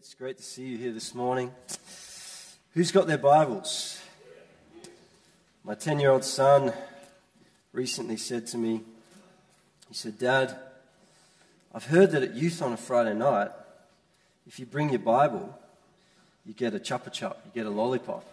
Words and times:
It's 0.00 0.14
great 0.14 0.38
to 0.38 0.42
see 0.42 0.64
you 0.64 0.78
here 0.78 0.92
this 0.92 1.14
morning. 1.14 1.52
Who's 2.72 2.90
got 2.90 3.06
their 3.06 3.18
Bibles? 3.18 4.00
My 5.62 5.74
10 5.74 6.00
year 6.00 6.10
old 6.10 6.24
son 6.24 6.72
recently 7.74 8.16
said 8.16 8.46
to 8.46 8.56
me, 8.56 8.80
he 9.88 9.94
said, 9.94 10.18
Dad, 10.18 10.58
I've 11.74 11.84
heard 11.84 12.12
that 12.12 12.22
at 12.22 12.34
youth 12.34 12.62
on 12.62 12.72
a 12.72 12.78
Friday 12.78 13.12
night, 13.12 13.50
if 14.46 14.58
you 14.58 14.64
bring 14.64 14.88
your 14.88 15.00
Bible, 15.00 15.54
you 16.46 16.54
get 16.54 16.74
a 16.74 16.78
chupa 16.78 17.12
chup, 17.12 17.42
you 17.44 17.50
get 17.52 17.66
a 17.66 17.70
lollipop. 17.70 18.24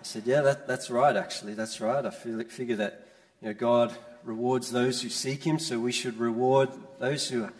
I 0.00 0.04
said, 0.04 0.22
Yeah, 0.24 0.40
that, 0.40 0.66
that's 0.66 0.88
right, 0.88 1.16
actually. 1.16 1.52
That's 1.52 1.82
right. 1.82 2.06
I 2.06 2.08
feel, 2.08 2.42
figure 2.44 2.76
that 2.76 3.06
you 3.42 3.48
know, 3.48 3.54
God 3.54 3.94
rewards 4.24 4.72
those 4.72 5.02
who 5.02 5.10
seek 5.10 5.44
Him, 5.44 5.58
so 5.58 5.78
we 5.78 5.92
should 5.92 6.18
reward 6.18 6.70
those 6.98 7.28
who 7.28 7.44
are 7.44 7.52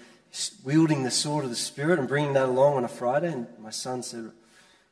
wielding 0.64 1.02
the 1.02 1.10
sword 1.10 1.44
of 1.44 1.50
the 1.50 1.56
Spirit 1.56 1.98
and 1.98 2.08
bringing 2.08 2.34
that 2.34 2.46
along 2.46 2.76
on 2.76 2.84
a 2.84 2.88
Friday. 2.88 3.32
And 3.32 3.46
my 3.58 3.70
son 3.70 4.02
said, 4.02 4.30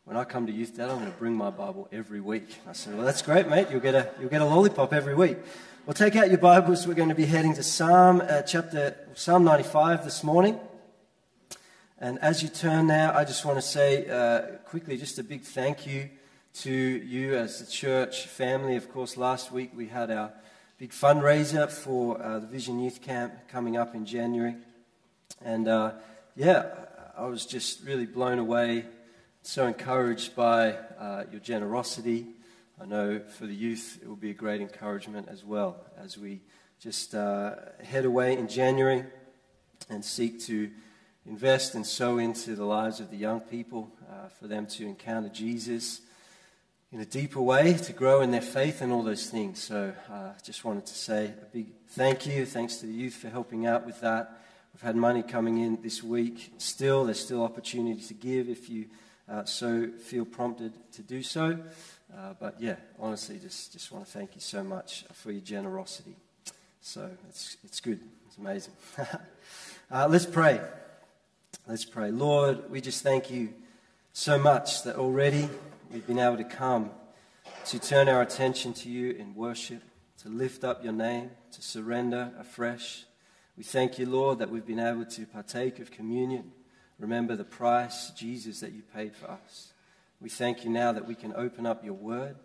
When 0.05 0.17
I 0.17 0.25
come 0.25 0.47
to 0.47 0.53
Youth 0.53 0.77
Dad, 0.77 0.91
I'm 0.91 0.99
going 0.99 1.13
to 1.13 1.19
bring 1.19 1.35
my 1.35 1.51
Bible 1.51 1.89
every 1.93 2.21
week. 2.21 2.57
I 2.69 2.73
said, 2.73 2.97
Well, 2.97 3.05
that's 3.05 3.23
great, 3.23 3.49
mate. 3.49 3.69
You'll 3.71 3.81
get 3.81 3.95
a, 3.95 4.11
you'll 4.21 4.31
get 4.31 4.41
a 4.41 4.47
lollipop 4.47 4.93
every 4.93 5.15
week. 5.15 5.39
Well, 5.87 5.95
take 5.95 6.17
out 6.17 6.29
your 6.29 6.39
Bibles. 6.39 6.87
We're 6.87 6.95
going 6.95 7.11
to 7.11 7.15
be 7.15 7.27
heading 7.27 7.55
to 7.55 7.63
Psalm 7.63 8.21
uh, 8.21 8.43
chapter 8.43 8.97
Psalm 9.15 9.45
95 9.45 10.05
this 10.05 10.25
morning. 10.25 10.59
And 11.99 12.19
as 12.19 12.43
you 12.43 12.49
turn 12.49 12.89
now, 12.89 13.17
I 13.17 13.25
just 13.25 13.45
want 13.45 13.57
to 13.57 13.63
say 13.63 14.09
uh, 14.09 14.59
quickly 14.67 14.99
just 14.99 15.19
a 15.19 15.23
big 15.23 15.43
thank 15.43 15.87
you 15.87 16.11
to 16.63 16.71
you 16.71 17.37
as 17.37 17.61
the 17.61 17.67
church 17.67 18.27
family. 18.27 18.77
Of 18.77 18.91
course, 18.91 19.17
last 19.17 19.53
week 19.53 19.71
we 19.75 19.87
had 19.87 20.11
our 20.11 20.33
big 20.79 20.91
fundraiser 20.91 21.71
for 21.71 22.21
uh, 22.21 22.39
the 22.39 22.47
Vision 22.47 22.79
Youth 22.79 23.01
Camp 23.01 23.33
coming 23.49 23.77
up 23.77 23.95
in 23.95 24.05
January. 24.05 24.57
And 25.43 25.69
uh, 25.69 25.93
yeah, 26.35 26.67
I 27.17 27.27
was 27.27 27.47
just 27.47 27.85
really 27.85 28.07
blown 28.07 28.39
away, 28.39 28.85
so 29.43 29.67
encouraged 29.67 30.35
by 30.35 30.73
uh, 30.99 31.25
your 31.31 31.41
generosity. 31.41 32.27
I 32.81 32.85
know 32.85 33.21
for 33.21 33.47
the 33.47 33.55
youth 33.55 33.99
it 34.03 34.09
will 34.09 34.17
be 34.17 34.31
a 34.31 34.35
great 34.35 34.61
encouragement 34.61 35.29
as 35.31 35.45
well 35.45 35.77
as 35.97 36.19
we 36.19 36.41
just 36.79 37.15
uh, 37.15 37.55
head 37.83 38.05
away 38.05 38.37
in 38.37 38.49
January 38.49 39.05
and 39.89 40.05
seek 40.05 40.41
to 40.43 40.71
invest 41.27 41.75
and 41.75 41.87
sow 41.87 42.19
into 42.19 42.55
the 42.55 42.65
lives 42.65 43.01
of 43.01 43.11
the 43.11 43.17
young 43.17 43.41
people 43.41 43.91
uh, 44.11 44.29
for 44.29 44.47
them 44.47 44.67
to 44.67 44.87
encounter 44.87 45.29
Jesus 45.29 46.03
in 46.93 47.01
a 47.01 47.05
deeper 47.05 47.41
way, 47.41 47.75
to 47.75 47.93
grow 47.93 48.21
in 48.21 48.31
their 48.31 48.41
faith 48.41 48.81
and 48.81 48.93
all 48.93 49.03
those 49.03 49.29
things. 49.29 49.63
So 49.63 49.93
I 50.09 50.15
uh, 50.15 50.33
just 50.43 50.65
wanted 50.65 50.87
to 50.87 50.95
say 50.95 51.33
a 51.43 51.47
big 51.53 51.67
thank 51.89 52.27
you. 52.27 52.47
Thanks 52.47 52.77
to 52.77 52.87
the 52.87 52.93
youth 52.93 53.15
for 53.15 53.29
helping 53.29 53.67
out 53.67 53.85
with 53.85 54.01
that. 54.03 54.41
We've 54.77 54.83
had 54.83 54.97
money 54.97 55.23
coming 55.23 55.57
in 55.57 55.81
this 55.81 56.03
week. 56.03 56.53
Still, 56.59 57.07
there's 57.07 57.19
still 57.19 57.43
opportunity 57.43 58.03
to 58.03 58.13
give 58.13 58.51
if 58.51 58.69
you 58.69 58.85
uh, 59.27 59.47
so 59.47 59.89
feel 59.89 60.27
prompted 60.27 60.75
to 60.93 61.01
do 61.01 61.23
so. 61.23 61.59
Uh, 62.15 62.35
but 62.39 62.61
yeah, 62.61 62.77
honestly, 62.99 63.39
just, 63.39 63.73
just 63.73 63.91
want 63.91 64.05
to 64.05 64.13
thank 64.13 64.35
you 64.35 64.43
so 64.43 64.63
much 64.63 65.07
for 65.15 65.33
your 65.33 65.41
generosity. 65.41 66.15
So 66.83 67.09
it's, 67.27 67.57
it's 67.65 67.81
good. 67.81 68.01
It's 68.27 68.37
amazing. 68.37 68.75
uh, 69.91 70.09
let's 70.11 70.27
pray. 70.27 70.61
Let's 71.67 71.87
pray. 71.87 72.11
Lord, 72.11 72.71
we 72.71 72.83
just 72.83 73.03
thank 73.03 73.31
you 73.31 73.55
so 74.13 74.39
much 74.39 74.83
that 74.83 74.97
already 74.97 75.49
we've 75.91 76.07
been 76.07 76.19
able 76.19 76.37
to 76.37 76.45
come 76.45 76.91
to 77.65 77.79
turn 77.79 78.11
our 78.11 78.21
attention 78.21 78.75
to 78.75 78.91
you 78.91 79.13
in 79.13 79.35
worship, 79.35 79.83
to 80.19 80.29
lift 80.29 80.65
up 80.65 80.85
your 80.85 80.93
name, 80.93 81.31
to 81.53 81.63
surrender 81.63 82.31
afresh 82.39 83.06
we 83.57 83.65
thank 83.65 83.99
you, 83.99 84.07
Lord, 84.07 84.39
that 84.39 84.51
we've 84.51 84.67
been 84.67 84.79
able 84.79 85.07
to 85.07 85.27
partake 85.27 85.79
of 85.79 85.91
communion. 85.91 86.53
Remember 86.99 87.37
the 87.37 87.45
price, 87.45 88.11
Jesus, 88.11 88.61
that 88.61 88.73
you 88.73 88.83
paid 88.95 89.15
for 89.17 89.31
us. 89.31 89.73
We 90.21 90.29
thank 90.29 90.65
you 90.65 90.71
now 90.71 90.93
that 90.93 91.07
we 91.07 91.15
can 91.15 91.35
open 91.35 91.67
up 91.67 91.85
your 91.85 91.95
word. 91.95 92.37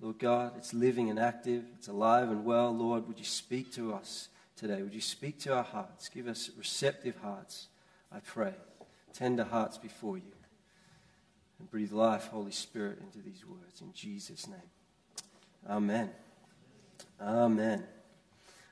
Lord 0.00 0.18
God, 0.18 0.52
it's 0.56 0.72
living 0.72 1.10
and 1.10 1.18
active, 1.18 1.64
it's 1.78 1.88
alive 1.88 2.30
and 2.30 2.44
well. 2.44 2.74
Lord, 2.74 3.06
would 3.06 3.18
you 3.18 3.24
speak 3.24 3.72
to 3.74 3.92
us 3.92 4.28
today? 4.56 4.82
Would 4.82 4.94
you 4.94 5.00
speak 5.00 5.38
to 5.40 5.54
our 5.54 5.62
hearts? 5.62 6.08
Give 6.08 6.26
us 6.26 6.50
receptive 6.56 7.16
hearts, 7.16 7.68
I 8.10 8.20
pray. 8.20 8.54
Tender 9.12 9.44
hearts 9.44 9.76
before 9.76 10.16
you. 10.16 10.32
And 11.58 11.70
breathe 11.70 11.92
life, 11.92 12.28
Holy 12.28 12.52
Spirit, 12.52 13.00
into 13.00 13.18
these 13.18 13.44
words. 13.46 13.82
In 13.82 13.92
Jesus' 13.92 14.48
name. 14.48 14.58
Amen. 15.68 16.10
Amen. 17.20 17.84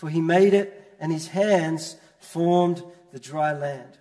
for 0.00 0.08
he 0.08 0.22
made 0.22 0.54
it, 0.54 0.96
and 0.98 1.12
his 1.12 1.28
hands 1.28 1.96
formed 2.18 2.82
the 3.12 3.18
dry 3.18 3.52
land. 3.52 3.98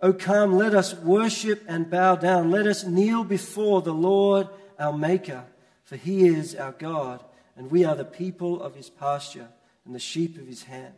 O 0.00 0.12
come, 0.12 0.56
let 0.56 0.74
us 0.74 0.92
worship 0.92 1.62
and 1.68 1.88
bow 1.88 2.16
down. 2.16 2.50
Let 2.50 2.66
us 2.66 2.84
kneel 2.84 3.22
before 3.22 3.80
the 3.80 3.94
Lord 3.94 4.48
our 4.76 4.92
Maker, 4.92 5.44
for 5.84 5.94
he 5.94 6.26
is 6.26 6.56
our 6.56 6.72
God, 6.72 7.22
and 7.56 7.70
we 7.70 7.84
are 7.84 7.94
the 7.94 8.04
people 8.04 8.60
of 8.60 8.74
his 8.74 8.90
pasture 8.90 9.46
and 9.84 9.94
the 9.94 10.00
sheep 10.00 10.36
of 10.36 10.48
his 10.48 10.64
hand. 10.64 10.94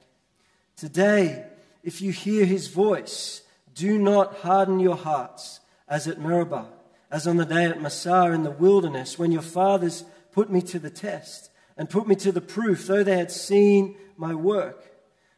Today, 0.76 1.44
if 1.84 2.00
you 2.00 2.10
hear 2.10 2.46
his 2.46 2.68
voice, 2.68 3.42
do 3.74 3.98
not 3.98 4.36
harden 4.36 4.80
your 4.80 4.96
hearts 4.96 5.60
as 5.86 6.08
at 6.08 6.22
Meribah, 6.22 6.68
as 7.10 7.26
on 7.26 7.36
the 7.36 7.44
day 7.44 7.66
at 7.66 7.82
Massah 7.82 8.32
in 8.32 8.44
the 8.44 8.50
wilderness, 8.50 9.18
when 9.18 9.30
your 9.30 9.42
fathers 9.42 10.04
put 10.32 10.48
me 10.48 10.62
to 10.62 10.78
the 10.78 10.88
test 10.88 11.50
and 11.78 11.88
put 11.88 12.08
me 12.08 12.16
to 12.16 12.32
the 12.32 12.40
proof, 12.40 12.86
though 12.86 13.04
they 13.04 13.16
had 13.16 13.30
seen 13.30 13.96
my 14.16 14.34
work. 14.34 14.84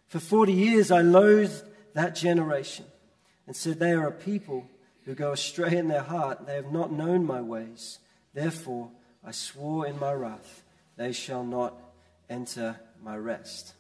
For 0.06 0.18
40 0.18 0.52
years 0.52 0.90
I 0.90 1.02
loathed 1.02 1.62
that 1.94 2.14
generation 2.16 2.86
and 3.46 3.54
said, 3.54 3.78
They 3.78 3.92
are 3.92 4.08
a 4.08 4.12
people 4.12 4.66
who 5.04 5.14
go 5.14 5.32
astray 5.32 5.76
in 5.76 5.88
their 5.88 6.02
heart. 6.02 6.46
They 6.46 6.56
have 6.56 6.72
not 6.72 6.90
known 6.90 7.26
my 7.26 7.42
ways. 7.42 7.98
Therefore 8.32 8.90
I 9.24 9.32
swore 9.32 9.86
in 9.86 10.00
my 10.00 10.12
wrath, 10.12 10.62
They 10.96 11.12
shall 11.12 11.44
not 11.44 11.78
enter 12.28 12.80
my 13.02 13.16
rest. 13.16 13.74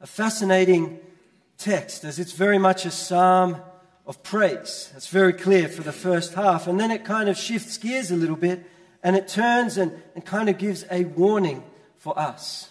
A 0.00 0.06
fascinating 0.06 0.98
text, 1.58 2.04
as 2.04 2.18
it's 2.18 2.32
very 2.32 2.58
much 2.58 2.86
a 2.86 2.90
psalm 2.90 3.56
of 4.06 4.22
praise. 4.22 4.90
That's 4.92 5.08
very 5.08 5.32
clear 5.32 5.68
for 5.68 5.82
the 5.82 5.92
first 5.92 6.34
half. 6.34 6.66
And 6.66 6.78
then 6.80 6.90
it 6.90 7.04
kind 7.04 7.28
of 7.28 7.36
shifts 7.36 7.76
gears 7.76 8.10
a 8.10 8.16
little 8.16 8.36
bit 8.36 8.64
and 9.02 9.16
it 9.16 9.28
turns 9.28 9.76
and, 9.76 9.92
and 10.14 10.24
kind 10.24 10.48
of 10.48 10.58
gives 10.58 10.84
a 10.90 11.04
warning 11.04 11.62
for 11.96 12.18
us. 12.18 12.70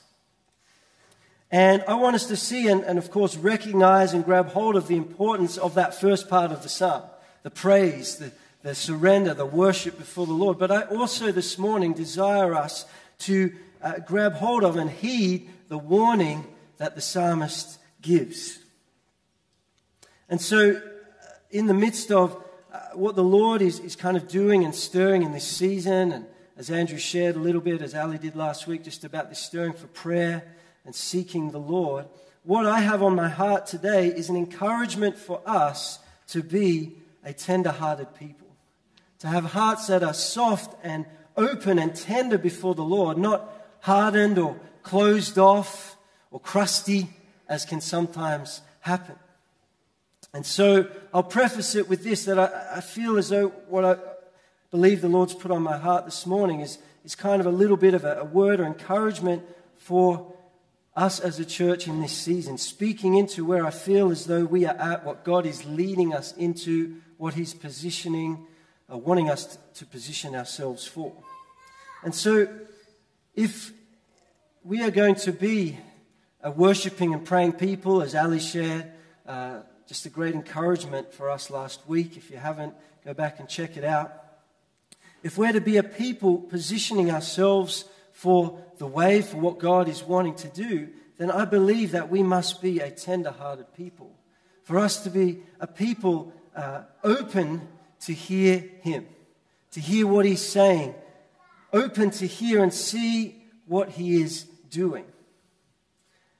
And 1.51 1.83
I 1.87 1.93
want 1.93 2.15
us 2.15 2.25
to 2.27 2.35
see 2.35 2.67
and, 2.67 2.83
and, 2.83 2.97
of 2.97 3.11
course, 3.11 3.37
recognize 3.37 4.13
and 4.13 4.25
grab 4.25 4.49
hold 4.49 4.75
of 4.75 4.87
the 4.87 4.97
importance 4.97 5.57
of 5.57 5.75
that 5.75 5.99
first 5.99 6.29
part 6.29 6.51
of 6.51 6.63
the 6.63 6.69
psalm 6.69 7.03
the 7.43 7.51
praise, 7.51 8.15
the, 8.15 8.31
the 8.63 8.73
surrender, 8.73 9.31
the 9.35 9.45
worship 9.45 9.99
before 9.99 10.25
the 10.25 10.33
Lord. 10.33 10.57
But 10.57 10.71
I 10.71 10.81
also 10.81 11.31
this 11.31 11.59
morning 11.59 11.93
desire 11.93 12.55
us 12.55 12.85
to 13.19 13.53
uh, 13.83 13.99
grab 13.99 14.33
hold 14.33 14.63
of 14.63 14.77
and 14.77 14.89
heed 14.89 15.47
the 15.67 15.77
warning 15.77 16.47
that 16.77 16.95
the 16.95 17.01
psalmist 17.01 17.77
gives. 18.01 18.57
And 20.27 20.41
so, 20.41 20.71
uh, 20.71 20.79
in 21.51 21.67
the 21.67 21.73
midst 21.75 22.11
of 22.11 22.43
what 22.97 23.15
the 23.15 23.23
Lord 23.23 23.61
is, 23.61 23.79
is 23.79 23.95
kind 23.95 24.17
of 24.17 24.27
doing 24.27 24.63
and 24.63 24.73
stirring 24.73 25.23
in 25.23 25.31
this 25.31 25.47
season, 25.47 26.11
and 26.11 26.25
as 26.57 26.69
Andrew 26.69 26.97
shared 26.97 27.35
a 27.35 27.39
little 27.39 27.61
bit, 27.61 27.81
as 27.81 27.93
Ali 27.95 28.17
did 28.17 28.35
last 28.35 28.67
week, 28.67 28.83
just 28.83 29.03
about 29.03 29.29
this 29.29 29.39
stirring 29.39 29.73
for 29.73 29.87
prayer 29.87 30.43
and 30.85 30.95
seeking 30.95 31.51
the 31.51 31.59
Lord, 31.59 32.05
what 32.43 32.65
I 32.65 32.79
have 32.79 33.01
on 33.01 33.15
my 33.15 33.27
heart 33.27 33.65
today 33.65 34.07
is 34.07 34.29
an 34.29 34.35
encouragement 34.35 35.17
for 35.17 35.41
us 35.45 35.99
to 36.27 36.43
be 36.43 36.93
a 37.23 37.33
tender 37.33 37.71
hearted 37.71 38.13
people, 38.15 38.47
to 39.19 39.27
have 39.27 39.45
hearts 39.45 39.87
that 39.87 40.03
are 40.03 40.13
soft 40.13 40.75
and 40.83 41.05
open 41.35 41.79
and 41.79 41.95
tender 41.95 42.37
before 42.37 42.75
the 42.75 42.83
Lord, 42.83 43.17
not 43.17 43.51
hardened 43.81 44.37
or 44.37 44.59
closed 44.83 45.37
off 45.37 45.97
or 46.31 46.39
crusty, 46.39 47.09
as 47.49 47.65
can 47.65 47.81
sometimes 47.81 48.61
happen. 48.81 49.15
And 50.35 50.45
so 50.45 50.85
I'll 51.13 51.23
preface 51.23 51.75
it 51.75 51.87
with 51.87 52.03
this 52.03 52.25
that 52.25 52.37
I, 52.37 52.77
I 52.77 52.81
feel 52.81 53.17
as 53.17 53.29
though 53.29 53.47
what 53.69 53.85
I 53.85 53.95
believe 54.69 54.99
the 54.99 55.07
Lord's 55.07 55.33
put 55.33 55.49
on 55.49 55.63
my 55.63 55.77
heart 55.77 56.03
this 56.03 56.25
morning 56.25 56.59
is, 56.59 56.77
is 57.05 57.15
kind 57.15 57.39
of 57.39 57.45
a 57.45 57.51
little 57.51 57.77
bit 57.77 57.93
of 57.93 58.03
a, 58.03 58.19
a 58.19 58.25
word 58.25 58.59
or 58.59 58.65
encouragement 58.65 59.43
for 59.77 60.33
us 60.93 61.21
as 61.21 61.39
a 61.39 61.45
church 61.45 61.87
in 61.87 62.01
this 62.01 62.11
season, 62.11 62.57
speaking 62.57 63.15
into 63.15 63.45
where 63.45 63.65
I 63.65 63.69
feel 63.71 64.11
as 64.11 64.25
though 64.25 64.43
we 64.43 64.65
are 64.65 64.75
at 64.75 65.05
what 65.05 65.23
God 65.23 65.45
is 65.45 65.63
leading 65.63 66.13
us 66.13 66.33
into, 66.33 66.97
what 67.17 67.35
He's 67.35 67.53
positioning 67.53 68.45
uh, 68.91 68.97
wanting 68.97 69.29
us 69.29 69.57
to, 69.75 69.85
position 69.85 70.35
ourselves 70.35 70.85
for. 70.85 71.13
And 72.03 72.13
so, 72.13 72.49
if 73.33 73.71
we 74.65 74.83
are 74.83 74.91
going 74.91 75.15
to 75.15 75.31
be 75.31 75.77
a 76.43 76.51
worshipping 76.51 77.13
and 77.13 77.23
praying 77.23 77.53
people, 77.53 78.01
as 78.01 78.15
Ali 78.15 78.39
shared, 78.39 78.91
uh, 79.25 79.61
just 79.87 80.05
a 80.05 80.09
great 80.09 80.33
encouragement 80.33 81.13
for 81.13 81.29
us 81.29 81.49
last 81.49 81.87
week. 81.87 82.17
If 82.17 82.31
you 82.31 82.37
haven't, 82.37 82.73
go 83.03 83.13
back 83.13 83.39
and 83.39 83.47
check 83.47 83.77
it 83.77 83.83
out. 83.83 84.11
If 85.21 85.37
we're 85.37 85.53
to 85.53 85.61
be 85.61 85.77
a 85.77 85.83
people 85.83 86.37
positioning 86.37 87.11
ourselves 87.11 87.85
for 88.11 88.59
the 88.77 88.87
way, 88.87 89.21
for 89.21 89.37
what 89.37 89.59
God 89.59 89.87
is 89.87 90.03
wanting 90.03 90.35
to 90.35 90.47
do, 90.47 90.89
then 91.17 91.31
I 91.31 91.45
believe 91.45 91.91
that 91.91 92.09
we 92.09 92.23
must 92.23 92.61
be 92.61 92.79
a 92.79 92.89
tender 92.89 93.31
hearted 93.31 93.73
people. 93.75 94.11
For 94.63 94.79
us 94.79 95.03
to 95.03 95.09
be 95.09 95.43
a 95.59 95.67
people 95.67 96.33
uh, 96.55 96.81
open 97.03 97.67
to 98.01 98.13
hear 98.13 98.63
Him, 98.81 99.05
to 99.71 99.79
hear 99.79 100.07
what 100.07 100.25
He's 100.25 100.41
saying, 100.41 100.95
open 101.71 102.09
to 102.11 102.25
hear 102.25 102.63
and 102.63 102.73
see 102.73 103.43
what 103.67 103.89
He 103.89 104.21
is 104.21 104.43
doing. 104.69 105.05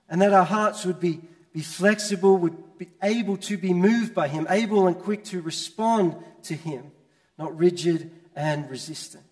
And 0.10 0.22
that 0.22 0.34
our 0.34 0.46
hearts 0.46 0.86
would 0.86 1.00
be, 1.00 1.22
be 1.54 1.62
flexible, 1.62 2.38
would 2.38 2.58
be 2.78 2.90
able 3.02 3.38
to 3.38 3.58
be 3.58 3.74
moved 3.74 4.14
by 4.14 4.28
Him, 4.28 4.48
able 4.50 4.88
and 4.88 4.98
quick 4.98 5.24
to 5.26 5.42
respond 5.42 6.16
to 6.44 6.56
Him, 6.56 6.92
not 7.38 7.58
rigid 7.58 8.12
and 8.36 8.70
resistant. 8.70 9.24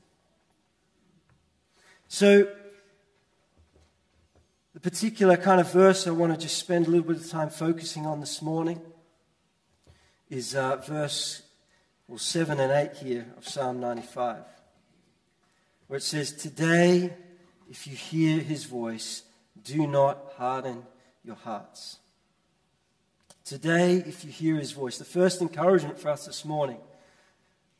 So, 2.08 2.48
the 4.74 4.80
particular 4.80 5.38
kind 5.38 5.62
of 5.62 5.72
verse 5.72 6.08
I 6.08 6.12
want 6.12 6.34
to 6.34 6.40
just 6.40 6.58
spend 6.58 6.88
a 6.88 6.90
little 6.90 7.06
bit 7.06 7.18
of 7.18 7.30
time 7.30 7.50
focusing 7.50 8.06
on 8.06 8.20
this 8.20 8.42
morning 8.42 8.82
is 10.30 10.56
uh, 10.56 10.78
verse 10.78 11.44
well, 12.08 12.18
7 12.18 12.60
and 12.60 12.72
8 12.72 12.94
here 12.98 13.26
of 13.38 13.48
Psalm 13.48 13.80
95, 13.80 14.44
where 15.88 15.98
it 15.98 16.04
says, 16.04 16.34
Today, 16.34 17.14
if 17.70 17.88
you 17.88 17.96
hear 17.96 18.40
his 18.40 18.66
voice, 18.66 19.24
do 19.64 19.88
not 19.88 20.34
harden 20.38 20.84
your 21.24 21.36
hearts. 21.36 22.00
Today, 23.46 23.98
if 23.98 24.24
you 24.24 24.32
hear 24.32 24.56
his 24.56 24.72
voice, 24.72 24.98
the 24.98 25.04
first 25.04 25.42
encouragement 25.42 26.00
for 26.00 26.10
us 26.10 26.26
this 26.26 26.46
morning 26.46 26.80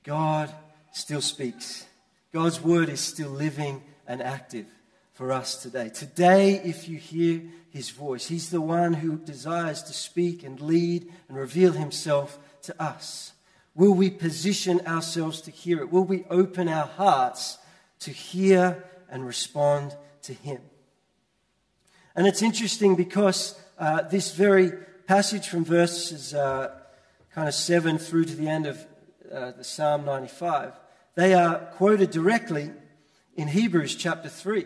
God 0.04 0.54
still 0.92 1.22
speaks. 1.22 1.86
God's 2.34 2.60
word 2.60 2.90
is 2.90 3.00
still 3.00 3.30
living 3.30 3.82
and 4.06 4.22
active 4.22 4.66
for 5.14 5.32
us 5.32 5.62
today. 5.62 5.88
Today, 5.88 6.56
if 6.56 6.90
you 6.90 6.98
hear 6.98 7.42
his 7.70 7.92
voice, 7.92 8.28
he's 8.28 8.50
the 8.50 8.60
one 8.60 8.94
who 8.94 9.18
desires 9.18 9.82
to 9.84 9.94
speak 9.94 10.44
and 10.44 10.60
lead 10.60 11.10
and 11.30 11.38
reveal 11.38 11.72
himself 11.72 12.38
to 12.64 12.84
us. 12.84 13.32
Will 13.74 13.94
we 13.94 14.10
position 14.10 14.86
ourselves 14.86 15.40
to 15.42 15.52
hear 15.52 15.80
it? 15.80 15.90
Will 15.90 16.04
we 16.04 16.26
open 16.30 16.68
our 16.68 16.88
hearts 16.88 17.58
to 18.00 18.12
hear 18.12 18.84
and 19.10 19.26
respond 19.26 19.96
to 20.24 20.34
him? 20.34 20.60
And 22.18 22.28
it's 22.28 22.42
interesting 22.42 22.96
because 22.96 23.58
uh, 23.80 24.02
this 24.02 24.36
very 24.36 24.74
passage 25.08 25.48
from 25.48 25.66
verses 25.66 26.34
uh, 26.34 26.72
kind 27.34 27.48
of 27.48 27.54
7 27.54 27.98
through 27.98 28.26
to 28.26 28.36
the 28.36 28.48
end 28.48 28.66
of 28.66 28.86
uh, 29.32 29.52
the 29.52 29.64
Psalm 29.64 30.06
95, 30.06 30.74
they 31.16 31.34
are 31.34 31.58
quoted 31.58 32.12
directly 32.12 32.72
in 33.36 33.48
Hebrews 33.48 33.96
chapter 33.96 34.30
3. 34.30 34.66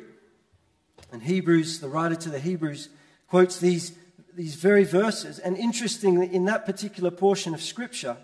And 1.12 1.24
Hebrews, 1.24 1.80
the 1.80 1.88
writer 1.88 2.16
to 2.16 2.30
the 2.30 2.40
Hebrews, 2.40 2.90
quotes 3.30 3.60
these, 3.60 3.98
these 4.36 4.56
very 4.56 4.84
verses. 4.84 5.40
And 5.40 5.58
interestingly, 5.58 6.34
in 6.34 6.46
that 6.46 6.66
particular 6.66 7.12
portion 7.12 7.54
of 7.54 7.62
Scripture, 7.62 8.18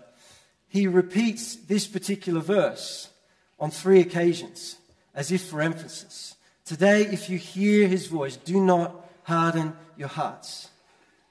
he 0.68 0.86
repeats 0.86 1.56
this 1.56 1.86
particular 1.86 2.40
verse 2.40 3.08
on 3.58 3.70
three 3.70 4.00
occasions, 4.00 4.76
as 5.14 5.32
if 5.32 5.44
for 5.44 5.60
emphasis. 5.60 6.34
Today, 6.64 7.02
if 7.02 7.30
you 7.30 7.38
hear 7.38 7.88
his 7.88 8.06
voice, 8.06 8.36
do 8.36 8.60
not 8.60 9.08
harden 9.22 9.74
your 9.96 10.08
hearts. 10.08 10.68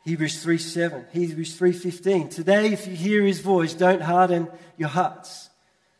Hebrews 0.04 0.44
3 0.44 0.58
7, 0.58 1.06
Hebrews 1.14 1.56
3 1.56 1.72
15. 1.72 2.30
Today, 2.30 2.74
if 2.74 2.88
you 2.88 2.96
hear 2.96 3.24
his 3.24 3.40
voice, 3.40 3.74
don't 3.74 4.02
harden 4.02 4.50
your 4.78 4.90
hearts. 4.90 5.50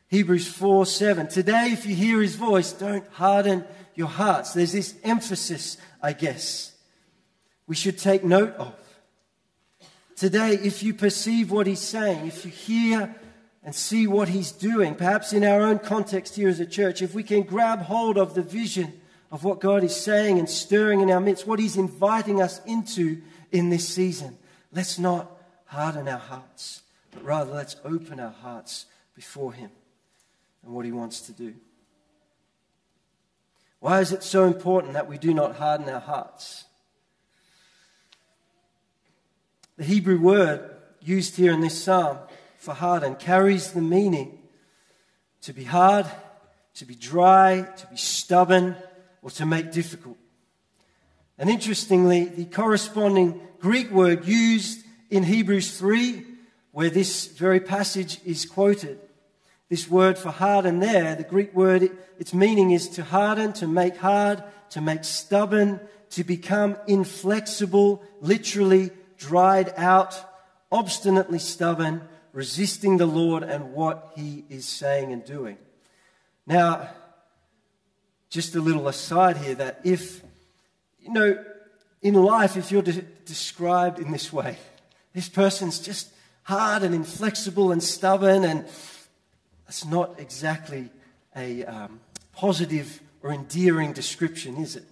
Hebrews 0.10 0.48
4 0.48 0.86
7. 0.86 1.28
Today, 1.30 1.70
if 1.72 1.86
you 1.86 1.96
hear 1.96 2.22
his 2.22 2.36
voice, 2.36 2.74
don't 2.74 3.08
harden 3.14 3.64
your 3.96 4.10
hearts. 4.10 4.54
There's 4.54 4.74
this 4.74 4.96
emphasis, 5.04 5.78
I 6.02 6.12
guess, 6.14 6.74
we 7.66 7.76
should 7.76 7.98
take 7.98 8.26
note 8.26 8.54
of. 8.56 8.76
Today, 10.18 10.60
if 10.62 10.84
you 10.84 10.94
perceive 10.94 11.50
what 11.50 11.66
he's 11.66 11.80
saying, 11.80 12.28
if 12.28 12.44
you 12.44 12.52
hear 12.52 13.16
and 13.64 13.74
see 13.74 14.06
what 14.06 14.28
he's 14.28 14.52
doing, 14.52 14.96
perhaps 14.96 15.32
in 15.32 15.46
our 15.46 15.62
own 15.62 15.80
context 15.80 16.36
here 16.36 16.50
as 16.50 16.60
a 16.60 16.66
church, 16.66 17.02
if 17.02 17.16
we 17.16 17.24
can 17.24 17.44
grab 17.44 17.80
hold 17.84 18.18
of 18.18 18.34
the 18.34 18.42
vision 18.42 18.94
of 19.32 19.46
what 19.46 19.62
God 19.62 19.84
is 19.84 19.96
saying 19.96 20.40
and 20.40 20.50
stirring 20.50 21.00
in 21.00 21.10
our 21.10 21.22
midst, 21.22 21.48
what 21.48 21.60
he's 21.60 21.78
inviting 21.78 22.42
us 22.42 22.62
into 22.66 23.22
in 23.54 23.70
this 23.70 23.88
season, 23.88 24.38
let's 24.74 25.00
not 25.00 25.32
harden 25.66 26.10
our 26.10 26.18
hearts, 26.18 26.82
but 27.12 27.24
rather 27.24 27.54
let's 27.54 27.78
open 27.86 28.20
our 28.20 28.32
hearts 28.32 28.88
before 29.16 29.54
him 29.54 29.70
and 30.64 30.74
what 30.74 30.86
he 30.86 30.92
wants 30.92 31.22
to 31.22 31.32
do. 31.32 31.54
Why 33.80 34.02
is 34.02 34.12
it 34.12 34.24
so 34.24 34.46
important 34.46 34.94
that 34.94 35.08
we 35.08 35.18
do 35.18 35.34
not 35.34 35.58
harden 35.58 35.88
our 35.90 36.00
hearts? 36.00 36.66
The 39.78 39.84
Hebrew 39.84 40.20
word 40.20 40.70
used 41.02 41.36
here 41.36 41.52
in 41.52 41.62
this 41.62 41.84
psalm 41.84 42.18
for 42.58 42.74
harden 42.74 43.16
carries 43.16 43.72
the 43.72 43.82
meaning 43.82 44.40
to 45.42 45.54
be 45.54 45.66
hard, 45.66 46.06
to 46.76 46.86
be 46.86 46.96
dry, 46.96 47.68
to 47.78 47.88
be 47.88 47.98
stubborn, 47.98 48.78
or 49.22 49.30
to 49.32 49.46
make 49.46 49.72
difficult. 49.72 50.18
And 51.38 51.50
interestingly, 51.50 52.26
the 52.26 52.46
corresponding 52.46 53.42
Greek 53.60 53.90
word 53.92 54.26
used 54.26 54.86
in 55.10 55.24
Hebrews 55.24 55.78
3, 55.78 56.26
where 56.72 56.90
this 56.90 57.28
very 57.28 57.60
passage 57.60 58.20
is 58.26 58.46
quoted, 58.46 59.00
this 59.70 59.90
word 59.90 60.18
for 60.18 60.32
harden 60.32 60.80
there, 60.80 61.16
the 61.16 61.24
Greek 61.24 61.54
word, 61.54 61.90
its 62.20 62.34
meaning 62.34 62.72
is 62.72 62.90
to 62.90 63.04
harden, 63.04 63.54
to 63.54 63.68
make 63.68 63.98
hard, 63.98 64.44
to 64.72 64.82
make 64.82 65.04
stubborn, 65.04 65.80
to 66.12 66.24
become 66.24 66.78
inflexible, 66.88 68.04
literally 68.22 68.92
dried 69.18 69.74
out, 69.78 70.16
obstinately 70.72 71.40
stubborn, 71.40 72.02
resisting 72.34 72.98
the 72.98 73.06
Lord 73.06 73.44
and 73.44 73.74
what 73.74 74.12
he 74.16 74.44
is 74.50 74.66
saying 74.66 75.14
and 75.14 75.24
doing. 75.24 75.58
Now, 76.46 76.90
just 78.30 78.56
a 78.56 78.62
little 78.62 78.88
aside 78.88 79.38
here 79.38 79.56
that 79.56 79.82
if, 79.84 80.23
you 81.03 81.12
know, 81.12 81.43
in 82.01 82.13
life, 82.15 82.57
if 82.57 82.72
you're 82.72 82.81
de- 82.81 83.01
described 83.25 84.00
in 84.00 84.12
this 84.12 84.31
way, 84.31 84.57
this 85.13 85.29
person's 85.29 85.79
just 85.79 86.10
hard 86.43 86.83
and 86.83 86.93
inflexible 86.95 87.72
and 87.72 87.81
stubborn, 87.81 88.43
and 88.43 88.65
that's 89.65 89.86
not 89.86 90.19
exactly 90.19 90.89
a 91.36 91.63
um, 91.65 92.00
positive 92.33 93.01
or 93.22 93.31
endearing 93.31 93.93
description, 93.93 94.57
is 94.57 94.75
it? 94.75 94.86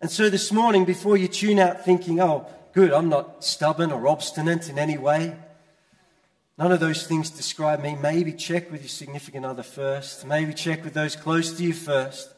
And 0.00 0.10
so 0.10 0.28
this 0.30 0.52
morning, 0.52 0.84
before 0.84 1.16
you 1.16 1.28
tune 1.28 1.58
out 1.58 1.84
thinking, 1.84 2.20
oh, 2.20 2.46
good. 2.78 2.92
I'm 2.92 3.08
not 3.08 3.44
stubborn 3.44 3.90
or 3.90 4.06
obstinate 4.06 4.68
in 4.68 4.78
any 4.78 4.96
way. 4.96 5.36
None 6.56 6.70
of 6.70 6.78
those 6.78 7.08
things 7.08 7.28
describe 7.28 7.82
me. 7.82 7.96
Maybe 8.00 8.32
check 8.32 8.70
with 8.70 8.82
your 8.82 8.88
significant 8.88 9.44
other 9.44 9.64
first. 9.64 10.24
Maybe 10.24 10.54
check 10.54 10.84
with 10.84 10.94
those 10.94 11.16
close 11.16 11.56
to 11.56 11.62
you 11.64 11.72
first. 11.72 12.32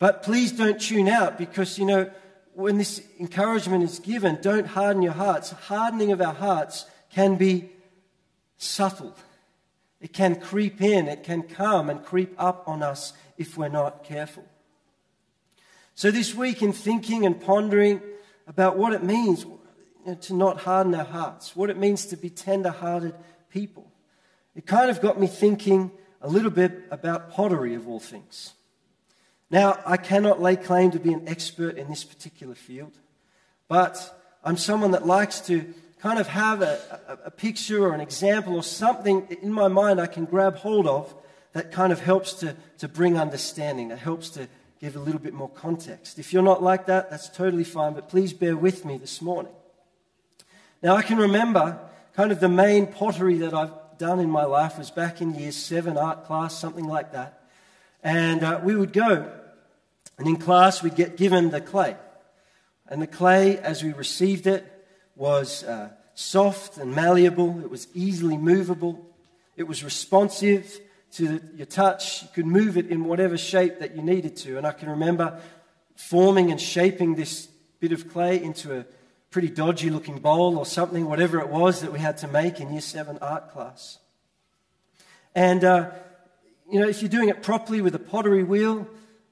But 0.00 0.22
please 0.22 0.50
don't 0.50 0.80
tune 0.80 1.08
out 1.08 1.38
because, 1.38 1.78
you 1.78 1.84
know, 1.84 2.10
when 2.54 2.78
this 2.78 3.02
encouragement 3.20 3.84
is 3.84 4.00
given, 4.00 4.38
don't 4.40 4.66
harden 4.66 5.02
your 5.02 5.12
hearts. 5.12 5.50
Hardening 5.50 6.10
of 6.10 6.20
our 6.20 6.34
hearts 6.34 6.86
can 7.12 7.36
be 7.36 7.70
subtle. 8.56 9.14
It 10.00 10.14
can 10.14 10.40
creep 10.40 10.80
in, 10.80 11.06
it 11.06 11.22
can 11.22 11.42
come 11.42 11.90
and 11.90 12.02
creep 12.02 12.34
up 12.38 12.66
on 12.66 12.82
us 12.82 13.12
if 13.36 13.58
we're 13.58 13.68
not 13.68 14.02
careful. 14.02 14.44
So, 15.94 16.10
this 16.10 16.34
week, 16.34 16.62
in 16.62 16.72
thinking 16.72 17.26
and 17.26 17.38
pondering 17.38 18.00
about 18.46 18.78
what 18.78 18.94
it 18.94 19.02
means, 19.02 19.44
to 20.22 20.34
not 20.34 20.60
harden 20.60 20.94
our 20.94 21.04
hearts, 21.04 21.54
what 21.54 21.68
it 21.68 21.76
means 21.76 22.06
to 22.06 22.16
be 22.16 22.30
tender 22.30 22.70
hearted 22.70 23.14
people. 23.50 23.92
It 24.54 24.66
kind 24.66 24.90
of 24.90 25.02
got 25.02 25.20
me 25.20 25.26
thinking 25.26 25.90
a 26.22 26.28
little 26.28 26.50
bit 26.50 26.84
about 26.90 27.30
pottery 27.30 27.74
of 27.74 27.86
all 27.86 28.00
things. 28.00 28.54
Now, 29.50 29.80
I 29.84 29.96
cannot 29.96 30.40
lay 30.40 30.56
claim 30.56 30.92
to 30.92 31.00
be 31.00 31.12
an 31.12 31.28
expert 31.28 31.76
in 31.76 31.88
this 31.88 32.04
particular 32.04 32.54
field, 32.54 32.92
but 33.66 34.16
I'm 34.44 34.56
someone 34.56 34.92
that 34.92 35.06
likes 35.06 35.40
to 35.42 35.74
kind 36.00 36.18
of 36.18 36.28
have 36.28 36.62
a, 36.62 37.00
a, 37.08 37.26
a, 37.26 37.30
picture 37.30 37.84
or 37.84 37.92
an 37.92 38.00
example 38.00 38.54
or 38.54 38.62
something 38.62 39.26
in 39.42 39.52
my 39.52 39.68
mind 39.68 40.00
I 40.00 40.06
can 40.06 40.24
grab 40.24 40.56
hold 40.56 40.86
of 40.86 41.14
that 41.52 41.72
kind 41.72 41.92
of 41.92 42.00
helps 42.00 42.32
to, 42.34 42.56
to 42.78 42.88
bring 42.88 43.18
understanding, 43.18 43.88
that 43.88 43.98
helps 43.98 44.30
to 44.30 44.48
give 44.80 44.96
a 44.96 45.00
little 45.00 45.20
bit 45.20 45.34
more 45.34 45.50
context. 45.50 46.18
If 46.18 46.32
you're 46.32 46.42
not 46.42 46.62
like 46.62 46.86
that, 46.86 47.10
that's 47.10 47.28
totally 47.28 47.64
fine, 47.64 47.92
but 47.92 48.08
please 48.08 48.32
bear 48.32 48.56
with 48.56 48.84
me 48.84 48.96
this 48.96 49.20
morning. 49.20 49.52
Now, 50.82 50.96
I 50.96 51.02
can 51.02 51.18
remember 51.18 51.78
kind 52.14 52.32
of 52.32 52.40
the 52.40 52.48
main 52.48 52.86
pottery 52.86 53.38
that 53.38 53.52
I've 53.52 53.72
done 53.98 54.20
in 54.20 54.30
my 54.30 54.44
life 54.44 54.78
was 54.78 54.90
back 54.90 55.20
in 55.20 55.34
year 55.34 55.52
seven 55.52 55.98
art 55.98 56.24
class, 56.24 56.58
something 56.58 56.86
like 56.86 57.12
that. 57.12 57.42
And 58.02 58.42
uh, 58.42 58.60
we 58.62 58.74
would 58.74 58.94
go, 58.94 59.30
and 60.20 60.28
in 60.28 60.36
class 60.36 60.82
we'd 60.82 60.96
get 60.96 61.16
given 61.16 61.50
the 61.50 61.62
clay. 61.62 61.96
And 62.86 63.00
the 63.00 63.06
clay, 63.06 63.56
as 63.56 63.82
we 63.82 63.94
received 63.94 64.46
it, 64.46 64.62
was 65.16 65.64
uh, 65.64 65.88
soft 66.14 66.76
and 66.76 66.94
malleable, 66.94 67.60
it 67.60 67.70
was 67.70 67.88
easily 67.94 68.36
movable, 68.36 69.02
it 69.56 69.62
was 69.62 69.82
responsive 69.82 70.78
to 71.12 71.40
your 71.56 71.64
touch. 71.64 72.22
You 72.22 72.28
could 72.34 72.46
move 72.46 72.76
it 72.76 72.88
in 72.88 73.04
whatever 73.04 73.38
shape 73.38 73.78
that 73.78 73.96
you 73.96 74.02
needed 74.02 74.36
to. 74.36 74.58
And 74.58 74.66
I 74.66 74.72
can 74.72 74.90
remember 74.90 75.40
forming 75.96 76.50
and 76.50 76.60
shaping 76.60 77.14
this 77.14 77.46
bit 77.80 77.92
of 77.92 78.12
clay 78.12 78.42
into 78.42 78.78
a 78.78 78.84
pretty 79.30 79.48
dodgy 79.48 79.88
looking 79.88 80.18
bowl 80.18 80.58
or 80.58 80.66
something, 80.66 81.06
whatever 81.06 81.40
it 81.40 81.48
was 81.48 81.80
that 81.80 81.92
we 81.92 81.98
had 81.98 82.18
to 82.18 82.28
make 82.28 82.60
in 82.60 82.70
year 82.70 82.82
seven 82.82 83.16
art 83.22 83.52
class. 83.52 83.98
And, 85.34 85.64
uh, 85.64 85.90
you 86.70 86.78
know, 86.78 86.88
if 86.88 87.00
you're 87.00 87.08
doing 87.08 87.30
it 87.30 87.42
properly 87.42 87.80
with 87.80 87.94
a 87.94 87.98
pottery 87.98 88.44
wheel, 88.44 88.86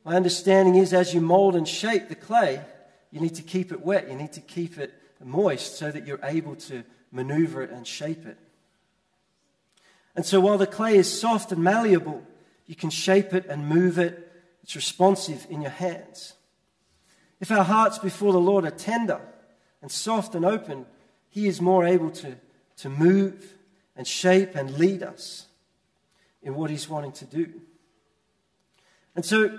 my 0.09 0.17
understanding 0.17 0.77
is 0.77 0.95
as 0.95 1.13
you 1.13 1.21
mold 1.21 1.55
and 1.55 1.69
shape 1.69 2.09
the 2.09 2.15
clay, 2.15 2.65
you 3.11 3.21
need 3.21 3.35
to 3.35 3.43
keep 3.43 3.73
it 3.73 3.83
wet, 3.83 4.09
you 4.09 4.17
need 4.17 4.33
to 4.33 4.41
keep 4.41 4.79
it 4.79 4.95
moist 5.23 5.77
so 5.77 5.91
that 5.91 6.07
you're 6.07 6.19
able 6.23 6.57
to 6.57 6.83
maneuver 7.13 7.61
it 7.61 7.69
and 7.69 7.87
shape 7.87 8.25
it. 8.25 8.39
And 10.17 10.25
so 10.25 10.41
while 10.41 10.57
the 10.57 10.67
clay 10.67 10.97
is 10.97 11.21
soft 11.21 11.53
and 11.53 11.63
malleable, 11.63 12.23
you 12.65 12.75
can 12.75 12.89
shape 12.89 13.35
it 13.35 13.45
and 13.51 13.69
move 13.69 13.99
it. 13.99 14.33
It's 14.63 14.75
responsive 14.75 15.47
in 15.51 15.61
your 15.61 15.73
hands. 15.73 16.33
If 17.39 17.51
our 17.51 17.65
hearts 17.65 17.99
before 17.99 18.33
the 18.33 18.41
Lord 18.41 18.65
are 18.65 18.71
tender 18.71 19.21
and 19.83 19.93
soft 19.93 20.35
and 20.35 20.43
open, 20.43 20.87
He 21.29 21.47
is 21.47 21.61
more 21.61 21.85
able 21.85 22.13
to, 22.13 22.35
to 22.79 22.89
move 22.89 23.53
and 23.95 24.07
shape 24.07 24.55
and 24.55 24.79
lead 24.79 25.03
us 25.03 25.49
in 26.43 26.55
what 26.55 26.71
He's 26.71 26.89
wanting 26.89 27.13
to 27.13 27.27
do. 27.27 27.61
And 29.15 29.23
so 29.23 29.59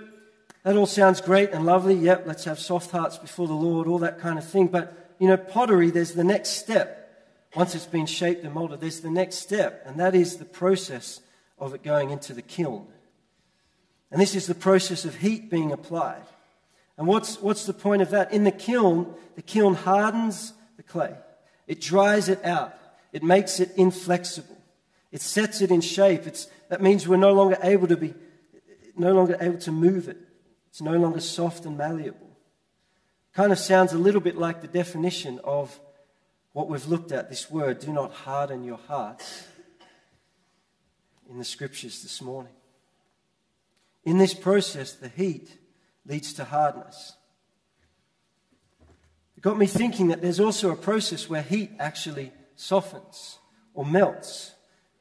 that 0.62 0.76
all 0.76 0.86
sounds 0.86 1.20
great 1.20 1.50
and 1.50 1.64
lovely. 1.64 1.94
Yep, 1.94 2.24
let's 2.26 2.44
have 2.44 2.58
soft 2.58 2.90
hearts 2.90 3.18
before 3.18 3.46
the 3.46 3.54
Lord, 3.54 3.86
all 3.86 3.98
that 3.98 4.18
kind 4.18 4.38
of 4.38 4.44
thing. 4.44 4.68
But, 4.68 5.14
you 5.18 5.28
know, 5.28 5.36
pottery, 5.36 5.90
there's 5.90 6.12
the 6.12 6.24
next 6.24 6.50
step. 6.50 6.96
Once 7.56 7.74
it's 7.74 7.86
been 7.86 8.06
shaped 8.06 8.44
and 8.44 8.54
molded, 8.54 8.80
there's 8.80 9.00
the 9.00 9.10
next 9.10 9.36
step, 9.36 9.82
and 9.84 9.98
that 9.98 10.14
is 10.14 10.36
the 10.36 10.44
process 10.44 11.20
of 11.58 11.74
it 11.74 11.82
going 11.82 12.10
into 12.10 12.32
the 12.32 12.42
kiln. 12.42 12.86
And 14.10 14.20
this 14.20 14.34
is 14.34 14.46
the 14.46 14.54
process 14.54 15.04
of 15.04 15.16
heat 15.16 15.50
being 15.50 15.72
applied. 15.72 16.22
And 16.96 17.06
what's, 17.06 17.40
what's 17.40 17.66
the 17.66 17.72
point 17.72 18.02
of 18.02 18.10
that? 18.10 18.32
In 18.32 18.44
the 18.44 18.52
kiln, 18.52 19.14
the 19.34 19.42
kiln 19.42 19.74
hardens 19.74 20.52
the 20.76 20.82
clay, 20.82 21.14
it 21.66 21.80
dries 21.80 22.28
it 22.28 22.44
out, 22.44 22.74
it 23.12 23.22
makes 23.22 23.58
it 23.58 23.72
inflexible, 23.76 24.58
it 25.10 25.20
sets 25.20 25.60
it 25.60 25.70
in 25.70 25.80
shape. 25.80 26.26
It's, 26.26 26.46
that 26.68 26.80
means 26.80 27.08
we're 27.08 27.16
no 27.16 27.32
longer 27.32 27.58
able 27.62 27.88
to 27.88 27.96
be, 27.96 28.14
no 28.96 29.12
longer 29.12 29.36
able 29.40 29.58
to 29.58 29.72
move 29.72 30.08
it. 30.08 30.18
It's 30.70 30.80
no 30.80 30.96
longer 30.96 31.20
soft 31.20 31.66
and 31.66 31.76
malleable. 31.76 32.36
Kind 33.34 33.52
of 33.52 33.58
sounds 33.58 33.92
a 33.92 33.98
little 33.98 34.20
bit 34.20 34.36
like 34.36 34.60
the 34.60 34.68
definition 34.68 35.40
of 35.44 35.78
what 36.52 36.68
we've 36.68 36.86
looked 36.86 37.12
at 37.12 37.28
this 37.28 37.50
word 37.50 37.78
do 37.78 37.92
not 37.92 38.12
harden 38.12 38.64
your 38.64 38.78
hearts 38.88 39.44
in 41.28 41.38
the 41.38 41.44
scriptures 41.44 42.02
this 42.02 42.20
morning. 42.20 42.52
In 44.04 44.18
this 44.18 44.34
process, 44.34 44.92
the 44.92 45.08
heat 45.08 45.56
leads 46.06 46.32
to 46.34 46.44
hardness. 46.44 47.14
It 49.36 49.42
got 49.42 49.58
me 49.58 49.66
thinking 49.66 50.08
that 50.08 50.22
there's 50.22 50.40
also 50.40 50.70
a 50.70 50.76
process 50.76 51.28
where 51.28 51.42
heat 51.42 51.70
actually 51.78 52.32
softens 52.56 53.38
or 53.74 53.84
melts. 53.84 54.54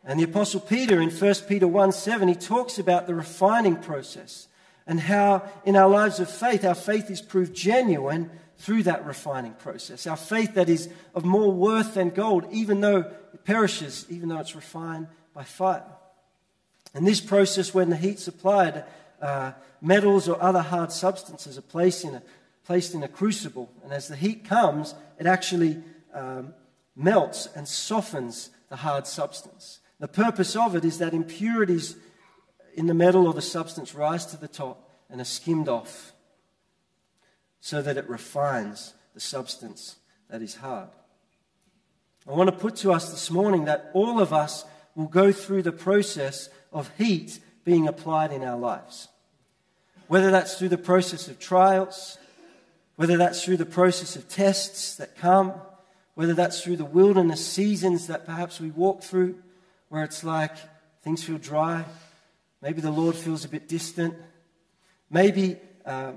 And 0.03 0.19
the 0.19 0.23
Apostle 0.23 0.61
Peter 0.61 1.01
in 1.01 1.09
1 1.09 1.35
Peter 1.47 1.67
1 1.67 1.91
7, 1.91 2.27
he 2.27 2.35
talks 2.35 2.77
about 2.77 3.07
the 3.07 3.15
refining 3.15 3.77
process 3.77 4.47
and 4.89 4.99
how 4.99 5.43
in 5.65 5.75
our 5.75 5.87
lives 5.87 6.19
of 6.19 6.27
faith, 6.31 6.65
our 6.65 6.73
faith 6.73 7.11
is 7.11 7.21
proved 7.21 7.53
genuine 7.53 8.31
through 8.57 8.83
that 8.83 9.05
refining 9.05 9.53
process. 9.53 10.07
Our 10.07 10.17
faith 10.17 10.55
that 10.55 10.67
is 10.67 10.89
of 11.13 11.23
more 11.23 11.51
worth 11.51 11.93
than 11.93 12.09
gold, 12.09 12.47
even 12.51 12.81
though 12.81 13.01
it 13.31 13.45
perishes, 13.45 14.07
even 14.09 14.29
though 14.29 14.39
it's 14.39 14.55
refined 14.55 15.05
by 15.31 15.43
fire. 15.43 15.85
And 16.95 17.05
this 17.05 17.21
process, 17.21 17.71
when 17.71 17.91
the 17.91 17.95
heat's 17.95 18.27
applied, 18.27 18.83
uh, 19.21 19.51
metals 19.79 20.27
or 20.27 20.41
other 20.41 20.63
hard 20.63 20.91
substances 20.91 21.55
are 21.55 21.61
placed 21.61 22.03
in, 22.03 22.15
a, 22.15 22.23
placed 22.65 22.95
in 22.95 23.03
a 23.03 23.07
crucible. 23.07 23.71
And 23.83 23.93
as 23.93 24.07
the 24.07 24.15
heat 24.15 24.43
comes, 24.43 24.95
it 25.19 25.27
actually 25.27 25.83
um, 26.15 26.55
melts 26.95 27.47
and 27.55 27.67
softens 27.67 28.49
the 28.69 28.77
hard 28.77 29.05
substance. 29.05 29.81
The 29.99 30.07
purpose 30.07 30.55
of 30.55 30.75
it 30.75 30.83
is 30.83 30.97
that 30.97 31.13
impurities 31.13 31.95
in 32.75 32.87
the 32.87 32.93
metal 32.93 33.27
or 33.27 33.33
the 33.33 33.41
substance 33.41 33.93
rise 33.93 34.25
to 34.27 34.37
the 34.37 34.47
top 34.47 34.89
and 35.09 35.19
are 35.19 35.25
skimmed 35.25 35.67
off 35.67 36.13
so 37.61 37.81
that 37.81 37.97
it 37.97 38.09
refines 38.09 38.93
the 39.13 39.19
substance 39.19 39.97
that 40.29 40.41
is 40.41 40.55
hard. 40.55 40.89
I 42.27 42.31
want 42.31 42.49
to 42.49 42.55
put 42.55 42.75
to 42.77 42.91
us 42.91 43.09
this 43.09 43.31
morning 43.31 43.65
that 43.65 43.89
all 43.93 44.19
of 44.19 44.33
us 44.33 44.65
will 44.95 45.07
go 45.07 45.31
through 45.31 45.63
the 45.63 45.71
process 45.71 46.49
of 46.71 46.91
heat 46.97 47.39
being 47.63 47.87
applied 47.87 48.31
in 48.31 48.43
our 48.43 48.57
lives. 48.57 49.07
Whether 50.07 50.31
that's 50.31 50.57
through 50.57 50.69
the 50.69 50.77
process 50.77 51.27
of 51.27 51.39
trials, 51.39 52.17
whether 52.95 53.17
that's 53.17 53.43
through 53.43 53.57
the 53.57 53.65
process 53.65 54.15
of 54.15 54.27
tests 54.27 54.95
that 54.97 55.17
come, 55.17 55.53
whether 56.15 56.33
that's 56.33 56.61
through 56.61 56.77
the 56.77 56.85
wilderness 56.85 57.45
seasons 57.45 58.07
that 58.07 58.25
perhaps 58.25 58.59
we 58.59 58.71
walk 58.71 59.03
through, 59.03 59.35
where 59.87 60.03
it's 60.03 60.23
like 60.23 60.51
things 61.01 61.23
feel 61.23 61.37
dry, 61.37 61.85
maybe 62.61 62.81
the 62.81 62.91
Lord 62.91 63.15
feels 63.15 63.45
a 63.45 63.49
bit 63.49 63.67
distant, 63.67 64.15
maybe 65.09 65.57
uh, 65.85 66.13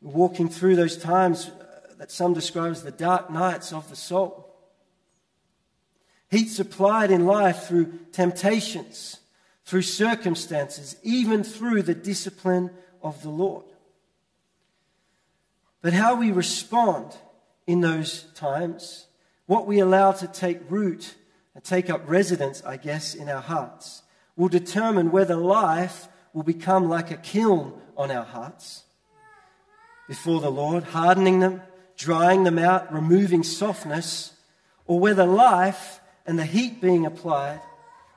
walking 0.00 0.48
through 0.48 0.76
those 0.76 0.96
times 0.96 1.50
that 1.98 2.10
some 2.10 2.34
describe 2.34 2.72
as 2.72 2.82
the 2.82 2.90
dark 2.90 3.30
nights 3.30 3.72
of 3.72 3.88
the 3.88 3.96
soul. 3.96 4.54
Heat 6.30 6.48
supplied 6.48 7.10
in 7.10 7.24
life 7.24 7.64
through 7.66 7.98
temptations, 8.12 9.20
through 9.64 9.82
circumstances, 9.82 10.96
even 11.02 11.44
through 11.44 11.82
the 11.82 11.94
discipline 11.94 12.70
of 13.02 13.22
the 13.22 13.30
Lord. 13.30 13.64
But 15.80 15.92
how 15.92 16.16
we 16.16 16.32
respond 16.32 17.16
in 17.66 17.80
those 17.80 18.24
times, 18.34 19.06
what 19.46 19.66
we 19.66 19.78
allow 19.78 20.12
to 20.12 20.26
take 20.26 20.58
root 20.68 21.14
and 21.54 21.62
take 21.62 21.88
up 21.88 22.08
residence, 22.08 22.62
I 22.64 22.76
guess, 22.76 23.14
in 23.14 23.28
our 23.28 23.40
hearts, 23.40 24.02
will 24.36 24.48
determine 24.48 25.10
whether 25.10 25.36
life 25.36 26.08
will 26.32 26.42
become 26.42 26.88
like 26.88 27.10
a 27.10 27.16
kiln 27.16 27.72
on 27.96 28.10
our 28.10 28.24
hearts. 28.24 28.84
Before 30.08 30.40
the 30.40 30.50
Lord, 30.50 30.84
hardening 30.84 31.40
them, 31.40 31.62
drying 31.96 32.44
them 32.44 32.58
out, 32.58 32.92
removing 32.92 33.42
softness, 33.42 34.32
or 34.86 35.00
whether 35.00 35.24
life 35.24 36.00
and 36.26 36.38
the 36.38 36.44
heat 36.44 36.80
being 36.80 37.06
applied 37.06 37.60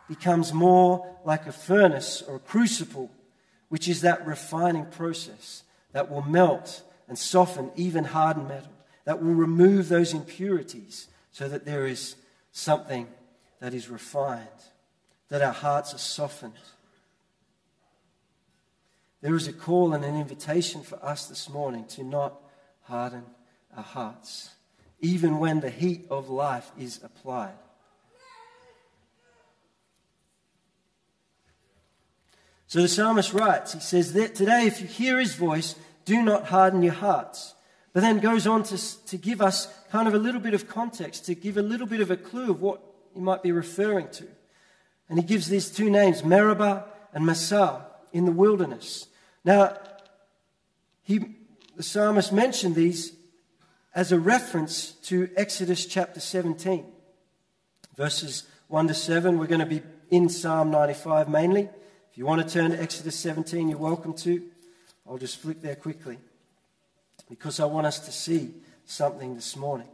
becomes 0.07 0.53
more 0.53 1.15
like 1.23 1.47
a 1.47 1.51
furnace 1.51 2.21
or 2.21 2.35
a 2.35 2.39
crucible, 2.39 3.09
which 3.69 3.87
is 3.87 4.01
that 4.01 4.25
refining 4.25 4.85
process 4.85 5.63
that 5.93 6.11
will 6.11 6.23
melt 6.23 6.83
and 7.07 7.17
soften 7.17 7.71
even 7.75 8.03
hardened 8.03 8.47
metal, 8.47 8.71
that 9.05 9.21
will 9.21 9.33
remove 9.33 9.89
those 9.89 10.13
impurities 10.13 11.07
so 11.31 11.47
that 11.47 11.65
there 11.65 11.85
is 11.85 12.15
something 12.51 13.07
that 13.59 13.73
is 13.73 13.89
refined, 13.89 14.47
that 15.29 15.41
our 15.41 15.53
hearts 15.53 15.93
are 15.93 15.99
softened. 15.99 16.53
There 19.21 19.35
is 19.35 19.47
a 19.47 19.53
call 19.53 19.93
and 19.93 20.03
an 20.03 20.15
invitation 20.15 20.81
for 20.81 21.03
us 21.03 21.27
this 21.27 21.49
morning 21.49 21.85
to 21.89 22.03
not 22.03 22.41
harden 22.83 23.23
our 23.75 23.83
hearts, 23.83 24.51
even 25.01 25.39
when 25.39 25.59
the 25.59 25.69
heat 25.69 26.05
of 26.09 26.29
life 26.29 26.71
is 26.77 26.99
applied. 27.03 27.57
So 32.67 32.81
the 32.81 32.87
psalmist 32.87 33.33
writes, 33.33 33.73
he 33.73 33.79
says 33.79 34.13
that 34.13 34.35
today, 34.35 34.67
if 34.67 34.79
you 34.79 34.87
hear 34.87 35.19
his 35.19 35.33
voice, 35.35 35.75
do 36.05 36.21
not 36.21 36.45
harden 36.45 36.83
your 36.83 36.93
hearts. 36.93 37.55
But 37.93 38.01
then 38.01 38.19
goes 38.19 38.45
on 38.45 38.63
to, 38.63 39.05
to 39.07 39.17
give 39.17 39.41
us 39.41 39.67
kind 39.91 40.07
of 40.07 40.13
a 40.13 40.19
little 40.19 40.39
bit 40.39 40.53
of 40.53 40.67
context, 40.67 41.25
to 41.25 41.35
give 41.35 41.57
a 41.57 41.63
little 41.63 41.87
bit 41.87 41.99
of 41.99 42.11
a 42.11 42.17
clue 42.17 42.51
of 42.51 42.61
what 42.61 42.81
he 43.13 43.19
might 43.19 43.41
be 43.41 43.51
referring 43.51 44.09
to. 44.09 44.27
And 45.09 45.19
he 45.19 45.25
gives 45.25 45.47
these 45.47 45.71
two 45.71 45.89
names, 45.89 46.23
Meribah 46.23 46.85
and 47.13 47.25
Massah, 47.25 47.85
in 48.13 48.25
the 48.25 48.31
wilderness. 48.31 49.07
Now, 49.43 49.77
he, 51.01 51.19
the 51.75 51.83
psalmist 51.83 52.31
mentioned 52.31 52.75
these 52.75 53.13
as 53.95 54.11
a 54.11 54.19
reference 54.19 54.91
to 55.03 55.29
Exodus 55.35 55.85
chapter 55.85 56.19
17, 56.19 56.85
verses 57.95 58.43
1 58.67 58.87
to 58.87 58.93
7. 58.93 59.37
We're 59.39 59.47
going 59.47 59.59
to 59.59 59.65
be 59.65 59.81
in 60.11 60.29
Psalm 60.29 60.71
95 60.71 61.27
mainly. 61.27 61.69
If 62.11 62.17
you 62.17 62.25
want 62.25 62.47
to 62.47 62.53
turn 62.53 62.71
to 62.71 62.81
Exodus 62.81 63.15
17, 63.15 63.69
you're 63.69 63.77
welcome 63.77 64.13
to. 64.13 64.43
I'll 65.07 65.17
just 65.17 65.39
flick 65.39 65.61
there 65.61 65.75
quickly 65.75 66.19
because 67.29 67.59
I 67.59 67.65
want 67.65 67.87
us 67.87 67.99
to 68.01 68.11
see 68.11 68.53
something 68.85 69.35
this 69.35 69.55
morning. 69.55 69.87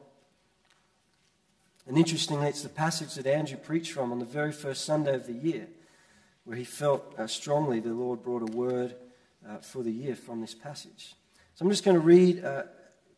And 1.87 1.97
interestingly, 1.97 2.47
it's 2.47 2.63
the 2.63 2.69
passage 2.69 3.13
that 3.15 3.27
Andrew 3.27 3.57
preached 3.57 3.91
from 3.91 4.11
on 4.11 4.19
the 4.19 4.25
very 4.25 4.51
first 4.51 4.85
Sunday 4.85 5.13
of 5.13 5.27
the 5.27 5.33
year, 5.33 5.67
where 6.43 6.57
he 6.57 6.63
felt 6.63 7.13
uh, 7.17 7.27
strongly 7.27 7.79
the 7.79 7.93
Lord 7.93 8.23
brought 8.23 8.41
a 8.41 8.55
word 8.55 8.95
uh, 9.47 9.57
for 9.57 9.83
the 9.83 9.91
year 9.91 10.15
from 10.15 10.41
this 10.41 10.55
passage. 10.55 11.13
So 11.53 11.63
I'm 11.63 11.71
just 11.71 11.83
going 11.83 11.95
to 11.95 12.01
read 12.01 12.43
uh, 12.43 12.63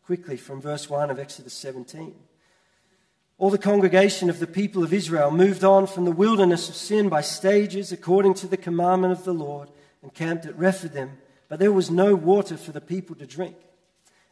quickly 0.04 0.36
from 0.36 0.60
verse 0.60 0.88
1 0.88 1.10
of 1.10 1.18
Exodus 1.18 1.54
17. 1.54 2.14
All 3.38 3.50
the 3.50 3.58
congregation 3.58 4.28
of 4.28 4.40
the 4.40 4.46
people 4.46 4.82
of 4.82 4.92
Israel 4.92 5.30
moved 5.30 5.64
on 5.64 5.86
from 5.86 6.04
the 6.04 6.12
wilderness 6.12 6.68
of 6.68 6.74
sin 6.74 7.08
by 7.08 7.20
stages 7.20 7.92
according 7.92 8.34
to 8.34 8.46
the 8.46 8.56
commandment 8.56 9.12
of 9.12 9.24
the 9.24 9.32
Lord 9.32 9.70
and 10.02 10.12
camped 10.12 10.44
at 10.44 10.58
Rephidim, 10.58 11.18
but 11.48 11.58
there 11.58 11.72
was 11.72 11.90
no 11.90 12.14
water 12.14 12.56
for 12.56 12.72
the 12.72 12.80
people 12.80 13.16
to 13.16 13.26
drink. 13.26 13.56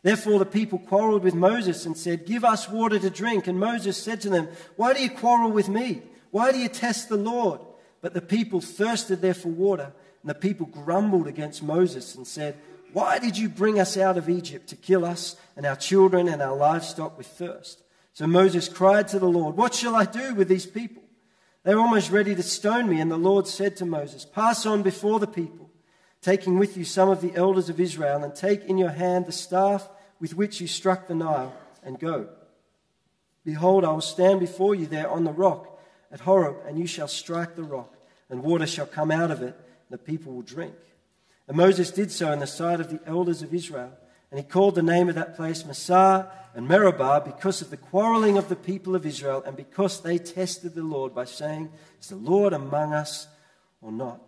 Therefore, 0.07 0.39
the 0.39 0.47
people 0.47 0.79
quarreled 0.79 1.25
with 1.25 1.35
Moses 1.35 1.85
and 1.85 1.97
said, 1.97 2.27
Give 2.27 2.45
us 2.45 2.71
water 2.71 2.97
to 2.97 3.11
drink. 3.11 3.49
And 3.49 3.59
Moses 3.59 4.01
said 4.01 4.21
to 4.21 4.31
them, 4.31 4.47
Why 4.77 4.95
do 4.95 5.03
you 5.03 5.11
quarrel 5.11 5.51
with 5.51 5.69
me? 5.69 6.01
Why 6.31 6.53
do 6.53 6.59
you 6.59 6.69
test 6.69 7.09
the 7.09 7.17
Lord? 7.17 7.61
But 8.03 8.15
the 8.15 8.21
people 8.21 8.61
thirsted 8.61 9.21
there 9.21 9.35
for 9.35 9.49
water, 9.49 9.93
and 10.23 10.31
the 10.31 10.35
people 10.37 10.67
grumbled 10.67 11.27
against 11.27 11.61
Moses 11.61 12.15
and 12.15 12.25
said, 12.25 12.57
Why 12.93 13.19
did 13.19 13.37
you 13.37 13.49
bring 13.49 13.81
us 13.81 13.97
out 13.97 14.17
of 14.17 14.29
Egypt 14.29 14.69
to 14.69 14.77
kill 14.77 15.05
us 15.05 15.35
and 15.57 15.67
our 15.67 15.75
children 15.75 16.29
and 16.29 16.41
our 16.41 16.55
livestock 16.55 17.19
with 17.19 17.27
thirst? 17.27 17.83
So 18.13 18.29
Moses 18.29 18.69
cried 18.69 19.09
to 19.09 19.19
the 19.19 19.27
Lord, 19.27 19.57
What 19.57 19.75
shall 19.75 19.97
I 19.97 20.05
do 20.05 20.37
with 20.37 20.47
these 20.47 20.67
people? 20.67 21.03
They're 21.65 21.81
almost 21.81 22.13
ready 22.13 22.37
to 22.37 22.45
stone 22.45 22.89
me. 22.89 23.01
And 23.01 23.11
the 23.11 23.17
Lord 23.17 23.49
said 23.49 23.77
to 23.79 23.85
Moses, 23.85 24.25
Pass 24.25 24.67
on 24.67 24.85
before 24.85 25.19
the 25.19 25.27
people, 25.27 25.69
taking 26.23 26.61
with 26.61 26.77
you 26.77 26.85
some 26.85 27.09
of 27.09 27.23
the 27.23 27.35
elders 27.35 27.69
of 27.69 27.81
Israel, 27.81 28.23
and 28.23 28.37
take 28.37 28.63
in 28.67 28.79
your 28.79 28.91
hand 28.91 29.27
the 29.27 29.33
staff 29.33 29.89
with 30.21 30.37
which 30.37 30.61
you 30.61 30.67
struck 30.67 31.07
the 31.07 31.15
Nile, 31.15 31.55
and 31.83 31.99
go. 31.99 32.29
Behold, 33.45 33.85
I 33.85 33.93
will 33.93 34.01
stand 34.01 34.41
before 34.41 34.75
you 34.75 34.87
there 34.87 35.09
on 35.09 35.25
the 35.25 35.33
rock 35.33 35.81
at 36.11 36.21
Horeb, 36.21 36.57
and 36.67 36.79
you 36.79 36.87
shall 36.87 37.09
strike 37.09 37.55
the 37.55 37.63
rock, 37.63 37.97
and 38.29 38.43
water 38.43 38.67
shall 38.67 38.87
come 38.87 39.11
out 39.11 39.31
of 39.31 39.43
it, 39.43 39.55
and 39.55 39.91
the 39.91 39.99
people 39.99 40.33
will 40.33 40.43
drink. 40.43 40.75
And 41.47 41.57
Moses 41.57 41.91
did 41.91 42.11
so 42.11 42.33
in 42.33 42.41
the 42.41 42.47
sight 42.47 42.81
of 42.81 42.91
the 42.91 43.01
elders 43.07 43.43
of 43.43 43.55
Israel, 43.55 43.93
and 44.31 44.41
he 44.41 44.45
called 44.45 44.75
the 44.75 44.83
name 44.83 45.09
of 45.09 45.15
that 45.15 45.37
place 45.37 45.65
Massah 45.65 46.31
and 46.55 46.67
Meribah 46.67 47.23
because 47.25 47.63
of 47.63 47.71
the 47.71 47.77
quarreling 47.77 48.37
of 48.37 48.49
the 48.49 48.57
people 48.57 48.97
of 48.97 49.07
Israel, 49.07 49.43
and 49.47 49.57
because 49.57 50.03
they 50.03 50.19
tested 50.19 50.75
the 50.75 50.83
Lord 50.83 51.15
by 51.15 51.25
saying, 51.25 51.71
Is 52.01 52.09
the 52.09 52.17
Lord 52.17 52.53
among 52.53 52.93
us 52.93 53.29
or 53.81 53.93
not? 53.93 54.21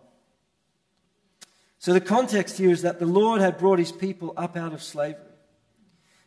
So 1.79 1.93
the 1.93 2.01
context 2.01 2.57
here 2.57 2.71
is 2.71 2.83
that 2.83 2.99
the 2.99 3.05
Lord 3.05 3.41
had 3.41 3.57
brought 3.57 3.79
his 3.79 3.91
people 3.91 4.33
up 4.37 4.55
out 4.55 4.73
of 4.73 4.83
slavery. 4.83 5.23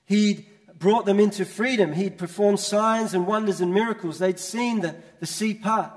He'd 0.07 0.47
brought 0.79 1.07
them 1.07 1.21
into 1.21 1.45
freedom. 1.45 1.93
He'd 1.93 2.19
performed 2.19 2.61
signs 2.61 3.15
and 3.15 3.27
wonders 3.27 3.61
and 3.61 3.73
miracles. 3.73 4.19
They'd 4.19 4.39
seen 4.39 4.81
the, 4.81 4.97
the 5.21 5.27
sea 5.27 5.55
part. 5.55 5.93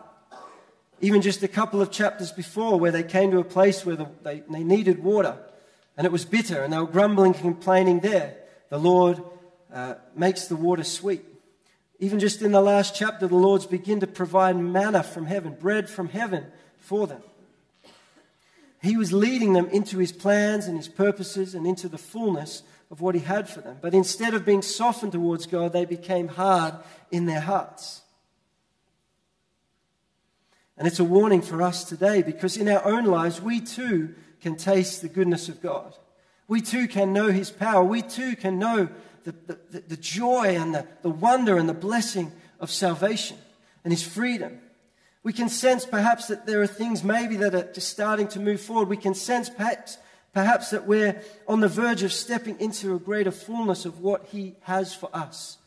Even 1.01 1.21
just 1.21 1.43
a 1.43 1.47
couple 1.47 1.81
of 1.81 1.91
chapters 1.91 2.31
before, 2.31 2.79
where 2.79 2.91
they 2.91 3.03
came 3.03 3.31
to 3.31 3.39
a 3.39 3.43
place 3.43 3.85
where 3.85 3.95
the, 3.95 4.09
they, 4.23 4.43
they 4.49 4.63
needed 4.63 5.03
water 5.03 5.37
and 5.97 6.05
it 6.05 6.11
was 6.11 6.25
bitter 6.25 6.63
and 6.63 6.73
they 6.73 6.77
were 6.77 6.85
grumbling 6.85 7.33
and 7.33 7.41
complaining 7.41 7.99
there. 7.99 8.37
The 8.69 8.77
Lord 8.77 9.23
uh, 9.73 9.95
makes 10.15 10.47
the 10.47 10.55
water 10.55 10.83
sweet. 10.83 11.23
Even 11.99 12.19
just 12.19 12.41
in 12.41 12.51
the 12.51 12.61
last 12.61 12.95
chapter, 12.95 13.27
the 13.27 13.35
Lord's 13.35 13.65
begin 13.65 14.01
to 14.01 14.07
provide 14.07 14.57
manna 14.57 15.01
from 15.01 15.25
heaven, 15.25 15.55
bread 15.59 15.89
from 15.89 16.09
heaven 16.09 16.45
for 16.77 17.07
them. 17.07 17.21
He 18.81 18.97
was 18.97 19.13
leading 19.13 19.53
them 19.53 19.67
into 19.67 19.97
his 19.97 20.11
plans 20.11 20.67
and 20.67 20.77
his 20.77 20.89
purposes 20.89 21.55
and 21.55 21.65
into 21.65 21.87
the 21.87 21.97
fullness 21.97 22.63
of 22.91 23.01
what 23.01 23.15
he 23.15 23.21
had 23.21 23.49
for 23.49 23.61
them. 23.61 23.77
But 23.81 23.93
instead 23.93 24.33
of 24.33 24.45
being 24.45 24.61
softened 24.61 25.11
towards 25.11 25.47
God, 25.47 25.73
they 25.73 25.85
became 25.85 26.27
hard 26.27 26.75
in 27.11 27.25
their 27.25 27.41
hearts. 27.41 28.01
And 30.77 30.87
it's 30.87 30.99
a 30.99 31.05
warning 31.05 31.41
for 31.41 31.61
us 31.61 31.83
today 31.83 32.21
because 32.21 32.57
in 32.57 32.67
our 32.67 32.85
own 32.85 33.05
lives, 33.05 33.41
we 33.41 33.61
too 33.61 34.13
can 34.41 34.55
taste 34.55 35.01
the 35.01 35.09
goodness 35.09 35.49
of 35.49 35.61
God. 35.61 35.95
We 36.47 36.61
too 36.61 36.87
can 36.87 37.13
know 37.13 37.31
his 37.31 37.49
power. 37.49 37.83
We 37.83 38.01
too 38.01 38.35
can 38.35 38.59
know 38.59 38.89
the, 39.23 39.33
the, 39.71 39.79
the 39.87 39.97
joy 39.97 40.55
and 40.55 40.75
the, 40.75 40.85
the 41.01 41.09
wonder 41.09 41.57
and 41.57 41.67
the 41.67 41.73
blessing 41.73 42.31
of 42.59 42.69
salvation 42.69 43.37
and 43.83 43.91
his 43.91 44.03
freedom. 44.03 44.59
We 45.23 45.33
can 45.33 45.49
sense 45.49 45.85
perhaps 45.85 46.27
that 46.27 46.45
there 46.45 46.61
are 46.61 46.67
things 46.67 47.03
maybe 47.03 47.37
that 47.37 47.55
are 47.55 47.71
just 47.73 47.89
starting 47.89 48.27
to 48.29 48.39
move 48.39 48.61
forward. 48.61 48.89
We 48.89 48.97
can 48.97 49.15
sense 49.15 49.49
perhaps 49.49 49.97
Perhaps 50.35 50.71
that 50.71 50.85
we're 50.85 51.21
on 51.47 51.61
the 51.61 51.69
verge 51.69 52.03
of 52.03 52.11
stepping 52.11 52.59
into 52.59 52.93
a 52.93 52.99
greater 52.99 53.31
fullness 53.31 53.85
of 53.85 54.01
what 54.01 54.25
He 54.25 54.57
has 54.63 54.93
for 54.93 55.09
us. 55.13 55.57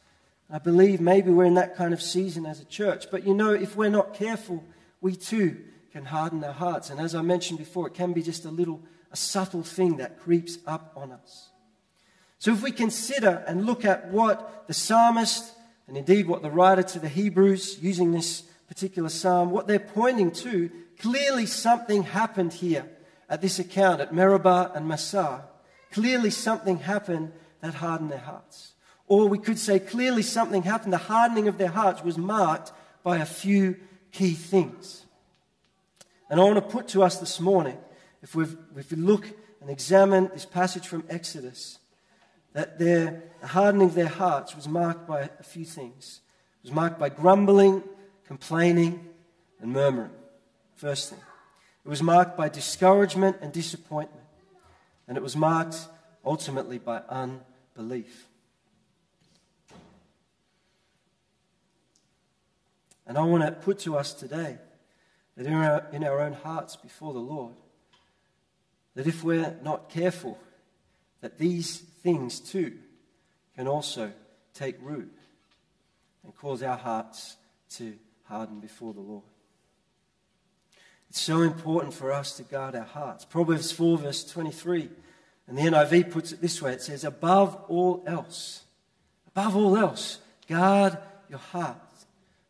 I 0.50 0.59
believe 0.59 1.00
maybe 1.00 1.31
we're 1.31 1.46
in 1.46 1.54
that 1.54 1.74
kind 1.74 1.94
of 1.94 2.02
season 2.02 2.44
as 2.44 2.61
a 2.61 2.66
church. 2.66 3.11
But 3.11 3.26
you 3.26 3.33
know, 3.33 3.54
if 3.54 3.76
we're 3.76 3.88
not 3.88 4.12
careful, 4.12 4.62
we 5.00 5.16
too 5.16 5.57
can 5.90 6.04
harden 6.04 6.44
our 6.44 6.52
hearts. 6.52 6.90
And 6.90 7.00
as 7.00 7.14
I 7.14 7.22
mentioned 7.22 7.59
before, 7.59 7.87
it 7.87 7.94
can 7.94 8.12
be 8.12 8.20
just 8.20 8.44
a 8.44 8.50
little, 8.50 8.83
a 9.11 9.16
subtle 9.16 9.62
thing 9.62 9.96
that 9.96 10.20
creeps 10.20 10.59
up 10.66 10.92
on 10.94 11.12
us. 11.12 11.48
So 12.38 12.52
if 12.52 12.62
we 12.62 12.70
consider 12.70 13.42
and 13.48 13.64
look 13.64 13.87
at 13.87 14.09
what 14.09 14.66
the 14.66 14.74
psalmist, 14.74 15.50
and 15.87 15.96
indeed 15.96 16.28
what 16.28 16.42
the 16.42 16.50
writer 16.50 16.83
to 16.83 16.98
the 16.98 17.09
Hebrews, 17.09 17.78
using 17.81 18.12
this 18.12 18.42
particular 18.68 19.09
psalm, 19.09 19.50
what 19.50 19.66
they're 19.66 19.78
pointing 19.78 20.31
to, 20.33 20.70
clearly 20.98 21.46
something 21.46 22.02
happened 22.02 22.52
here 22.52 22.85
at 23.28 23.40
this 23.40 23.58
account 23.58 24.00
at 24.00 24.12
Meribah 24.14 24.72
and 24.74 24.88
Massah, 24.88 25.44
clearly 25.92 26.30
something 26.30 26.78
happened 26.78 27.32
that 27.60 27.74
hardened 27.74 28.10
their 28.10 28.18
hearts. 28.18 28.72
Or 29.06 29.26
we 29.26 29.38
could 29.38 29.58
say 29.58 29.78
clearly 29.78 30.22
something 30.22 30.62
happened. 30.62 30.92
The 30.92 30.98
hardening 30.98 31.48
of 31.48 31.58
their 31.58 31.68
hearts 31.68 32.04
was 32.04 32.18
marked 32.18 32.72
by 33.02 33.18
a 33.18 33.26
few 33.26 33.76
key 34.12 34.32
things. 34.32 35.06
And 36.30 36.40
I 36.40 36.44
want 36.44 36.56
to 36.56 36.62
put 36.62 36.88
to 36.88 37.02
us 37.02 37.18
this 37.18 37.40
morning, 37.40 37.78
if, 38.22 38.34
we 38.34 38.44
if 38.76 38.90
we 38.90 38.96
look 38.96 39.26
and 39.60 39.70
examine 39.70 40.28
this 40.32 40.44
passage 40.44 40.86
from 40.86 41.04
Exodus, 41.08 41.78
that 42.52 42.78
their, 42.78 43.24
the 43.40 43.46
hardening 43.46 43.88
of 43.88 43.94
their 43.94 44.08
hearts 44.08 44.54
was 44.54 44.68
marked 44.68 45.06
by 45.06 45.30
a 45.38 45.42
few 45.42 45.64
things. 45.64 46.20
It 46.62 46.68
was 46.68 46.74
marked 46.74 46.98
by 46.98 47.08
grumbling, 47.08 47.82
complaining, 48.26 49.08
and 49.60 49.72
murmuring. 49.72 50.10
First 50.76 51.10
thing. 51.10 51.20
It 51.88 51.90
was 51.90 52.03
marked 52.03 52.37
by 52.37 52.51
discouragement 52.51 53.38
and 53.40 53.51
disappointment. 53.51 54.27
And 55.07 55.16
it 55.16 55.22
was 55.22 55.35
marked 55.35 55.79
ultimately 56.22 56.77
by 56.77 57.01
unbelief. 57.09 58.29
And 63.07 63.16
I 63.16 63.22
want 63.22 63.42
to 63.42 63.53
put 63.53 63.79
to 63.81 63.96
us 63.96 64.12
today 64.12 64.59
that 65.38 65.46
in 65.46 65.55
our, 65.55 65.87
in 65.90 66.05
our 66.05 66.20
own 66.20 66.35
hearts 66.35 66.77
before 66.77 67.14
the 67.14 67.20
Lord, 67.20 67.55
that 68.94 69.07
if 69.07 69.24
we're 69.24 69.57
not 69.62 69.88
careful, 69.88 70.38
that 71.22 71.38
these 71.38 71.79
things 71.79 72.38
too 72.38 72.77
can 73.57 73.66
also 73.66 74.12
take 74.53 74.77
root 74.83 75.16
and 76.22 76.37
cause 76.37 76.62
our 76.62 76.77
hearts 76.77 77.38
to 77.77 77.94
harden 78.24 78.61
before 78.61 78.92
the 78.92 79.01
Lord. 79.01 79.24
It's 81.09 81.21
so 81.21 81.42
important 81.42 81.94
for 81.94 82.12
us 82.12 82.37
to 82.37 82.42
guard 82.42 82.75
our 82.75 82.85
hearts. 82.85 83.25
Proverbs 83.25 83.73
4, 83.73 83.99
verse 83.99 84.25
23. 84.25 84.88
And 85.47 85.57
the 85.57 85.62
NIV 85.62 86.11
puts 86.11 86.33
it 86.33 86.40
this 86.40 86.61
way 86.61 86.73
it 86.73 86.83
says, 86.83 87.05
Above 87.05 87.57
all 87.68 88.03
else, 88.07 88.64
above 89.27 89.57
all 89.57 89.77
else, 89.77 90.18
guard 90.47 90.99
your 91.31 91.38
heart, 91.38 91.77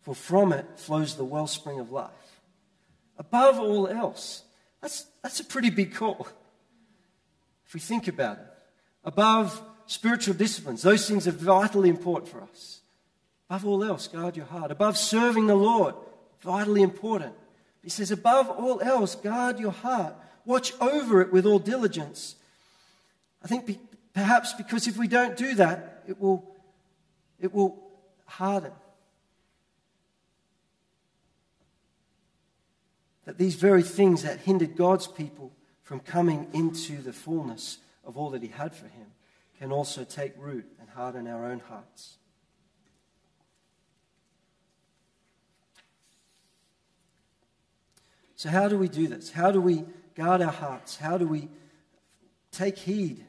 for 0.00 0.14
from 0.14 0.52
it 0.52 0.66
flows 0.76 1.14
the 1.14 1.24
wellspring 1.24 1.78
of 1.78 1.92
life. 1.92 2.10
Above 3.16 3.58
all 3.60 3.86
else. 3.86 4.42
That's, 4.80 5.06
that's 5.22 5.40
a 5.40 5.44
pretty 5.44 5.70
big 5.70 5.94
call. 5.94 6.26
If 7.66 7.74
we 7.74 7.80
think 7.80 8.08
about 8.08 8.38
it. 8.38 8.46
Above 9.04 9.60
spiritual 9.86 10.34
disciplines, 10.34 10.82
those 10.82 11.06
things 11.08 11.28
are 11.28 11.32
vitally 11.32 11.88
important 11.88 12.30
for 12.30 12.42
us. 12.42 12.80
Above 13.48 13.66
all 13.66 13.84
else, 13.84 14.08
guard 14.08 14.36
your 14.36 14.46
heart. 14.46 14.70
Above 14.70 14.96
serving 14.96 15.46
the 15.46 15.54
Lord, 15.54 15.94
vitally 16.40 16.82
important. 16.82 17.34
He 17.82 17.90
says, 17.90 18.10
above 18.10 18.48
all 18.48 18.80
else, 18.80 19.14
guard 19.14 19.58
your 19.58 19.72
heart. 19.72 20.14
Watch 20.44 20.72
over 20.80 21.20
it 21.20 21.32
with 21.32 21.46
all 21.46 21.58
diligence. 21.58 22.36
I 23.42 23.48
think 23.48 23.66
be, 23.66 23.78
perhaps 24.14 24.52
because 24.52 24.86
if 24.86 24.96
we 24.96 25.08
don't 25.08 25.36
do 25.36 25.54
that, 25.54 26.02
it 26.08 26.20
will, 26.20 26.44
it 27.40 27.52
will 27.54 27.78
harden. 28.26 28.72
That 33.24 33.38
these 33.38 33.54
very 33.56 33.82
things 33.82 34.22
that 34.22 34.40
hindered 34.40 34.76
God's 34.76 35.06
people 35.06 35.52
from 35.82 36.00
coming 36.00 36.48
into 36.52 37.02
the 37.02 37.12
fullness 37.12 37.78
of 38.04 38.16
all 38.16 38.30
that 38.30 38.42
He 38.42 38.48
had 38.48 38.74
for 38.74 38.86
him 38.86 39.06
can 39.58 39.72
also 39.72 40.04
take 40.04 40.32
root 40.38 40.66
and 40.80 40.88
harden 40.90 41.26
our 41.26 41.44
own 41.44 41.60
hearts. 41.60 42.16
So, 48.38 48.48
how 48.48 48.68
do 48.68 48.78
we 48.78 48.88
do 48.88 49.08
this? 49.08 49.30
How 49.32 49.50
do 49.50 49.60
we 49.60 49.84
guard 50.14 50.40
our 50.40 50.52
hearts? 50.52 50.96
How 50.96 51.18
do 51.18 51.26
we 51.26 51.48
take 52.52 52.78
heed? 52.78 53.26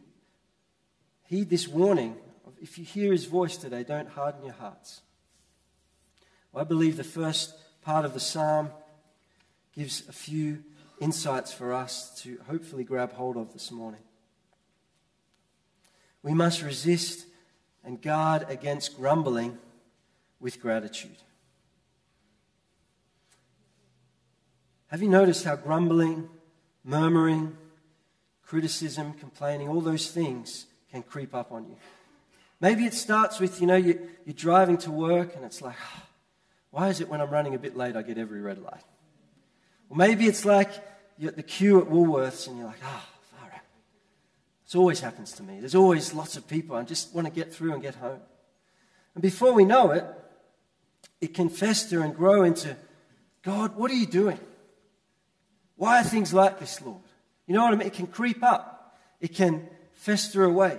Heed 1.24 1.50
this 1.50 1.68
warning 1.68 2.16
if 2.62 2.78
you 2.78 2.86
hear 2.86 3.12
his 3.12 3.26
voice 3.26 3.58
today, 3.58 3.84
don't 3.84 4.10
harden 4.10 4.44
your 4.44 4.54
hearts. 4.54 5.02
I 6.56 6.64
believe 6.64 6.96
the 6.96 7.04
first 7.04 7.56
part 7.82 8.06
of 8.06 8.14
the 8.14 8.20
psalm 8.20 8.70
gives 9.74 10.08
a 10.08 10.12
few 10.12 10.64
insights 11.00 11.54
for 11.54 11.74
us 11.74 12.22
to 12.22 12.40
hopefully 12.48 12.84
grab 12.84 13.14
hold 13.14 13.38
of 13.38 13.54
this 13.54 13.72
morning. 13.72 14.02
We 16.22 16.34
must 16.34 16.62
resist 16.62 17.26
and 17.84 18.00
guard 18.00 18.46
against 18.48 18.96
grumbling 18.96 19.58
with 20.40 20.62
gratitude. 20.62 21.18
Have 24.90 25.04
you 25.04 25.10
noticed 25.10 25.44
how 25.44 25.56
grumbling, 25.56 26.30
murmuring, 26.84 27.56
criticism, 28.44 29.14
complaining, 29.14 29.70
all 29.70 29.82
those 29.82 30.10
things 30.10 30.66
can 30.92 31.04
creep 31.04 31.36
up 31.36 31.52
on 31.52 31.66
you? 31.68 31.76
Maybe 32.60 32.86
it 32.86 32.96
starts 32.96 33.40
with, 33.40 33.62
you 33.62 33.68
know, 33.68 33.76
you, 33.76 34.10
are 34.28 34.34
driving 34.34 34.78
to 34.80 34.92
work 34.92 35.36
and 35.36 35.46
it's 35.46 35.62
like, 35.62 35.76
oh, 35.80 36.02
why 36.72 36.90
is 36.90 37.02
it 37.02 37.08
when 37.08 37.22
I'm 37.22 37.30
running 37.30 37.54
a 37.54 37.60
bit 37.60 37.78
late 37.78 37.96
I 37.96 38.02
get 38.02 38.18
every 38.18 38.42
red 38.42 38.58
light? 38.58 38.84
Or 39.90 39.96
maybe 39.96 40.26
it's 40.26 40.44
like 40.44 40.72
you're 41.20 41.30
at 41.30 41.38
the 41.38 41.44
queue 41.44 41.80
at 41.80 41.88
Woolworths 41.88 42.48
and 42.48 42.58
you're 42.58 42.68
like, 42.68 42.82
ah, 42.84 43.08
oh, 43.08 43.38
far 43.38 43.50
out. 43.52 43.62
This 44.66 44.76
always 44.76 45.00
happens 45.00 45.34
to 45.34 45.44
me. 45.44 45.60
There's 45.60 45.76
always 45.76 46.16
lots 46.16 46.36
of 46.36 46.48
people. 46.48 46.76
I 46.76 46.84
just 46.84 47.14
want 47.14 47.28
to 47.28 47.34
get 47.34 47.54
through 47.54 47.74
and 47.74 47.82
get 47.82 47.96
home. 47.96 48.22
And 49.14 49.22
before 49.22 49.54
we 49.54 49.66
know 49.66 49.92
it, 49.92 50.06
it 51.22 51.34
can 51.36 51.50
fester 51.50 52.02
and 52.02 52.16
grow 52.16 52.44
into, 52.44 52.76
God, 53.44 53.76
what 53.76 53.92
are 53.92 53.96
you 53.96 54.08
doing? 54.08 54.40
Why 55.80 56.02
are 56.02 56.04
things 56.04 56.34
like 56.34 56.60
this, 56.60 56.82
Lord? 56.82 57.00
You 57.48 57.54
know 57.54 57.64
what 57.64 57.74
I 57.74 57.78
mean? 57.78 57.88
It 57.88 57.94
can 57.94 58.08
creep 58.08 58.44
up. 58.44 58.98
It 59.22 59.34
can 59.34 59.70
fester 59.94 60.44
away. 60.44 60.78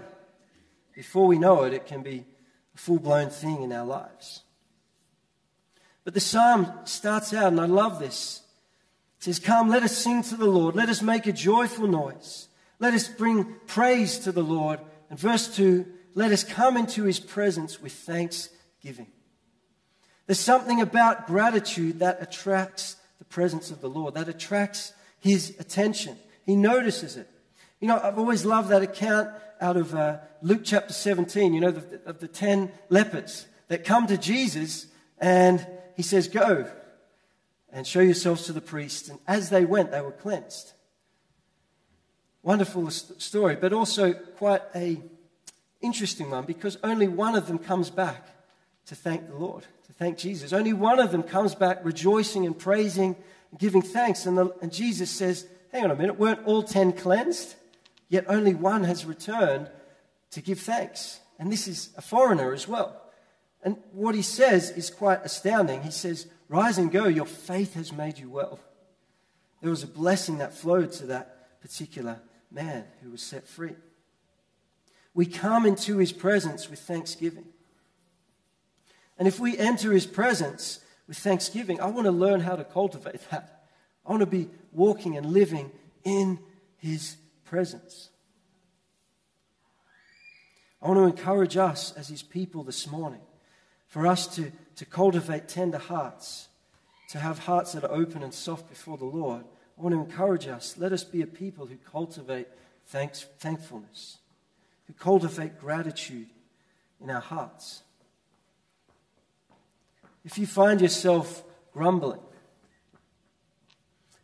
Before 0.95 1.27
we 1.27 1.39
know 1.39 1.65
it, 1.65 1.73
it 1.73 1.87
can 1.87 2.03
be 2.03 2.27
a 2.75 2.79
full 2.79 2.99
blown 2.99 3.31
thing 3.31 3.63
in 3.63 3.73
our 3.73 3.87
lives. 3.87 4.43
But 6.05 6.13
the 6.13 6.21
psalm 6.21 6.71
starts 6.85 7.33
out, 7.33 7.49
and 7.49 7.59
I 7.59 7.65
love 7.65 7.99
this. 7.99 8.43
It 9.19 9.25
says, 9.25 9.39
Come, 9.39 9.71
let 9.71 9.83
us 9.83 9.97
sing 9.97 10.23
to 10.25 10.37
the 10.37 10.45
Lord. 10.45 10.77
Let 10.77 10.91
us 10.91 11.01
make 11.01 11.27
a 11.27 11.33
joyful 11.33 11.87
noise. 11.87 12.49
Let 12.79 12.93
us 12.93 13.09
bring 13.09 13.57
praise 13.67 14.19
to 14.21 14.33
the 14.33 14.43
Lord. 14.45 14.81
And 15.09 15.19
verse 15.19 15.57
2 15.57 15.87
let 16.15 16.33
us 16.33 16.45
come 16.45 16.77
into 16.77 17.05
his 17.05 17.21
presence 17.21 17.81
with 17.81 17.93
thanksgiving. 17.93 19.07
There's 20.27 20.41
something 20.41 20.83
about 20.83 21.27
gratitude 21.27 22.01
that 22.01 22.21
attracts 22.21 22.97
presence 23.31 23.71
of 23.71 23.81
the 23.81 23.89
Lord, 23.89 24.15
that 24.15 24.29
attracts 24.29 24.93
his 25.19 25.57
attention. 25.59 26.19
He 26.45 26.57
notices 26.57 27.17
it. 27.17 27.29
You 27.81 27.89
know, 27.89 27.99
I've 27.99 28.19
always 28.19 28.45
loved 28.45 28.69
that 28.69 28.83
account 28.83 29.31
out 29.61 29.77
of 29.77 29.95
uh, 29.95 30.19
Luke 30.43 30.63
chapter 30.65 30.93
17, 30.93 31.55
you 31.55 31.61
know, 31.61 31.71
the, 31.71 32.01
of 32.05 32.19
the 32.19 32.29
10 32.29 32.71
lepers 32.89 33.47
that 33.69 33.85
come 33.85 34.07
to 34.07 34.19
Jesus 34.19 34.87
and 35.19 35.67
he 35.97 36.03
says, 36.03 36.29
Go 36.29 36.71
and 37.73 37.87
show 37.87 38.01
yourselves 38.01 38.47
to 38.47 38.53
the 38.53 38.61
priest. 38.61 39.09
And 39.09 39.19
as 39.27 39.51
they 39.51 39.65
went, 39.65 39.93
they 39.93 40.01
were 40.01 40.13
cleansed. 40.13 40.73
Wonderful 42.43 42.91
story, 42.91 43.57
but 43.57 43.73
also 43.73 44.15
quite 44.15 44.63
a 44.75 45.01
interesting 45.81 46.31
one 46.31 46.45
because 46.45 46.79
only 46.83 47.09
one 47.09 47.35
of 47.35 47.47
them 47.47 47.59
comes 47.59 47.91
back 47.91 48.27
to 48.87 48.95
thank 48.95 49.29
the 49.29 49.37
Lord, 49.37 49.67
thank 50.01 50.17
Jesus. 50.17 50.55
Only 50.55 50.73
one 50.73 50.99
of 50.99 51.13
them 51.13 51.23
comes 51.23 51.55
back 51.55 51.85
rejoicing 51.85 52.47
and 52.47 52.59
praising 52.59 53.15
and 53.51 53.61
giving 53.61 53.83
thanks. 53.83 54.25
And, 54.25 54.37
the, 54.37 54.53
and 54.63 54.73
Jesus 54.73 55.11
says, 55.11 55.47
Hang 55.73 55.85
on 55.85 55.91
a 55.93 55.95
minute, 55.95 56.19
weren't 56.19 56.45
all 56.47 56.65
ten 56.65 56.93
cleansed? 56.93 57.55
Yet 58.09 58.25
only 58.27 58.55
one 58.55 58.83
has 58.83 59.05
returned 59.05 59.71
to 60.33 60.41
give 60.41 60.59
thanks. 60.59 61.21
And 61.39 61.53
this 61.53 61.69
is 61.69 61.91
a 61.97 62.01
foreigner 62.01 62.53
as 62.53 62.67
well. 62.67 63.01
And 63.63 63.77
what 63.93 64.15
he 64.15 64.23
says 64.23 64.71
is 64.71 64.91
quite 64.91 65.21
astounding. 65.23 65.83
He 65.83 65.93
says, 65.93 66.27
Rise 66.49 66.79
and 66.79 66.91
go, 66.91 67.05
your 67.05 67.27
faith 67.27 67.75
has 67.75 67.93
made 67.93 68.19
you 68.19 68.31
well. 68.31 68.59
There 69.61 69.71
was 69.71 69.85
a 69.85 69.87
blessing 69.87 70.39
that 70.39 70.55
flowed 70.55 70.93
to 70.93 71.07
that 71.07 71.61
particular 71.61 72.21
man 72.51 72.85
who 73.03 73.11
was 73.11 73.23
set 73.23 73.47
free. 73.47 73.77
We 75.15 75.27
come 75.27 75.67
into 75.67 75.99
his 75.99 76.13
presence 76.13 76.71
with 76.71 76.81
thanksgiving. 76.81 77.45
And 79.21 79.29
if 79.29 79.39
we 79.39 79.59
enter 79.59 79.93
his 79.93 80.07
presence 80.07 80.81
with 81.07 81.19
thanksgiving, 81.19 81.79
I 81.79 81.87
want 81.89 82.07
to 82.07 82.11
learn 82.11 82.41
how 82.41 82.57
to 82.57 82.65
cultivate 82.65 83.21
that. 83.31 83.65
I 84.07 84.11
want 84.11 84.21
to 84.21 84.27
be 84.27 84.49
walking 84.73 85.19
and 85.19 85.27
living 85.27 85.71
in 86.05 86.39
his 86.79 87.17
presence. 87.45 88.09
I 90.81 90.89
want 90.89 90.99
to 90.99 91.05
encourage 91.05 91.59
us 91.59 91.93
as 91.93 92.09
his 92.09 92.23
people 92.23 92.65
this 92.65 92.91
morning 92.91 93.21
for 93.89 94.07
us 94.07 94.27
to, 94.37 94.53
to 94.77 94.87
cultivate 94.87 95.49
tender 95.49 95.77
hearts, 95.77 96.49
to 97.11 97.19
have 97.19 97.41
hearts 97.41 97.73
that 97.73 97.85
are 97.85 97.93
open 97.93 98.23
and 98.23 98.33
soft 98.33 98.71
before 98.71 98.97
the 98.97 99.05
Lord. 99.05 99.45
I 99.79 99.83
want 99.83 99.95
to 99.95 100.01
encourage 100.01 100.47
us. 100.47 100.79
Let 100.79 100.93
us 100.93 101.05
be 101.05 101.21
a 101.21 101.27
people 101.27 101.67
who 101.67 101.77
cultivate 101.77 102.49
thanks, 102.87 103.27
thankfulness, 103.39 104.17
who 104.87 104.95
cultivate 104.95 105.61
gratitude 105.61 106.29
in 107.03 107.11
our 107.11 107.21
hearts. 107.21 107.83
If 110.25 110.39
you 110.39 110.47
find 110.47 110.81
yourself 110.81 111.43
grumbling, 111.73 112.21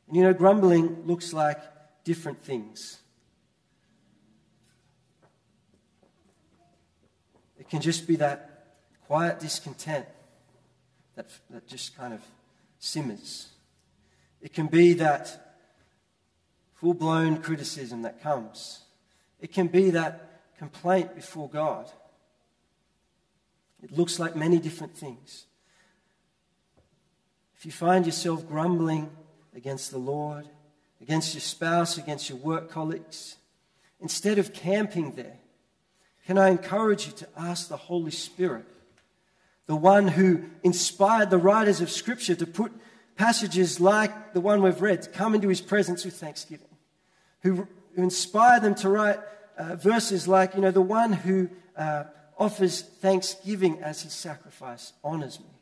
and 0.07 0.17
you 0.17 0.23
know, 0.23 0.33
grumbling 0.33 1.07
looks 1.07 1.33
like 1.33 1.59
different 2.05 2.43
things. 2.43 3.01
It 7.59 7.69
can 7.69 7.81
just 7.81 8.07
be 8.07 8.17
that 8.17 8.77
quiet 9.07 9.41
discontent 9.41 10.07
that, 11.17 11.27
that 11.51 11.67
just 11.67 11.97
kind 11.97 12.15
of 12.15 12.21
simmers. 12.79 13.49
It 14.41 14.53
can 14.53 14.67
be 14.67 14.93
that 14.95 15.59
full 16.75 16.95
blown 16.95 17.39
criticism 17.43 18.03
that 18.03 18.23
comes. 18.23 18.83
It 19.41 19.53
can 19.53 19.67
be 19.67 19.91
that 19.91 20.43
complaint 20.59 21.17
before 21.17 21.49
God. 21.49 21.91
It 23.83 23.93
looks 23.93 24.19
like 24.21 24.37
many 24.37 24.59
different 24.59 24.97
things. 24.97 25.46
If 27.67 27.73
you 27.73 27.79
find 27.79 28.07
yourself 28.07 28.47
grumbling 28.47 29.11
against 29.53 29.91
the 29.91 29.99
Lord, 29.99 30.47
against 31.01 31.35
your 31.35 31.41
spouse, 31.41 31.99
against 31.99 32.29
your 32.29 32.39
work 32.39 32.71
colleagues, 32.71 33.39
instead 34.01 34.39
of 34.39 34.53
camping 34.53 35.17
there, 35.17 35.41
can 36.29 36.39
I 36.39 36.51
encourage 36.51 37.09
you 37.09 37.13
to 37.15 37.29
ask 37.37 37.67
the 37.67 37.77
Holy 37.77 38.13
Spirit 38.13 38.67
the 39.67 39.75
one 39.75 40.07
who 40.07 40.45
inspired 40.63 41.31
the 41.31 41.39
writers 41.39 41.81
of 41.81 41.91
Scripture 41.91 42.37
to 42.37 42.47
put 42.47 42.71
passages 43.17 43.81
like 43.81 44.33
the 44.33 44.41
one 44.41 44.63
we've 44.63 44.81
read, 44.81 45.03
to 45.03 45.11
come 45.11 45.35
into 45.35 45.49
his 45.49 45.61
presence 45.61 46.05
with 46.05 46.15
thanksgiving, 46.15 46.69
who, 47.41 47.67
who 47.97 48.03
inspired 48.05 48.63
them 48.63 48.77
to 48.77 48.89
write 48.89 49.19
uh, 49.59 49.75
verses 49.75 50.29
like, 50.29 50.55
you 50.55 50.61
know, 50.61 50.71
the 50.71 50.81
one 50.81 51.13
who 51.13 51.51
uh, 51.77 52.05
offers 52.39 52.83
thanksgiving 52.83 53.83
as 53.83 54.03
his 54.03 54.13
sacrifice 54.13 54.93
honors 55.03 55.41
me. 55.41 55.56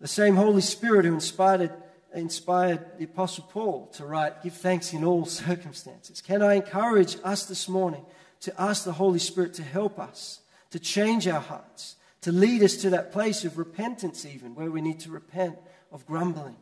The 0.00 0.08
same 0.08 0.36
Holy 0.36 0.60
Spirit 0.60 1.04
who 1.04 1.14
inspired, 1.14 1.72
inspired 2.14 2.98
the 2.98 3.04
Apostle 3.04 3.44
Paul 3.50 3.86
to 3.94 4.04
write, 4.04 4.42
Give 4.42 4.52
thanks 4.52 4.92
in 4.92 5.04
all 5.04 5.24
circumstances. 5.26 6.20
Can 6.20 6.42
I 6.42 6.54
encourage 6.54 7.16
us 7.24 7.46
this 7.46 7.68
morning 7.68 8.04
to 8.40 8.60
ask 8.60 8.84
the 8.84 8.92
Holy 8.92 9.18
Spirit 9.18 9.54
to 9.54 9.62
help 9.62 9.98
us, 9.98 10.40
to 10.70 10.78
change 10.78 11.26
our 11.26 11.40
hearts, 11.40 11.96
to 12.22 12.32
lead 12.32 12.62
us 12.62 12.76
to 12.78 12.90
that 12.90 13.12
place 13.12 13.44
of 13.44 13.58
repentance, 13.58 14.26
even 14.26 14.54
where 14.54 14.70
we 14.70 14.80
need 14.80 15.00
to 15.00 15.10
repent 15.10 15.56
of 15.92 16.06
grumbling 16.06 16.56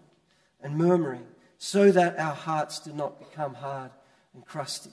and 0.61 0.77
murmuring, 0.77 1.27
so 1.59 1.90
that 1.90 2.18
our 2.18 2.35
hearts 2.35 2.81
do 2.81 2.92
not 2.92 3.18
become 3.18 3.55
hard 3.55 3.90
and 4.35 4.45
crusty. 4.45 4.90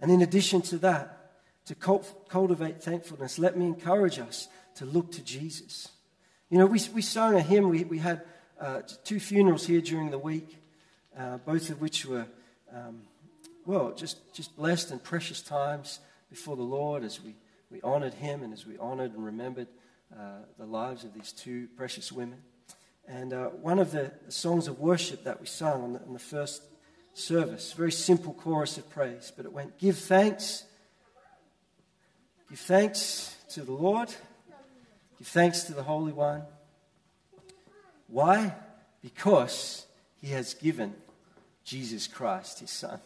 And 0.00 0.10
in 0.10 0.22
addition 0.22 0.62
to 0.62 0.78
that, 0.78 1.19
to 1.66 1.74
cultivate 1.74 2.82
thankfulness, 2.82 3.38
let 3.38 3.56
me 3.56 3.66
encourage 3.66 4.18
us 4.18 4.48
to 4.76 4.84
look 4.84 5.12
to 5.12 5.22
Jesus. 5.22 5.88
You 6.48 6.58
know, 6.58 6.66
we, 6.66 6.80
we 6.94 7.02
sang 7.02 7.34
a 7.34 7.42
hymn, 7.42 7.68
we, 7.68 7.84
we 7.84 7.98
had 7.98 8.22
uh, 8.60 8.82
two 9.04 9.20
funerals 9.20 9.66
here 9.66 9.80
during 9.80 10.10
the 10.10 10.18
week, 10.18 10.56
uh, 11.18 11.38
both 11.38 11.70
of 11.70 11.80
which 11.80 12.06
were 12.06 12.26
um, 12.72 13.02
well, 13.66 13.92
just, 13.92 14.34
just 14.34 14.56
blessed 14.56 14.90
and 14.90 15.02
precious 15.02 15.42
times 15.42 16.00
before 16.28 16.56
the 16.56 16.62
Lord 16.62 17.04
as 17.04 17.22
we, 17.22 17.36
we 17.70 17.80
honored 17.82 18.14
him 18.14 18.42
and 18.42 18.52
as 18.52 18.66
we 18.66 18.78
honored 18.78 19.14
and 19.14 19.24
remembered 19.24 19.68
uh, 20.12 20.38
the 20.58 20.66
lives 20.66 21.04
of 21.04 21.14
these 21.14 21.32
two 21.32 21.68
precious 21.76 22.10
women. 22.10 22.38
And 23.06 23.32
uh, 23.32 23.48
one 23.48 23.78
of 23.78 23.92
the 23.92 24.12
songs 24.28 24.68
of 24.68 24.78
worship 24.78 25.24
that 25.24 25.40
we 25.40 25.46
sung 25.46 25.82
on 25.82 25.92
the, 25.94 26.00
on 26.00 26.12
the 26.12 26.18
first 26.18 26.62
service, 27.14 27.72
very 27.72 27.92
simple 27.92 28.34
chorus 28.34 28.78
of 28.78 28.88
praise, 28.90 29.32
but 29.36 29.44
it 29.44 29.52
went, 29.52 29.78
Give 29.78 29.96
thanks, 29.96 30.64
give 32.50 32.58
thanks 32.58 33.36
to 33.50 33.62
the 33.62 33.72
Lord, 33.72 34.08
give 35.18 35.28
thanks 35.28 35.62
to 35.64 35.72
the 35.72 35.82
Holy 35.82 36.12
One. 36.12 36.42
Why? 38.08 38.54
Because 39.00 39.86
he 40.20 40.28
has 40.28 40.52
given 40.52 40.92
Jesus 41.64 42.06
Christ, 42.06 42.60
his 42.60 42.70
Son 42.70 43.00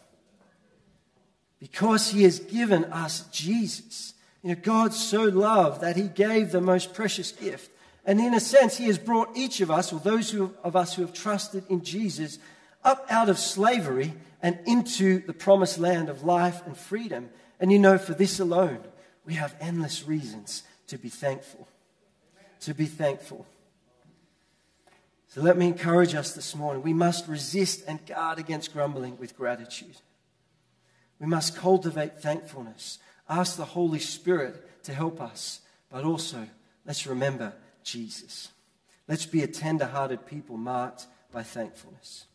because 1.65 2.11
he 2.11 2.25
has 2.25 2.41
given 2.41 2.85
us 2.93 3.25
Jesus, 3.33 4.13
You 4.43 4.51
know, 4.51 4.61
God 4.63 4.93
so 4.93 5.23
loved 5.23 5.81
that 5.81 5.97
he 5.97 6.09
gave 6.09 6.53
the 6.53 6.61
most 6.61 6.93
precious 6.93 7.33
gift. 7.33 7.71
And 8.05 8.21
in 8.21 8.35
a 8.35 8.41
sense, 8.41 8.77
he 8.77 8.85
has 8.85 8.99
brought 8.99 9.35
each 9.35 9.63
of 9.63 9.71
us, 9.71 9.91
or 9.91 9.99
those 9.99 10.31
who, 10.31 10.53
of 10.63 10.77
us 10.77 10.95
who 10.95 11.01
have 11.01 11.15
trusted 11.15 11.65
in 11.71 11.83
Jesus, 11.83 12.39
up 12.85 13.07
out 13.09 13.31
of 13.31 13.39
slavery 13.39 14.13
and 14.43 14.59
into 14.67 15.21
the 15.21 15.33
promised 15.33 15.79
land 15.79 16.11
of 16.11 16.23
life 16.23 16.61
and 16.67 16.77
freedom. 16.77 17.31
And 17.59 17.73
you 17.73 17.79
know, 17.79 17.97
for 17.97 18.13
this 18.13 18.39
alone, 18.39 18.81
we 19.25 19.35
have 19.35 19.55
endless 19.61 20.07
reasons 20.07 20.63
to 20.89 20.99
be 20.99 21.09
thankful. 21.09 21.67
To 22.61 22.75
be 22.75 22.87
thankful. 22.87 23.47
So 25.29 25.41
let 25.41 25.57
me 25.57 25.67
encourage 25.67 26.15
us 26.15 26.33
this 26.33 26.55
morning. 26.55 26.83
We 26.83 26.93
must 26.93 27.27
resist 27.27 27.85
and 27.89 28.05
guard 28.07 28.39
against 28.39 28.73
grumbling 28.73 29.19
with 29.19 29.37
gratitude. 29.37 29.97
We 31.19 31.27
must 31.27 31.57
cultivate 31.57 32.21
thankfulness. 32.21 32.99
Ask 33.29 33.57
the 33.57 33.65
Holy 33.65 33.99
Spirit 33.99 34.85
to 34.85 34.95
help 34.95 35.21
us. 35.21 35.61
But 35.91 36.05
also, 36.05 36.47
let's 36.87 37.07
remember 37.07 37.53
Jesus. 37.83 38.51
Let's 39.09 39.27
be 39.27 39.43
a 39.43 39.49
tender 39.49 39.87
hearted 39.87 40.27
people 40.27 40.57
marked 40.57 41.07
by 41.33 41.43
thankfulness. 41.43 42.27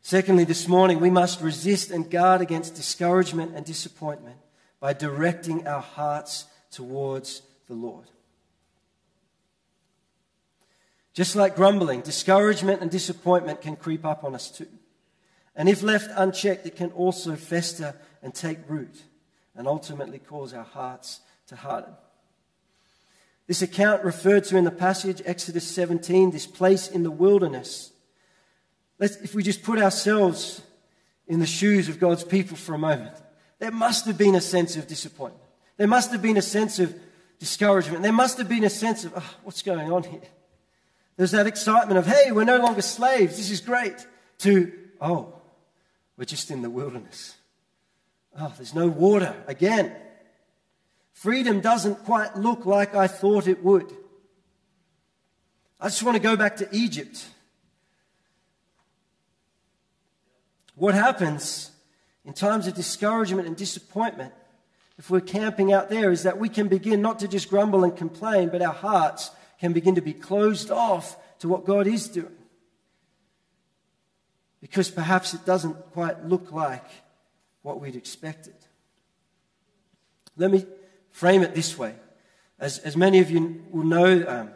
Secondly, 0.00 0.44
this 0.44 0.66
morning, 0.66 1.00
we 1.00 1.10
must 1.10 1.40
resist 1.40 1.90
and 1.90 2.10
guard 2.10 2.40
against 2.40 2.74
discouragement 2.74 3.52
and 3.54 3.64
disappointment 3.64 4.36
by 4.82 4.92
directing 4.92 5.64
our 5.68 5.80
hearts 5.80 6.46
towards 6.72 7.42
the 7.68 7.74
Lord. 7.74 8.10
Just 11.14 11.36
like 11.36 11.54
grumbling, 11.54 12.00
discouragement 12.00 12.82
and 12.82 12.90
disappointment 12.90 13.60
can 13.60 13.76
creep 13.76 14.04
up 14.04 14.24
on 14.24 14.34
us 14.34 14.50
too. 14.50 14.66
And 15.54 15.68
if 15.68 15.84
left 15.84 16.10
unchecked, 16.16 16.66
it 16.66 16.74
can 16.74 16.90
also 16.90 17.36
fester 17.36 17.94
and 18.24 18.34
take 18.34 18.58
root 18.68 19.04
and 19.54 19.68
ultimately 19.68 20.18
cause 20.18 20.52
our 20.52 20.64
hearts 20.64 21.20
to 21.46 21.54
harden. 21.54 21.94
This 23.46 23.62
account 23.62 24.02
referred 24.02 24.42
to 24.44 24.56
in 24.56 24.64
the 24.64 24.72
passage, 24.72 25.22
Exodus 25.24 25.68
17, 25.68 26.32
this 26.32 26.46
place 26.48 26.88
in 26.88 27.04
the 27.04 27.10
wilderness. 27.12 27.92
Let's, 28.98 29.14
if 29.18 29.32
we 29.32 29.44
just 29.44 29.62
put 29.62 29.78
ourselves 29.78 30.60
in 31.28 31.38
the 31.38 31.46
shoes 31.46 31.88
of 31.88 32.00
God's 32.00 32.24
people 32.24 32.56
for 32.56 32.74
a 32.74 32.78
moment, 32.78 33.14
there 33.62 33.70
must 33.70 34.06
have 34.06 34.18
been 34.18 34.34
a 34.34 34.40
sense 34.40 34.74
of 34.74 34.88
disappointment. 34.88 35.40
There 35.76 35.86
must 35.86 36.10
have 36.10 36.20
been 36.20 36.36
a 36.36 36.42
sense 36.42 36.80
of 36.80 36.92
discouragement. 37.38 38.02
There 38.02 38.12
must 38.12 38.38
have 38.38 38.48
been 38.48 38.64
a 38.64 38.68
sense 38.68 39.04
of, 39.04 39.12
oh, 39.14 39.34
what's 39.44 39.62
going 39.62 39.92
on 39.92 40.02
here? 40.02 40.28
There's 41.16 41.30
that 41.30 41.46
excitement 41.46 41.96
of, 41.96 42.04
hey, 42.04 42.32
we're 42.32 42.42
no 42.42 42.58
longer 42.58 42.82
slaves. 42.82 43.36
This 43.36 43.52
is 43.52 43.60
great. 43.60 44.04
To, 44.38 44.72
oh, 45.00 45.34
we're 46.16 46.24
just 46.24 46.50
in 46.50 46.62
the 46.62 46.70
wilderness. 46.70 47.36
Oh, 48.36 48.52
there's 48.56 48.74
no 48.74 48.88
water 48.88 49.32
again. 49.46 49.94
Freedom 51.12 51.60
doesn't 51.60 52.02
quite 52.04 52.36
look 52.36 52.66
like 52.66 52.96
I 52.96 53.06
thought 53.06 53.46
it 53.46 53.62
would. 53.62 53.94
I 55.80 55.84
just 55.84 56.02
want 56.02 56.16
to 56.16 56.22
go 56.22 56.34
back 56.34 56.56
to 56.56 56.68
Egypt. 56.72 57.24
What 60.74 60.94
happens 60.94 61.71
in 62.24 62.32
times 62.32 62.66
of 62.66 62.74
discouragement 62.74 63.46
and 63.46 63.56
disappointment, 63.56 64.32
if 64.98 65.10
we're 65.10 65.20
camping 65.20 65.72
out 65.72 65.88
there, 65.88 66.10
is 66.10 66.22
that 66.22 66.38
we 66.38 66.48
can 66.48 66.68
begin 66.68 67.02
not 67.02 67.18
to 67.20 67.28
just 67.28 67.48
grumble 67.48 67.82
and 67.84 67.96
complain, 67.96 68.48
but 68.50 68.62
our 68.62 68.74
hearts 68.74 69.30
can 69.58 69.72
begin 69.72 69.94
to 69.96 70.02
be 70.02 70.12
closed 70.12 70.70
off 70.70 71.16
to 71.40 71.48
what 71.48 71.64
God 71.64 71.86
is 71.86 72.08
doing 72.08 72.36
because 74.62 74.90
perhaps 74.90 75.34
it 75.34 75.44
doesn't 75.44 75.74
quite 75.92 76.24
look 76.24 76.52
like 76.52 76.86
what 77.62 77.80
we'd 77.80 77.96
expected. 77.96 78.54
Let 80.36 80.50
me 80.50 80.64
frame 81.10 81.42
it 81.42 81.54
this 81.54 81.76
way. 81.76 81.94
As, 82.58 82.78
as 82.78 82.96
many 82.96 83.18
of 83.18 83.30
you 83.30 83.64
will 83.70 83.84
know, 83.84 84.24
um, 84.26 84.50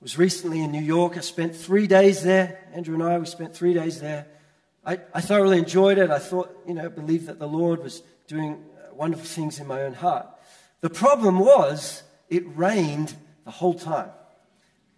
was 0.00 0.16
recently 0.16 0.62
in 0.62 0.70
New 0.70 0.82
York. 0.82 1.16
I 1.16 1.20
spent 1.20 1.56
three 1.56 1.86
days 1.86 2.22
there. 2.22 2.60
Andrew 2.72 2.94
and 2.94 3.02
I, 3.02 3.18
we 3.18 3.26
spent 3.26 3.54
three 3.54 3.74
days 3.74 4.00
there. 4.00 4.26
I, 4.84 4.98
I 5.14 5.20
thoroughly 5.20 5.58
enjoyed 5.58 5.98
it. 5.98 6.10
I 6.10 6.18
thought, 6.18 6.56
you 6.66 6.74
know, 6.74 6.88
believed 6.88 7.26
that 7.26 7.38
the 7.38 7.48
Lord 7.48 7.82
was 7.82 8.02
doing 8.26 8.54
uh, 8.54 8.94
wonderful 8.94 9.26
things 9.26 9.60
in 9.60 9.66
my 9.66 9.82
own 9.82 9.94
heart. 9.94 10.26
The 10.80 10.90
problem 10.90 11.38
was 11.38 12.02
it 12.28 12.44
rained 12.56 13.14
the 13.44 13.50
whole 13.50 13.74
time. 13.74 14.10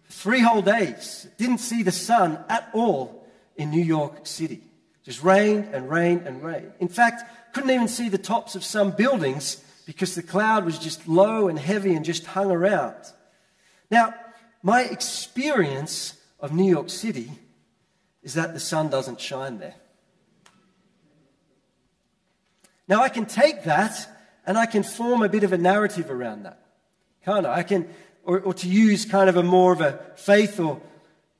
Three 0.09 0.39
whole 0.39 0.61
days. 0.61 1.27
Didn't 1.37 1.57
see 1.57 1.83
the 1.83 1.91
sun 1.91 2.43
at 2.47 2.69
all 2.73 3.27
in 3.57 3.71
New 3.71 3.83
York 3.83 4.25
City. 4.25 4.61
Just 5.03 5.23
rained 5.23 5.73
and 5.73 5.89
rained 5.89 6.25
and 6.25 6.41
rained. 6.41 6.71
In 6.79 6.87
fact, 6.87 7.23
couldn't 7.53 7.71
even 7.71 7.87
see 7.87 8.09
the 8.09 8.17
tops 8.17 8.55
of 8.55 8.63
some 8.63 8.91
buildings 8.91 9.63
because 9.85 10.15
the 10.15 10.23
cloud 10.23 10.63
was 10.63 10.79
just 10.79 11.07
low 11.07 11.49
and 11.49 11.59
heavy 11.59 11.93
and 11.93 12.05
just 12.05 12.25
hung 12.25 12.51
around. 12.51 12.95
Now, 13.91 14.13
my 14.61 14.83
experience 14.83 16.17
of 16.39 16.53
New 16.53 16.69
York 16.69 16.89
City 16.89 17.31
is 18.23 18.33
that 18.35 18.53
the 18.53 18.59
sun 18.59 18.89
doesn't 18.89 19.19
shine 19.19 19.59
there. 19.59 19.75
Now, 22.87 23.01
I 23.01 23.09
can 23.09 23.25
take 23.25 23.63
that 23.63 24.09
and 24.45 24.57
I 24.57 24.65
can 24.65 24.83
form 24.83 25.23
a 25.23 25.29
bit 25.29 25.43
of 25.43 25.53
a 25.53 25.57
narrative 25.57 26.09
around 26.09 26.43
that. 26.43 26.59
Can't 27.25 27.45
I? 27.45 27.59
I 27.59 27.63
can, 27.63 27.87
or, 28.23 28.39
or 28.39 28.53
to 28.55 28.67
use 28.67 29.05
kind 29.05 29.29
of 29.29 29.37
a 29.37 29.43
more 29.43 29.71
of 29.71 29.81
a 29.81 29.99
faith 30.15 30.59
or 30.59 30.81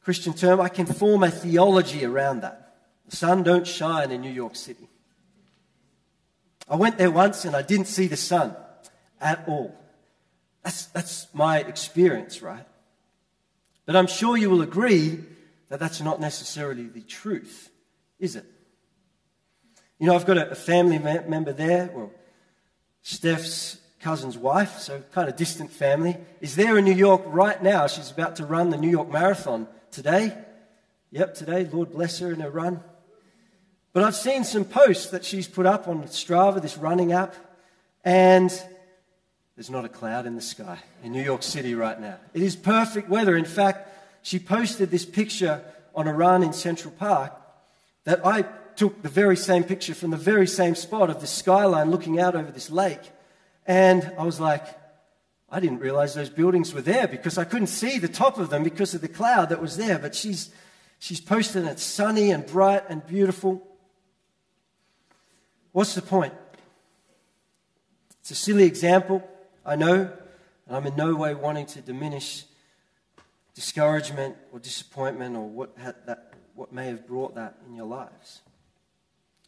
Christian 0.04 0.34
term, 0.34 0.60
I 0.60 0.70
can 0.70 0.86
form 0.86 1.24
a 1.24 1.32
theology 1.32 2.06
around 2.06 2.42
that. 2.42 2.76
The 3.10 3.16
sun 3.16 3.44
don't 3.44 3.68
shine 3.68 4.12
in 4.12 4.22
New 4.22 4.32
York 4.32 4.56
City. 4.56 4.88
I 6.70 6.76
went 6.76 6.98
there 6.98 7.12
once 7.12 7.46
and 7.46 7.56
I 7.56 7.62
didn't 7.62 7.88
see 7.88 8.08
the 8.08 8.18
sun 8.18 8.56
at 9.20 9.44
all. 9.48 9.76
That's, 10.64 10.86
that's 10.88 11.28
my 11.34 11.60
experience, 11.60 12.42
right? 12.42 12.66
But 13.86 13.98
I'm 13.98 14.08
sure 14.08 14.38
you 14.38 14.50
will 14.50 14.62
agree 14.62 15.20
that 15.74 15.80
that's 15.80 16.02
not 16.02 16.22
necessarily 16.22 16.84
the 16.84 17.02
truth, 17.02 17.72
is 18.20 18.36
it? 18.36 18.46
You 19.98 20.06
know, 20.06 20.14
I've 20.14 20.28
got 20.28 20.38
a, 20.38 20.54
family 20.54 21.00
member 21.00 21.52
there, 21.52 21.90
well, 21.92 22.12
Steph's 23.02 23.80
cousin's 24.00 24.38
wife, 24.38 24.78
so 24.78 25.02
kind 25.14 25.28
of 25.28 25.36
distant 25.36 25.72
family, 25.72 26.16
is 26.42 26.56
there 26.56 26.78
in 26.78 26.86
New 26.86 26.94
York 26.94 27.24
right 27.26 27.64
now. 27.64 27.88
She's 27.88 28.12
about 28.12 28.36
to 28.36 28.46
run 28.46 28.70
the 28.70 28.78
New 28.78 28.90
York 28.92 29.10
Marathon 29.10 29.68
today. 29.90 30.38
Yep, 31.10 31.34
today, 31.34 31.66
Lord 31.66 31.92
bless 31.92 32.20
her 32.20 32.32
in 32.32 32.42
her 32.42 32.52
run. 32.52 32.80
But 33.94 34.04
I've 34.04 34.16
seen 34.16 34.44
some 34.44 34.66
posts 34.66 35.08
that 35.08 35.26
she's 35.26 35.48
put 35.48 35.66
up 35.66 35.88
on 35.88 36.04
Strava, 36.04 36.62
this 36.62 36.78
running 36.78 37.14
app, 37.14 37.34
and 38.06 38.52
there's 39.56 39.72
not 39.72 39.86
a 39.86 39.90
cloud 39.90 40.28
in 40.28 40.36
the 40.36 40.42
sky 40.42 40.78
in 41.04 41.14
New 41.14 41.24
York 41.24 41.42
City 41.42 41.74
right 41.74 42.00
now. 42.00 42.18
It 42.36 42.44
is 42.44 42.56
perfect 42.56 43.10
weather. 43.10 43.36
In 43.36 43.46
fact, 43.46 43.90
she 44.24 44.40
posted 44.40 44.90
this 44.90 45.06
picture 45.06 45.64
on 45.94 46.08
a 46.08 46.14
run 46.14 46.42
in 46.42 46.54
Central 46.54 46.94
Park 46.94 47.34
that 48.06 48.26
I 48.26 48.46
took 48.76 49.04
the 49.04 49.10
very 49.10 49.38
same 49.38 49.64
picture 49.64 49.94
from 49.94 50.10
the 50.10 50.18
very 50.18 50.48
same 50.48 50.74
spot 50.74 51.10
of 51.10 51.22
the 51.22 51.28
skyline 51.28 51.92
looking 51.92 52.20
out 52.20 52.36
over 52.36 52.52
this 52.52 52.72
lake. 52.72 53.12
And 53.68 54.12
I 54.18 54.24
was 54.24 54.40
like, 54.40 54.66
I 55.50 55.60
didn't 55.60 55.80
realize 55.80 56.16
those 56.16 56.30
buildings 56.30 56.74
were 56.74 56.82
there 56.82 57.08
because 57.08 57.38
I 57.38 57.44
couldn't 57.44 57.68
see 57.68 58.00
the 58.00 58.08
top 58.08 58.40
of 58.40 58.50
them 58.50 58.64
because 58.64 58.96
of 58.96 59.02
the 59.02 59.08
cloud 59.08 59.50
that 59.50 59.62
was 59.62 59.78
there. 59.78 60.00
But 60.00 60.16
she's, 60.16 60.50
she's 60.98 61.22
posted 61.22 61.66
it's 61.66 61.84
sunny 61.84 62.32
and 62.32 62.46
bright 62.46 62.84
and 62.90 63.06
beautiful. 63.06 63.62
What's 65.74 65.96
the 65.96 66.02
point? 66.02 66.34
It's 68.22 68.32
a 68.32 68.36
silly 68.36 68.64
example, 68.64 69.22
I 69.66 69.76
know, 69.76 70.12
and 70.68 70.76
I'm 70.76 70.88
in 70.88 70.96
no 70.96 71.14
way 71.14 71.36
wanting 71.36 71.66
to 71.68 71.82
diminish 71.82 72.46
discouragement 73.56 74.36
or 74.52 74.60
disappointment 74.60 75.36
or 75.36 75.48
what, 75.48 75.76
that, 76.06 76.34
what 76.56 76.72
may 76.72 76.88
have 76.88 77.08
brought 77.08 77.36
that 77.36 77.58
in 77.68 77.76
your 77.76 77.86
lives. 77.86 78.42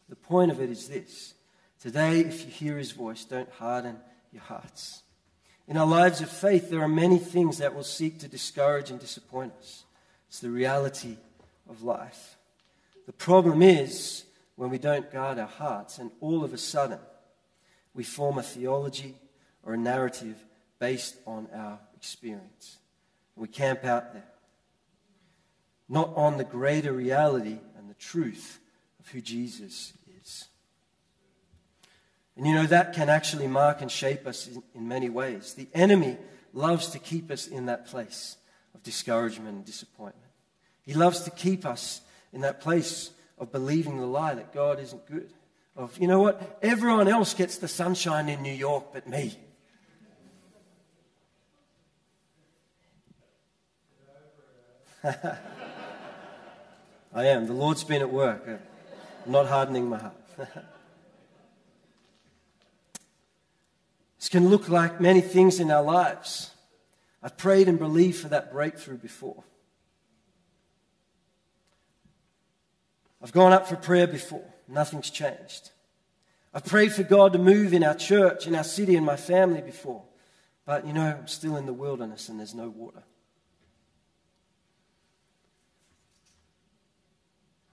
The 0.08 0.16
point 0.16 0.50
of 0.50 0.60
it 0.60 0.70
is 0.70 0.88
this 0.88 1.34
today, 1.80 2.20
if 2.20 2.44
you 2.44 2.50
hear 2.50 2.78
his 2.78 2.92
voice, 2.92 3.24
don't 3.24 3.50
harden 3.50 3.98
your 4.32 4.42
hearts. 4.42 5.02
In 5.68 5.76
our 5.76 5.86
lives 5.86 6.20
of 6.20 6.30
faith, 6.30 6.70
there 6.70 6.82
are 6.82 6.88
many 6.88 7.18
things 7.18 7.58
that 7.58 7.74
will 7.74 7.82
seek 7.82 8.20
to 8.20 8.28
discourage 8.28 8.90
and 8.90 9.00
disappoint 9.00 9.52
us. 9.58 9.84
It's 10.28 10.38
the 10.38 10.50
reality 10.50 11.16
of 11.68 11.82
life. 11.82 12.36
The 13.06 13.12
problem 13.12 13.62
is 13.62 14.24
when 14.54 14.70
we 14.70 14.78
don't 14.78 15.10
guard 15.12 15.38
our 15.38 15.46
hearts, 15.46 15.98
and 15.98 16.10
all 16.20 16.44
of 16.44 16.52
a 16.54 16.58
sudden, 16.58 16.98
we 17.94 18.04
form 18.04 18.38
a 18.38 18.42
theology 18.42 19.16
or 19.64 19.74
a 19.74 19.78
narrative 19.78 20.36
based 20.78 21.16
on 21.26 21.48
our 21.52 21.78
experience. 21.96 22.78
We 23.36 23.48
camp 23.48 23.84
out 23.84 24.14
there, 24.14 24.24
not 25.88 26.12
on 26.16 26.38
the 26.38 26.44
greater 26.44 26.92
reality 26.92 27.58
and 27.76 27.88
the 27.88 27.94
truth 27.94 28.58
of 28.98 29.08
who 29.08 29.20
Jesus 29.20 29.92
is. 30.22 30.48
and 32.36 32.46
you 32.46 32.54
know, 32.54 32.66
that 32.66 32.94
can 32.94 33.08
actually 33.08 33.46
mark 33.46 33.82
and 33.82 33.90
shape 33.90 34.26
us 34.26 34.48
in, 34.48 34.62
in 34.74 34.88
many 34.88 35.10
ways. 35.10 35.54
The 35.54 35.68
enemy 35.74 36.16
loves 36.54 36.88
to 36.88 36.98
keep 36.98 37.30
us 37.30 37.46
in 37.46 37.66
that 37.66 37.86
place 37.86 38.36
of 38.74 38.82
discouragement 38.82 39.56
and 39.56 39.64
disappointment. 39.64 40.32
He 40.82 40.94
loves 40.94 41.20
to 41.20 41.30
keep 41.30 41.66
us 41.66 42.00
in 42.32 42.40
that 42.40 42.60
place 42.60 43.10
of 43.38 43.52
believing 43.52 43.98
the 43.98 44.06
lie 44.06 44.34
that 44.34 44.54
God 44.54 44.80
isn't 44.80 45.06
good, 45.06 45.30
of, 45.76 45.96
you 45.98 46.08
know 46.08 46.20
what, 46.20 46.58
everyone 46.62 47.06
else 47.06 47.34
gets 47.34 47.58
the 47.58 47.68
sunshine 47.68 48.30
in 48.30 48.42
New 48.42 48.52
York 48.52 48.94
but 48.94 49.06
me. 49.06 49.36
I 57.14 57.26
am. 57.26 57.46
The 57.46 57.52
Lord's 57.52 57.84
been 57.84 58.02
at 58.02 58.12
work. 58.12 58.44
I'm 58.46 59.32
not 59.32 59.46
hardening 59.46 59.88
my 59.88 59.98
heart. 59.98 60.16
this 64.18 64.28
can 64.28 64.48
look 64.48 64.68
like 64.68 65.00
many 65.00 65.20
things 65.20 65.60
in 65.60 65.70
our 65.70 65.82
lives. 65.82 66.50
I've 67.22 67.36
prayed 67.36 67.68
and 67.68 67.78
believed 67.78 68.20
for 68.20 68.28
that 68.28 68.52
breakthrough 68.52 68.98
before. 68.98 69.44
I've 73.22 73.32
gone 73.32 73.52
up 73.52 73.68
for 73.68 73.76
prayer 73.76 74.06
before. 74.06 74.44
Nothing's 74.68 75.10
changed. 75.10 75.70
I've 76.52 76.64
prayed 76.64 76.92
for 76.92 77.02
God 77.02 77.32
to 77.34 77.38
move 77.38 77.72
in 77.72 77.84
our 77.84 77.94
church, 77.94 78.46
in 78.46 78.54
our 78.54 78.64
city, 78.64 78.96
in 78.96 79.04
my 79.04 79.16
family 79.16 79.60
before. 79.60 80.02
But 80.64 80.86
you 80.86 80.92
know, 80.92 81.16
I'm 81.18 81.28
still 81.28 81.56
in 81.56 81.66
the 81.66 81.72
wilderness 81.72 82.28
and 82.28 82.40
there's 82.40 82.54
no 82.54 82.68
water. 82.68 83.02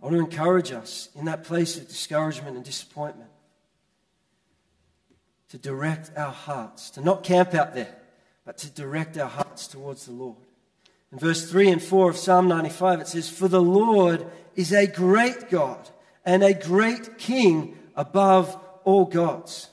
I 0.04 0.08
want 0.08 0.18
to 0.18 0.20
encourage 0.20 0.74
us 0.74 1.08
in 1.16 1.26
that 1.26 1.46
place 1.46 1.78
of 1.78 1.88
discouragement 1.88 2.58
and 2.58 2.66
disappointment 2.66 3.30
to 5.48 5.58
direct 5.58 6.12
our 6.18 6.32
hearts, 6.32 6.90
to 6.92 7.02
not 7.02 7.24
camp 7.24 7.54
out 7.54 7.74
there, 7.74 7.96
but 8.44 8.58
to 8.58 8.70
direct 8.70 9.18
our 9.18 9.30
hearts 9.30 9.66
towards 9.66 10.06
the 10.06 10.12
Lord. 10.12 10.36
In 11.14 11.20
verse 11.20 11.50
3 11.50 11.70
and 11.70 11.82
4 11.82 12.10
of 12.10 12.18
Psalm 12.18 12.50
95, 12.50 13.00
it 13.00 13.08
says, 13.08 13.30
For 13.30 13.48
the 13.48 13.62
Lord 13.62 14.26
is 14.58 14.74
a 14.74 14.88
great 14.88 15.50
God 15.50 15.90
and 16.26 16.44
a 16.44 16.54
great 16.54 17.18
King 17.18 17.78
above 17.96 18.60
all 18.84 19.06
gods. 19.06 19.70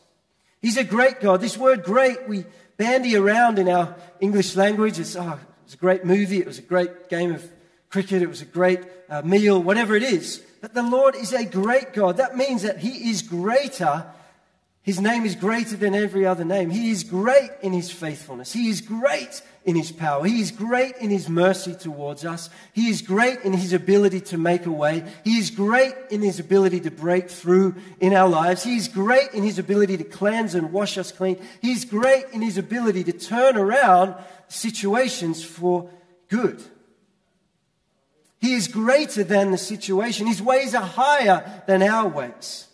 He's 0.63 0.77
a 0.77 0.85
great 0.85 1.21
God. 1.21 1.41
This 1.41 1.59
word 1.59 1.83
great, 1.83 2.29
we 2.29 2.45
bandy 2.77 3.17
around 3.17 3.59
in 3.59 3.69
our 3.69 3.97
English 4.21 4.55
language. 4.55 5.01
It's, 5.01 5.17
oh, 5.17 5.41
it's 5.65 5.75
a 5.75 5.79
great 5.79 6.05
movie. 6.05 6.39
It 6.39 6.47
was 6.47 6.61
a 6.61 6.63
great 6.63 7.09
game 7.09 7.35
of 7.35 7.51
cricket, 7.91 8.23
it 8.23 8.29
was 8.29 8.41
a 8.41 8.47
great 8.47 8.81
uh, 9.09 9.23
meal, 9.23 9.63
whatever 9.63 9.97
it 9.97 10.03
is. 10.03 10.43
But 10.61 10.75
the 10.75 10.83
Lord 10.83 11.17
is 11.17 11.33
a 11.33 11.45
great 11.45 11.93
God. 11.93 12.19
That 12.19 12.37
means 12.37 12.63
that 12.63 12.79
He 12.79 13.11
is 13.11 13.23
greater. 13.23 14.07
His 14.83 15.01
name 15.01 15.25
is 15.25 15.35
greater 15.35 15.77
than 15.77 15.95
every 15.95 16.25
other 16.25 16.45
name. 16.45 16.71
He 16.71 16.91
is 16.91 17.05
great 17.05 17.51
in 17.63 17.73
His 17.73 17.91
faithfulness. 17.91 18.53
He 18.53 18.69
is 18.69 18.81
great 18.81 19.43
in 19.65 19.77
His 19.77 19.91
power. 19.91 20.25
He 20.25 20.41
is 20.41 20.51
great 20.51 20.97
in 20.97 21.11
His 21.11 21.29
mercy 21.29 21.75
towards 21.75 22.25
us. 22.25 22.49
He 22.73 22.89
is 22.89 23.03
great 23.03 23.41
in 23.41 23.53
His 23.53 23.73
ability 23.73 24.21
to 24.23 24.39
make 24.39 24.67
a 24.67 24.71
way. 24.71 25.05
He 25.25 25.39
is 25.39 25.51
great 25.51 25.95
in 26.11 26.23
His 26.23 26.39
ability 26.41 26.81
to 26.81 26.91
break 26.91 27.29
through 27.29 27.75
in 28.01 28.15
our 28.15 28.29
lives. 28.29 28.63
He 28.63 28.77
is 28.77 28.89
great 28.89 29.33
in 29.35 29.43
His 29.43 29.59
ability 29.59 29.97
to 29.99 30.05
cleanse 30.05 30.55
and 30.55 30.73
wash 30.73 30.97
us 30.97 31.11
clean. 31.11 31.39
He 31.61 31.73
is 31.73 31.85
great 31.85 32.27
in 32.33 32.41
His 32.41 32.57
ability 32.57 33.05
to 33.05 33.13
turn 33.13 33.57
around 33.57 34.15
situations 34.49 35.43
for 35.43 35.91
good. 36.29 36.63
He 38.41 38.55
is 38.55 38.69
greater 38.69 39.23
than 39.23 39.51
the 39.51 39.59
situation. 39.59 40.27
His 40.27 40.41
ways 40.41 40.75
are 40.75 40.85
higher 40.85 41.63
than 41.67 41.83
our 41.83 42.09
ways. 42.09 42.67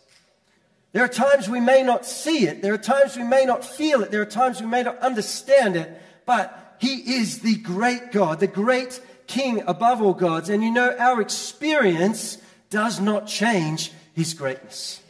There 0.93 1.05
are 1.05 1.09
times 1.09 1.49
we 1.49 1.61
may 1.61 1.83
not 1.83 2.07
see 2.07 2.47
it. 2.47 2.63
There 2.63 2.73
are 2.73 2.79
times 2.79 3.17
we 3.17 3.25
may 3.25 3.45
not 3.45 3.65
feel 3.65 4.03
it. 4.03 4.11
There 4.11 4.23
are 4.23 4.27
times 4.27 4.61
we 4.61 4.67
may 4.69 4.83
not 4.83 4.99
understand 5.01 5.77
it. 5.77 6.01
But 6.25 6.77
He 6.81 7.17
is 7.17 7.41
the 7.41 7.57
great 7.57 8.13
God, 8.13 8.41
the 8.41 8.47
great 8.47 9.01
King 9.27 9.63
above 9.67 10.01
all 10.01 10.15
gods. 10.15 10.49
And 10.49 10.63
you 10.63 10.71
know, 10.71 10.95
our 10.99 11.21
experience 11.21 12.39
does 12.71 13.01
not 13.01 13.27
change 13.27 13.93
His 14.15 14.35
greatness. 14.35 15.03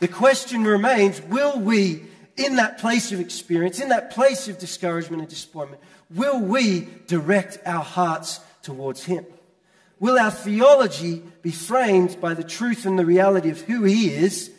The 0.00 0.08
question 0.08 0.64
remains 0.64 1.22
will 1.22 1.58
we, 1.58 2.02
in 2.36 2.56
that 2.56 2.78
place 2.78 3.12
of 3.12 3.20
experience, 3.20 3.80
in 3.80 3.90
that 3.90 4.10
place 4.10 4.48
of 4.48 4.58
discouragement 4.58 5.22
and 5.22 5.30
disappointment, 5.30 5.82
will 6.10 6.40
we 6.40 6.88
direct 7.06 7.58
our 7.64 7.84
hearts 7.84 8.40
towards 8.68 9.04
Him? 9.04 9.24
Will 9.98 10.18
our 10.18 10.30
theology 10.30 11.22
be 11.42 11.50
framed 11.50 12.20
by 12.20 12.34
the 12.34 12.44
truth 12.44 12.84
and 12.84 12.98
the 12.98 13.06
reality 13.06 13.48
of 13.48 13.62
who 13.62 13.84
He 13.84 14.10
is, 14.10 14.50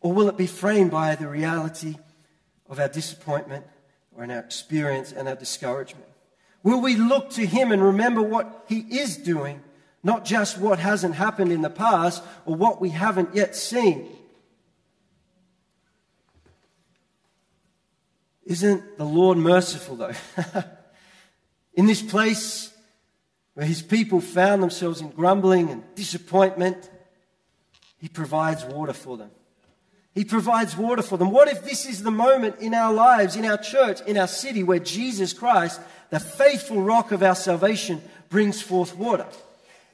or 0.00 0.14
will 0.14 0.28
it 0.28 0.38
be 0.38 0.46
framed 0.46 0.90
by 0.90 1.14
the 1.14 1.28
reality 1.28 1.96
of 2.70 2.80
our 2.80 2.88
disappointment 2.88 3.66
or 4.16 4.24
in 4.24 4.30
our 4.30 4.40
experience 4.40 5.12
and 5.12 5.28
our 5.28 5.36
discouragement? 5.36 6.06
Will 6.62 6.80
we 6.80 6.96
look 6.96 7.28
to 7.30 7.44
Him 7.44 7.70
and 7.70 7.82
remember 7.82 8.22
what 8.22 8.64
He 8.66 8.78
is 8.78 9.18
doing, 9.18 9.62
not 10.02 10.24
just 10.24 10.56
what 10.56 10.78
hasn't 10.78 11.14
happened 11.14 11.52
in 11.52 11.60
the 11.60 11.70
past 11.70 12.22
or 12.46 12.56
what 12.56 12.80
we 12.80 12.88
haven't 12.88 13.34
yet 13.34 13.54
seen? 13.54 14.08
Isn't 18.46 18.96
the 18.96 19.04
Lord 19.04 19.36
merciful, 19.36 19.96
though? 19.96 20.14
in 21.74 21.86
this 21.86 22.02
place, 22.02 22.69
where 23.54 23.66
his 23.66 23.82
people 23.82 24.20
found 24.20 24.62
themselves 24.62 25.00
in 25.00 25.10
grumbling 25.10 25.70
and 25.70 25.82
disappointment, 25.94 26.90
he 27.98 28.08
provides 28.08 28.64
water 28.64 28.92
for 28.92 29.16
them. 29.16 29.30
He 30.14 30.24
provides 30.24 30.76
water 30.76 31.02
for 31.02 31.16
them. 31.16 31.30
What 31.30 31.48
if 31.48 31.64
this 31.64 31.86
is 31.86 32.02
the 32.02 32.10
moment 32.10 32.56
in 32.60 32.74
our 32.74 32.92
lives, 32.92 33.36
in 33.36 33.44
our 33.44 33.58
church, 33.58 34.00
in 34.02 34.16
our 34.16 34.26
city, 34.26 34.62
where 34.62 34.78
Jesus 34.78 35.32
Christ, 35.32 35.80
the 36.10 36.18
faithful 36.18 36.82
rock 36.82 37.12
of 37.12 37.22
our 37.22 37.36
salvation, 37.36 38.02
brings 38.28 38.60
forth 38.60 38.96
water? 38.96 39.26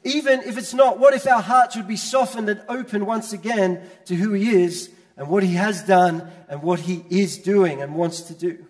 Even 0.04 0.40
if 0.42 0.56
it's 0.56 0.72
not, 0.72 0.98
what 0.98 1.14
if 1.14 1.26
our 1.26 1.42
hearts 1.42 1.76
would 1.76 1.88
be 1.88 1.96
softened 1.96 2.48
and 2.48 2.62
opened 2.68 3.06
once 3.06 3.32
again 3.32 3.82
to 4.06 4.14
who 4.14 4.32
He 4.32 4.50
is 4.50 4.90
and 5.16 5.28
what 5.28 5.42
He 5.42 5.54
has 5.54 5.82
done 5.82 6.30
and 6.48 6.62
what 6.62 6.80
He 6.80 7.04
is 7.10 7.38
doing 7.38 7.82
and 7.82 7.94
wants 7.94 8.22
to 8.22 8.34
do? 8.34 8.64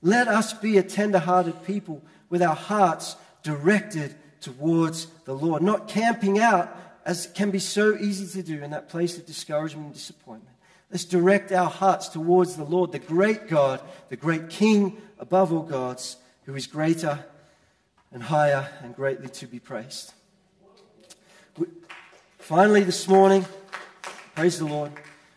Let 0.00 0.28
us 0.28 0.52
be 0.52 0.78
a 0.78 0.82
tender 0.82 1.18
hearted 1.18 1.64
people 1.64 2.02
with 2.30 2.42
our 2.42 2.54
hearts 2.54 3.16
directed 3.44 4.16
towards 4.40 5.06
the 5.24 5.34
Lord, 5.34 5.62
not 5.62 5.86
camping 5.86 6.40
out 6.40 6.76
as 7.06 7.28
can 7.28 7.52
be 7.52 7.60
so 7.60 7.96
easy 7.96 8.42
to 8.42 8.46
do 8.46 8.62
in 8.62 8.72
that 8.72 8.88
place 8.88 9.16
of 9.16 9.26
discouragement 9.26 9.86
and 9.86 9.94
disappointment. 9.94 10.56
Let's 10.90 11.04
direct 11.04 11.52
our 11.52 11.70
hearts 11.70 12.08
towards 12.08 12.56
the 12.56 12.64
Lord, 12.64 12.90
the 12.90 12.98
great 12.98 13.48
God, 13.48 13.80
the 14.08 14.16
great 14.16 14.48
King 14.48 15.00
above 15.18 15.52
all 15.52 15.62
gods, 15.62 16.16
who 16.44 16.54
is 16.54 16.66
greater 16.66 17.24
and 18.12 18.22
higher 18.22 18.68
and 18.82 18.94
greatly 18.94 19.28
to 19.28 19.46
be 19.46 19.60
praised. 19.60 20.12
Finally, 22.38 22.84
this 22.84 23.08
morning, 23.08 23.44
praise 24.34 24.58
the 24.58 24.66
Lord, 24.66 24.92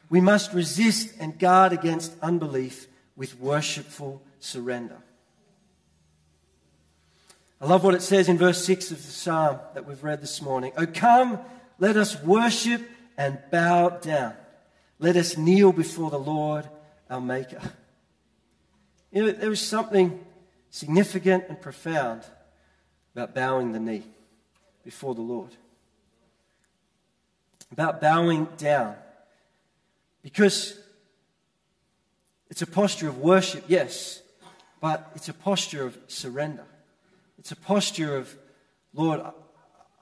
we 0.10 0.22
must 0.22 0.54
resist 0.54 1.14
and 1.20 1.38
guard 1.40 1.74
against 1.74 2.14
unbelief 2.22 2.88
with 3.16 3.40
worshipful 3.40 4.22
surrender. 4.40 4.98
I 7.60 7.66
love 7.66 7.84
what 7.84 7.96
it 7.96 8.04
says 8.04 8.30
in 8.30 8.38
verse 8.38 8.64
6 8.66 8.92
of 8.92 8.98
the 8.98 9.12
psalm 9.12 9.60
that 9.74 9.88
we've 9.88 10.04
read 10.04 10.22
this 10.22 10.44
morning. 10.44 10.74
Oh, 10.78 10.86
come, 10.86 11.40
let 11.80 11.98
us 11.98 12.22
worship 12.22 12.88
and 13.18 13.40
bow 13.52 13.90
down. 13.90 14.34
Let 15.00 15.16
us 15.16 15.38
kneel 15.38 15.72
before 15.72 16.12
the 16.12 16.20
Lord, 16.20 16.70
our 17.10 17.20
Maker. 17.20 17.62
You 19.12 19.26
know, 19.26 19.32
there 19.32 19.52
is 19.52 19.62
something 19.62 20.24
significant 20.70 21.46
and 21.50 21.60
profound 21.60 22.24
about 23.16 23.34
bowing 23.34 23.72
the 23.72 23.80
knee 23.80 24.04
before 24.84 25.16
the 25.16 25.22
Lord, 25.22 25.50
about 27.72 28.00
bowing 28.00 28.46
down. 28.58 28.96
Because 30.22 30.80
it's 32.52 32.62
a 32.62 32.68
posture 32.68 33.08
of 33.08 33.18
worship, 33.18 33.64
yes, 33.68 34.22
but 34.80 35.12
it's 35.16 35.30
a 35.30 35.34
posture 35.34 35.88
of 35.88 35.98
surrender. 36.08 36.66
It's 37.48 37.54
a 37.54 37.56
posture 37.56 38.18
of, 38.18 38.38
Lord, 38.94 39.22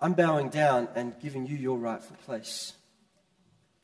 I'm 0.01 0.13
bowing 0.13 0.49
down 0.49 0.87
and 0.95 1.13
giving 1.21 1.45
you 1.45 1.55
your 1.55 1.77
rightful 1.77 2.15
place. 2.25 2.73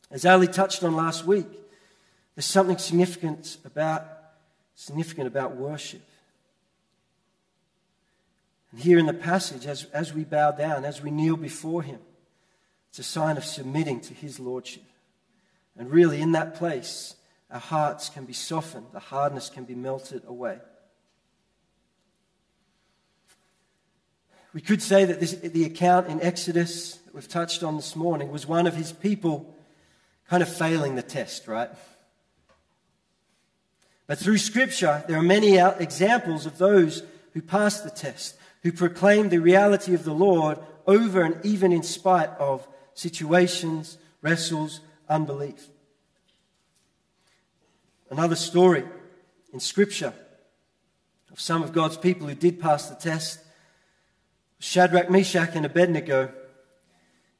As 0.09 0.25
Ali 0.25 0.47
touched 0.47 0.83
on 0.83 0.95
last 0.95 1.27
week, 1.27 1.45
there's 2.33 2.47
something 2.47 2.79
significant 2.79 3.57
about, 3.63 4.03
significant 4.73 5.27
about 5.27 5.57
worship. 5.57 6.01
And 8.71 8.81
here 8.81 8.97
in 8.97 9.05
the 9.05 9.13
passage, 9.13 9.67
as, 9.67 9.83
as 9.93 10.11
we 10.11 10.23
bow 10.23 10.49
down, 10.49 10.83
as 10.83 11.03
we 11.03 11.11
kneel 11.11 11.37
before 11.37 11.83
Him, 11.83 11.99
it's 12.89 12.97
a 12.97 13.03
sign 13.03 13.37
of 13.37 13.45
submitting 13.45 13.99
to 13.99 14.15
His 14.15 14.39
Lordship. 14.39 14.85
And 15.77 15.91
really, 15.91 16.19
in 16.19 16.31
that 16.31 16.55
place, 16.55 17.13
our 17.51 17.59
hearts 17.59 18.09
can 18.09 18.25
be 18.25 18.33
softened, 18.33 18.87
the 18.91 18.99
hardness 18.99 19.51
can 19.51 19.65
be 19.65 19.75
melted 19.75 20.23
away. 20.25 20.57
We 24.53 24.61
could 24.61 24.81
say 24.81 25.05
that 25.05 25.19
this, 25.19 25.33
the 25.33 25.63
account 25.63 26.07
in 26.07 26.21
Exodus 26.21 26.95
that 26.97 27.15
we've 27.15 27.27
touched 27.27 27.63
on 27.63 27.77
this 27.77 27.95
morning 27.95 28.31
was 28.31 28.45
one 28.45 28.67
of 28.67 28.75
his 28.75 28.91
people 28.91 29.55
kind 30.27 30.43
of 30.43 30.53
failing 30.53 30.95
the 30.95 31.01
test, 31.01 31.47
right? 31.47 31.69
But 34.07 34.17
through 34.17 34.39
Scripture, 34.39 35.03
there 35.07 35.17
are 35.17 35.23
many 35.23 35.57
examples 35.57 36.45
of 36.45 36.57
those 36.57 37.03
who 37.33 37.41
passed 37.41 37.85
the 37.85 37.89
test, 37.89 38.35
who 38.63 38.73
proclaimed 38.73 39.31
the 39.31 39.39
reality 39.39 39.93
of 39.93 40.03
the 40.03 40.13
Lord 40.13 40.59
over 40.85 41.21
and 41.21 41.37
even 41.45 41.71
in 41.71 41.83
spite 41.83 42.29
of 42.31 42.67
situations, 42.93 43.97
wrestles, 44.21 44.81
unbelief. 45.07 45.67
Another 48.09 48.35
story 48.35 48.83
in 49.53 49.61
Scripture 49.61 50.13
of 51.31 51.39
some 51.39 51.63
of 51.63 51.71
God's 51.71 51.95
people 51.95 52.27
who 52.27 52.35
did 52.35 52.59
pass 52.59 52.89
the 52.89 52.95
test 52.95 53.39
Shadrach, 54.61 55.09
Meshach, 55.09 55.55
and 55.55 55.65
Abednego. 55.65 56.31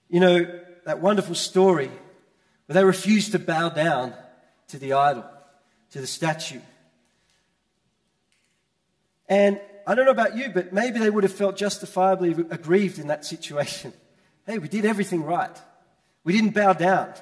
You 0.10 0.20
know, 0.20 0.60
that 0.86 1.00
wonderful 1.00 1.36
story 1.36 1.92
where 2.66 2.74
they 2.74 2.84
refused 2.84 3.32
to 3.34 3.40
bow 3.40 3.70
down 3.70 4.14
to 4.70 4.80
the 4.80 4.94
idol, 4.94 5.24
to 5.92 6.02
the 6.02 6.08
statue. 6.08 6.60
And 9.30 9.62
I 9.86 9.94
don't 9.94 10.06
know 10.06 10.12
about 10.12 10.36
you, 10.36 10.50
but 10.50 10.74
maybe 10.74 11.00
they 11.00 11.10
would 11.10 11.24
have 11.24 11.32
felt 11.32 11.56
justifiably 11.56 12.32
aggrieved 12.50 13.00
in 13.00 13.08
that 13.08 13.26
situation. 13.26 13.94
Hey, 14.48 14.58
we 14.58 14.68
did 14.68 14.86
everything 14.86 15.24
right. 15.24 15.56
We 16.24 16.34
didn't 16.34 16.56
bow 16.56 16.74
down. 16.74 17.14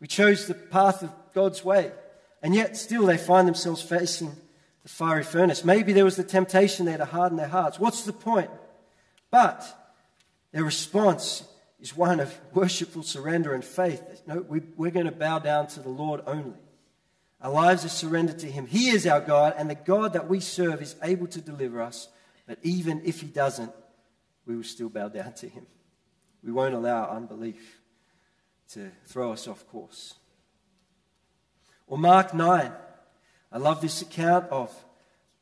We 0.00 0.08
chose 0.08 0.48
the 0.48 0.54
path 0.54 1.04
of 1.04 1.12
God's 1.32 1.64
way. 1.64 1.92
And 2.42 2.52
yet, 2.52 2.76
still, 2.76 3.06
they 3.06 3.16
find 3.16 3.46
themselves 3.46 3.80
facing 3.80 4.32
the 4.82 4.88
fiery 4.88 5.22
furnace. 5.22 5.64
Maybe 5.64 5.92
there 5.92 6.04
was 6.04 6.16
the 6.16 6.24
temptation 6.24 6.84
there 6.84 6.98
to 6.98 7.04
harden 7.04 7.38
their 7.38 7.46
hearts. 7.46 7.78
What's 7.78 8.02
the 8.02 8.12
point? 8.12 8.50
But 9.30 9.64
their 10.52 10.64
response 10.64 11.44
is 11.80 11.96
one 11.96 12.20
of 12.20 12.38
worshipful 12.52 13.02
surrender 13.02 13.54
and 13.54 13.64
faith. 13.64 14.22
No, 14.26 14.40
we, 14.40 14.60
we're 14.76 14.90
going 14.90 15.06
to 15.06 15.12
bow 15.12 15.38
down 15.38 15.66
to 15.68 15.80
the 15.80 15.88
Lord 15.88 16.22
only. 16.26 16.58
Our 17.40 17.52
lives 17.52 17.84
are 17.84 17.90
surrendered 17.90 18.40
to 18.40 18.50
Him. 18.50 18.66
He 18.66 18.90
is 18.90 19.06
our 19.06 19.20
God, 19.20 19.54
and 19.56 19.70
the 19.70 19.76
God 19.76 20.14
that 20.14 20.28
we 20.28 20.40
serve 20.40 20.82
is 20.82 20.96
able 21.02 21.28
to 21.28 21.40
deliver 21.40 21.80
us. 21.80 22.08
But 22.46 22.58
even 22.62 23.02
if 23.04 23.20
He 23.20 23.28
doesn't, 23.28 23.72
we 24.44 24.56
will 24.56 24.64
still 24.64 24.88
bow 24.88 25.08
down 25.08 25.34
to 25.34 25.48
Him. 25.48 25.66
We 26.42 26.50
won't 26.50 26.74
allow 26.74 27.10
unbelief 27.10 27.80
to 28.70 28.90
throw 29.06 29.32
us 29.32 29.46
off 29.46 29.66
course. 29.68 30.14
Or 31.86 31.96
Mark 31.96 32.34
9. 32.34 32.72
I 33.50 33.58
love 33.58 33.80
this 33.80 34.02
account 34.02 34.46
of 34.50 34.70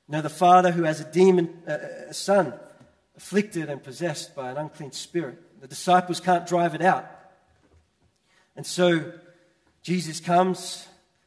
you 0.08 0.12
know, 0.12 0.22
the 0.22 0.28
father 0.28 0.70
who 0.70 0.84
has 0.84 1.00
a 1.00 1.10
demon, 1.10 1.62
uh, 1.66 1.78
a 2.08 2.14
son 2.14 2.54
afflicted 3.16 3.70
and 3.70 3.82
possessed 3.82 4.34
by 4.34 4.50
an 4.50 4.56
unclean 4.56 4.92
spirit. 4.92 5.38
The 5.60 5.68
disciples 5.68 6.20
can't 6.20 6.46
drive 6.46 6.74
it 6.74 6.82
out. 6.82 7.06
And 8.56 8.66
so 8.66 9.12
Jesus 9.82 10.20
comes. 10.20 10.86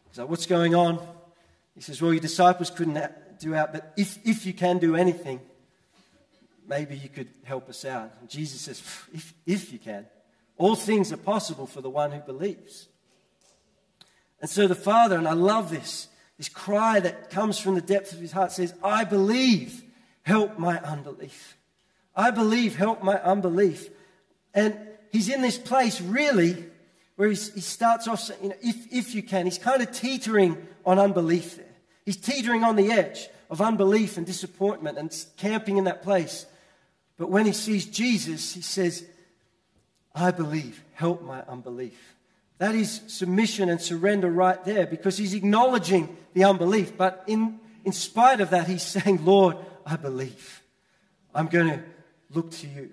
He's 0.09 0.19
like, 0.19 0.29
What's 0.29 0.45
going 0.45 0.75
on? 0.75 1.05
He 1.75 1.81
says, 1.81 2.01
Well, 2.01 2.13
your 2.13 2.21
disciples 2.21 2.69
couldn't 2.69 3.39
do 3.39 3.55
out, 3.55 3.73
but 3.73 3.93
if, 3.97 4.19
if 4.25 4.45
you 4.45 4.53
can 4.53 4.77
do 4.77 4.95
anything, 4.95 5.39
maybe 6.69 6.95
you 6.95 7.09
could 7.09 7.29
help 7.43 7.67
us 7.67 7.83
out. 7.83 8.13
And 8.21 8.29
Jesus 8.29 8.61
says, 8.61 8.79
if, 9.13 9.33
if 9.45 9.73
you 9.73 9.79
can. 9.79 10.05
All 10.57 10.75
things 10.75 11.11
are 11.11 11.17
possible 11.17 11.65
for 11.65 11.81
the 11.81 11.89
one 11.89 12.11
who 12.11 12.19
believes. 12.19 12.87
And 14.41 14.49
so 14.49 14.67
the 14.67 14.75
Father, 14.75 15.17
and 15.17 15.27
I 15.27 15.33
love 15.33 15.69
this, 15.69 16.07
this 16.37 16.49
cry 16.49 16.99
that 16.99 17.29
comes 17.29 17.59
from 17.59 17.75
the 17.75 17.81
depth 17.81 18.13
of 18.13 18.19
his 18.19 18.31
heart 18.31 18.51
says, 18.51 18.73
I 18.83 19.03
believe, 19.03 19.83
help 20.21 20.59
my 20.59 20.79
unbelief. 20.79 21.57
I 22.19 22.31
believe, 22.31 22.75
help 22.75 23.01
my 23.01 23.15
unbelief. 23.15 23.89
And 24.53 24.77
he's 25.09 25.29
in 25.29 25.41
this 25.41 25.57
place 25.57 26.01
really 26.01 26.65
where 27.15 27.29
he 27.29 27.35
starts 27.35 28.09
off 28.09 28.29
you 28.43 28.49
know, 28.49 28.55
if, 28.61 28.75
if 28.91 29.15
you 29.15 29.23
can, 29.23 29.45
he's 29.45 29.57
kind 29.57 29.81
of 29.81 29.93
teetering 29.93 30.57
on 30.85 30.99
unbelief 30.99 31.55
there. 31.55 31.65
He's 32.03 32.17
teetering 32.17 32.65
on 32.65 32.75
the 32.75 32.91
edge 32.91 33.29
of 33.49 33.61
unbelief 33.61 34.17
and 34.17 34.25
disappointment 34.25 34.97
and 34.97 35.15
camping 35.37 35.77
in 35.77 35.85
that 35.85 36.03
place. 36.03 36.45
But 37.17 37.29
when 37.29 37.45
he 37.45 37.53
sees 37.53 37.85
Jesus, 37.85 38.53
he 38.53 38.61
says, 38.61 39.05
I 40.13 40.31
believe, 40.31 40.83
help 40.95 41.21
my 41.21 41.41
unbelief. 41.43 42.17
That 42.57 42.75
is 42.75 42.99
submission 43.07 43.69
and 43.69 43.79
surrender 43.79 44.29
right 44.29 44.61
there 44.65 44.85
because 44.85 45.17
he's 45.17 45.33
acknowledging 45.33 46.17
the 46.33 46.43
unbelief. 46.43 46.97
But 46.97 47.23
in, 47.27 47.61
in 47.85 47.93
spite 47.93 48.41
of 48.41 48.49
that, 48.49 48.67
he's 48.67 48.83
saying, 48.83 49.23
Lord, 49.23 49.55
I 49.85 49.95
believe. 49.95 50.61
I'm 51.33 51.47
going 51.47 51.69
to 51.69 51.83
look 52.33 52.51
to 52.51 52.67
you. 52.67 52.91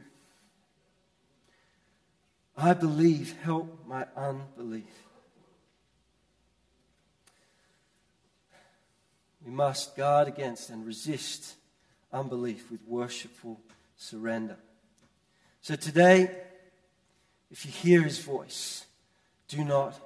I 2.56 2.72
believe, 2.72 3.34
help 3.42 3.86
my 3.86 4.06
unbelief. 4.16 4.84
We 9.44 9.52
must 9.52 9.96
guard 9.96 10.26
against 10.26 10.70
and 10.70 10.86
resist 10.86 11.54
unbelief 12.12 12.70
with 12.70 12.80
worshipful 12.86 13.60
surrender. 13.96 14.56
So 15.60 15.76
today, 15.76 16.30
if 17.50 17.64
you 17.64 17.70
hear 17.70 18.02
his 18.02 18.18
voice, 18.18 18.86
do 19.48 19.62
not 19.62 20.00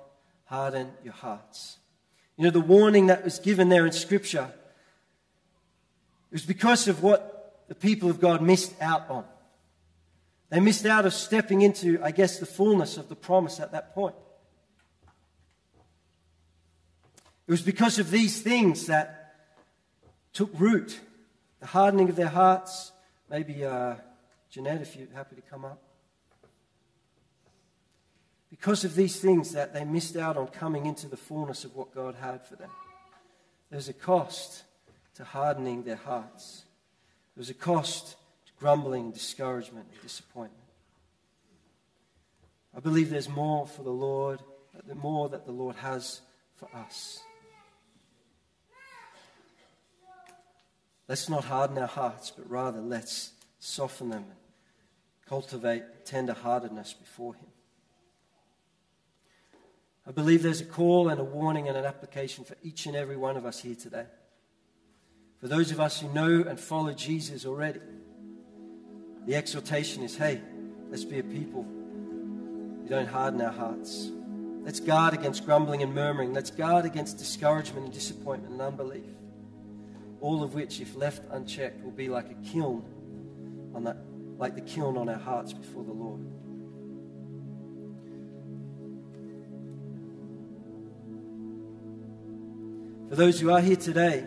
harden 0.46 0.90
your 1.04 1.14
hearts. 1.14 1.78
You 2.36 2.44
know, 2.44 2.50
the 2.50 2.60
warning 2.60 3.06
that 3.06 3.24
was 3.24 3.38
given 3.38 3.68
there 3.68 3.86
in 3.86 3.92
Scripture 3.92 4.50
it 6.30 6.34
was 6.34 6.44
because 6.44 6.86
of 6.86 7.02
what 7.02 7.39
the 7.70 7.76
people 7.76 8.10
of 8.10 8.18
God 8.18 8.42
missed 8.42 8.74
out 8.82 9.08
on. 9.08 9.24
They 10.48 10.58
missed 10.58 10.84
out 10.86 11.06
of 11.06 11.14
stepping 11.14 11.62
into, 11.62 12.00
I 12.02 12.10
guess, 12.10 12.40
the 12.40 12.46
fullness 12.46 12.96
of 12.96 13.08
the 13.08 13.14
promise 13.14 13.60
at 13.60 13.70
that 13.70 13.94
point. 13.94 14.16
It 17.46 17.52
was 17.52 17.62
because 17.62 18.00
of 18.00 18.10
these 18.10 18.42
things 18.42 18.86
that 18.86 19.36
took 20.32 20.50
root 20.58 20.98
the 21.60 21.66
hardening 21.66 22.08
of 22.08 22.16
their 22.16 22.28
hearts. 22.28 22.90
Maybe, 23.30 23.64
uh, 23.64 23.94
Jeanette, 24.50 24.82
if 24.82 24.96
you're 24.96 25.06
happy 25.14 25.36
to 25.36 25.42
come 25.42 25.64
up 25.64 25.80
because 28.50 28.84
of 28.84 28.96
these 28.96 29.20
things 29.20 29.52
that 29.52 29.72
they 29.72 29.84
missed 29.84 30.16
out 30.16 30.36
on 30.36 30.48
coming 30.48 30.86
into 30.86 31.06
the 31.06 31.16
fullness 31.16 31.64
of 31.64 31.76
what 31.76 31.94
God 31.94 32.16
had 32.16 32.44
for 32.44 32.56
them. 32.56 32.70
There's 33.70 33.88
a 33.88 33.92
cost 33.92 34.64
to 35.14 35.22
hardening 35.22 35.84
their 35.84 35.96
hearts. 35.96 36.64
There's 37.40 37.48
a 37.48 37.54
cost 37.54 38.16
to 38.44 38.52
grumbling, 38.58 39.12
discouragement, 39.12 39.86
and 39.90 40.02
disappointment. 40.02 40.62
I 42.76 42.80
believe 42.80 43.08
there's 43.08 43.30
more 43.30 43.66
for 43.66 43.82
the 43.82 43.88
Lord, 43.88 44.40
the 44.86 44.94
more 44.94 45.30
that 45.30 45.46
the 45.46 45.50
Lord 45.50 45.76
has 45.76 46.20
for 46.56 46.68
us. 46.76 47.22
Let's 51.08 51.30
not 51.30 51.46
harden 51.46 51.78
our 51.78 51.86
hearts, 51.86 52.30
but 52.30 52.50
rather 52.50 52.82
let's 52.82 53.32
soften 53.58 54.10
them 54.10 54.24
and 54.24 54.38
cultivate 55.26 56.04
tender 56.04 56.34
heartedness 56.34 56.92
before 56.92 57.36
Him. 57.36 57.48
I 60.06 60.10
believe 60.10 60.42
there's 60.42 60.60
a 60.60 60.66
call 60.66 61.08
and 61.08 61.18
a 61.18 61.24
warning 61.24 61.68
and 61.68 61.76
an 61.78 61.86
application 61.86 62.44
for 62.44 62.56
each 62.62 62.84
and 62.84 62.94
every 62.94 63.16
one 63.16 63.38
of 63.38 63.46
us 63.46 63.60
here 63.60 63.76
today. 63.76 64.04
For 65.40 65.48
those 65.48 65.70
of 65.70 65.80
us 65.80 66.00
who 66.00 66.12
know 66.12 66.44
and 66.46 66.60
follow 66.60 66.92
Jesus 66.92 67.46
already, 67.46 67.80
the 69.26 69.34
exhortation 69.34 70.02
is 70.02 70.16
hey, 70.16 70.40
let's 70.90 71.04
be 71.04 71.18
a 71.18 71.22
people 71.22 71.62
who 71.62 72.86
don't 72.88 73.08
harden 73.08 73.40
our 73.40 73.52
hearts. 73.52 74.10
Let's 74.62 74.80
guard 74.80 75.14
against 75.14 75.46
grumbling 75.46 75.82
and 75.82 75.94
murmuring. 75.94 76.34
Let's 76.34 76.50
guard 76.50 76.84
against 76.84 77.16
discouragement 77.16 77.86
and 77.86 77.94
disappointment 77.94 78.52
and 78.52 78.60
unbelief. 78.60 79.06
All 80.20 80.42
of 80.42 80.52
which, 80.52 80.80
if 80.82 80.94
left 80.94 81.22
unchecked, 81.30 81.82
will 81.82 81.90
be 81.92 82.10
like 82.10 82.30
a 82.30 82.34
kiln 82.46 82.84
on 83.74 83.84
that, 83.84 83.96
like 84.36 84.54
the 84.54 84.60
kiln 84.60 84.98
on 84.98 85.08
our 85.08 85.18
hearts 85.18 85.54
before 85.54 85.84
the 85.84 85.92
Lord. 85.92 86.20
For 93.08 93.16
those 93.16 93.40
who 93.40 93.50
are 93.50 93.62
here 93.62 93.76
today 93.76 94.26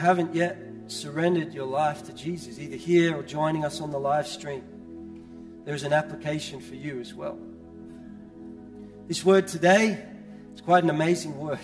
haven't 0.00 0.34
yet 0.34 0.56
surrendered 0.86 1.52
your 1.52 1.66
life 1.66 2.04
to 2.04 2.12
Jesus, 2.14 2.58
either 2.58 2.76
here 2.76 3.16
or 3.16 3.22
joining 3.22 3.64
us 3.64 3.82
on 3.82 3.90
the 3.90 4.00
live 4.00 4.26
stream, 4.26 4.62
there's 5.66 5.82
an 5.82 5.92
application 5.92 6.58
for 6.58 6.74
you 6.74 6.98
as 7.00 7.14
well. 7.14 7.38
This 9.06 9.24
word 9.24 9.46
today 9.46 10.02
is 10.54 10.62
quite 10.62 10.84
an 10.84 10.90
amazing 10.90 11.38
word 11.38 11.60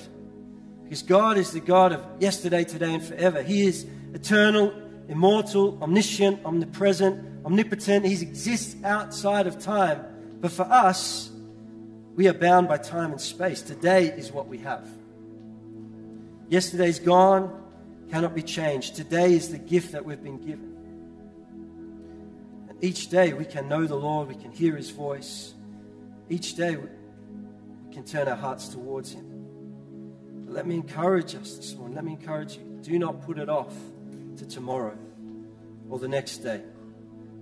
because 0.84 1.02
God 1.02 1.38
is 1.38 1.52
the 1.52 1.60
God 1.60 1.92
of 1.92 2.04
yesterday, 2.20 2.62
today, 2.62 2.92
and 2.92 3.02
forever. 3.02 3.42
He 3.42 3.66
is 3.66 3.86
eternal, 4.12 4.72
immortal, 5.08 5.82
omniscient, 5.82 6.44
omnipresent, 6.44 7.44
omnipotent. 7.46 8.04
He 8.04 8.20
exists 8.20 8.76
outside 8.84 9.46
of 9.46 9.58
time. 9.58 10.04
But 10.40 10.52
for 10.52 10.64
us, 10.64 11.30
we 12.14 12.28
are 12.28 12.34
bound 12.34 12.68
by 12.68 12.76
time 12.76 13.12
and 13.12 13.20
space. 13.20 13.62
Today 13.62 14.08
is 14.08 14.30
what 14.30 14.46
we 14.46 14.58
have. 14.58 14.86
Yesterday's 16.48 16.98
gone, 16.98 17.65
cannot 18.10 18.34
be 18.34 18.42
changed. 18.42 18.96
Today 18.96 19.34
is 19.34 19.50
the 19.50 19.58
gift 19.58 19.92
that 19.92 20.04
we've 20.04 20.22
been 20.22 20.38
given. 20.38 20.76
And 22.68 22.82
each 22.82 23.08
day 23.08 23.32
we 23.32 23.44
can 23.44 23.68
know 23.68 23.86
the 23.86 23.96
Lord, 23.96 24.28
we 24.28 24.34
can 24.34 24.52
hear 24.52 24.76
His 24.76 24.90
voice. 24.90 25.54
Each 26.28 26.54
day 26.54 26.76
we 26.76 26.88
can 27.92 28.04
turn 28.04 28.28
our 28.28 28.36
hearts 28.36 28.68
towards 28.68 29.12
Him. 29.12 29.26
But 30.44 30.54
let 30.54 30.66
me 30.66 30.74
encourage 30.74 31.34
us 31.34 31.56
this 31.56 31.74
morning. 31.74 31.94
Let 31.94 32.04
me 32.04 32.12
encourage 32.12 32.56
you. 32.56 32.78
Do 32.82 32.98
not 32.98 33.22
put 33.22 33.38
it 33.38 33.48
off 33.48 33.74
to 34.36 34.46
tomorrow 34.46 34.96
or 35.88 35.98
the 35.98 36.08
next 36.08 36.38
day 36.38 36.62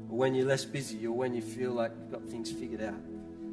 or 0.09 0.17
when 0.17 0.35
you're 0.35 0.47
less 0.47 0.65
busy 0.65 1.07
or 1.07 1.13
when 1.13 1.35
you 1.35 1.43
feel 1.43 1.73
like 1.73 1.93
you've 1.99 2.11
got 2.11 2.25
things 2.29 2.51
figured 2.51 2.83
out. 2.83 2.95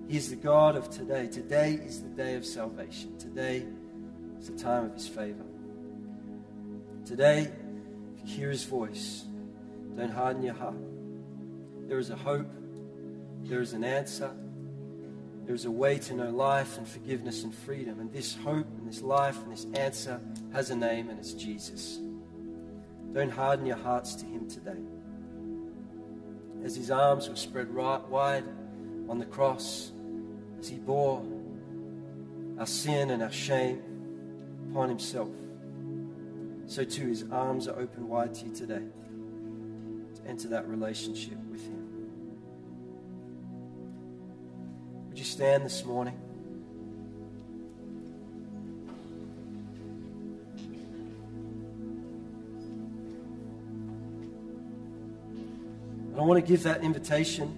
He 0.08 0.18
is 0.18 0.30
the 0.30 0.36
God 0.36 0.76
of 0.76 0.90
today. 0.90 1.28
Today 1.28 1.74
is 1.74 2.02
the 2.02 2.10
day 2.10 2.36
of 2.36 2.46
salvation. 2.46 3.18
Today 3.18 3.66
is 4.40 4.50
the 4.50 4.58
time 4.58 4.86
of 4.86 4.94
His 4.94 5.08
favor. 5.08 5.46
Today, 7.06 7.52
if 8.16 8.30
you 8.30 8.36
hear 8.36 8.50
His 8.50 8.64
voice, 8.64 9.26
don't 9.98 10.12
harden 10.12 10.44
your 10.44 10.54
heart. 10.54 10.76
There 11.88 12.00
is 12.00 12.10
a 12.10 12.16
hope, 12.16 12.50
there 13.44 13.62
is 13.62 13.74
an 13.74 13.84
answer, 13.84 14.32
there 15.46 15.56
is 15.56 15.66
a 15.66 15.72
way 15.72 15.98
to 15.98 16.14
know 16.14 16.30
life 16.30 16.78
and 16.78 16.88
forgiveness 16.88 17.44
and 17.44 17.54
freedom. 17.54 18.00
And 18.00 18.14
this 18.14 18.36
hope 18.36 18.68
and 18.78 18.88
this 18.88 19.02
life 19.02 19.42
and 19.44 19.52
this 19.52 19.66
answer 19.74 20.22
has 20.54 20.70
a 20.70 20.76
name, 20.76 21.10
and 21.10 21.20
it's 21.20 21.34
Jesus. 21.34 22.00
Don't 23.14 23.32
harden 23.32 23.66
your 23.66 23.78
hearts 23.78 24.16
to 24.16 24.26
Him 24.26 24.48
today. 24.48 24.80
As 26.64 26.76
His 26.76 26.92
arms 26.92 27.28
were 27.28 27.36
spread 27.36 27.74
right, 27.74 28.02
wide 28.08 28.46
on 29.10 29.18
the 29.18 29.26
cross, 29.26 29.92
as 30.60 30.70
He 30.70 30.78
bore 30.78 31.26
our 32.60 32.68
sin 32.68 33.10
and 33.10 33.24
our 33.24 33.32
shame 33.32 33.82
upon 34.70 34.88
Himself, 34.88 35.30
so 36.72 36.86
too 36.86 37.08
His 37.08 37.26
arms 37.30 37.68
are 37.68 37.78
open 37.78 38.08
wide 38.08 38.34
to 38.36 38.46
you 38.46 38.56
today 38.56 38.82
to 40.16 40.30
enter 40.30 40.48
that 40.48 40.70
relationship 40.70 41.38
with 41.52 41.62
Him. 41.66 42.08
Would 45.10 45.20
you 45.20 45.26
stand 45.26 45.66
this 45.66 45.84
morning? 45.84 46.18
I 56.18 56.22
want 56.24 56.40
to 56.40 56.50
give 56.50 56.64
that 56.64 56.86
invitation. 56.86 57.54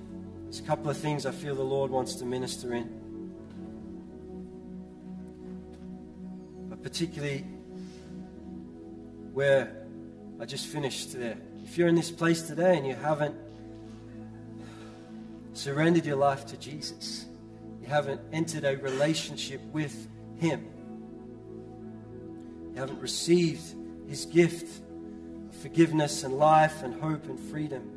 There's 0.45 0.59
a 0.59 0.63
couple 0.63 0.89
of 0.89 0.97
things 0.97 1.27
I 1.27 1.31
feel 1.31 1.53
the 1.53 1.61
Lord 1.61 1.91
wants 1.91 2.15
to 2.15 2.25
minister 2.25 2.73
in. 2.73 2.89
But 6.67 6.81
particularly 6.81 7.45
where 9.33 9.75
I 10.39 10.45
just 10.45 10.67
finished 10.67 11.13
there. 11.13 11.37
If 11.63 11.77
you're 11.77 11.87
in 11.87 11.95
this 11.95 12.11
place 12.11 12.43
today 12.43 12.77
and 12.77 12.85
you 12.85 12.95
haven't 12.95 13.35
surrendered 15.53 16.05
your 16.05 16.17
life 16.17 16.45
to 16.47 16.57
Jesus, 16.57 17.25
you 17.81 17.87
haven't 17.87 18.21
entered 18.31 18.63
a 18.63 18.77
relationship 18.77 19.61
with 19.71 20.07
Him, 20.37 20.67
you 22.73 22.79
haven't 22.79 22.99
received 22.99 23.63
His 24.07 24.25
gift 24.25 24.81
of 25.49 25.55
forgiveness 25.55 26.23
and 26.23 26.35
life 26.35 26.83
and 26.83 26.93
hope 27.01 27.25
and 27.25 27.39
freedom, 27.39 27.89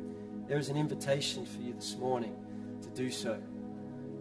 there 0.47 0.57
is 0.57 0.69
an 0.69 0.77
invitation 0.77 1.45
for 1.45 1.61
you 1.61 1.73
this 1.73 1.95
morning 1.97 2.35
to 2.81 2.89
do 2.89 3.11
so, 3.11 3.37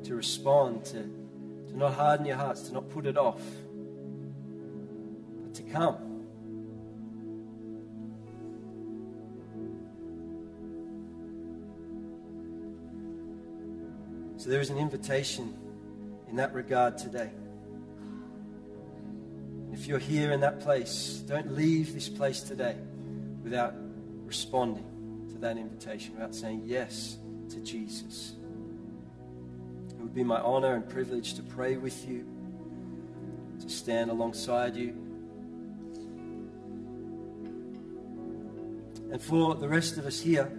to 0.04 0.14
respond, 0.14 0.84
to, 0.86 1.02
to 1.68 1.76
not 1.76 1.94
harden 1.94 2.26
your 2.26 2.36
hearts, 2.36 2.62
to 2.62 2.74
not 2.74 2.90
put 2.90 3.06
it 3.06 3.16
off, 3.16 3.40
but 5.42 5.54
to 5.54 5.62
come. 5.62 6.05
So 14.46 14.52
there 14.52 14.60
is 14.60 14.70
an 14.70 14.78
invitation 14.78 15.52
in 16.30 16.36
that 16.36 16.54
regard 16.54 16.98
today. 16.98 17.30
If 19.72 19.88
you're 19.88 19.98
here 19.98 20.30
in 20.30 20.38
that 20.38 20.60
place, 20.60 21.20
don't 21.26 21.56
leave 21.56 21.92
this 21.92 22.08
place 22.08 22.42
today 22.42 22.76
without 23.42 23.74
responding 24.24 24.84
to 25.32 25.38
that 25.38 25.56
invitation, 25.56 26.14
without 26.14 26.32
saying 26.32 26.62
yes 26.64 27.16
to 27.48 27.56
Jesus. 27.58 28.34
It 29.88 29.98
would 29.98 30.14
be 30.14 30.22
my 30.22 30.38
honor 30.38 30.76
and 30.76 30.88
privilege 30.88 31.34
to 31.34 31.42
pray 31.42 31.76
with 31.76 32.08
you, 32.08 32.24
to 33.62 33.68
stand 33.68 34.12
alongside 34.12 34.76
you. 34.76 34.90
And 39.10 39.20
for 39.20 39.56
the 39.56 39.66
rest 39.66 39.98
of 39.98 40.06
us 40.06 40.20
here, 40.20 40.52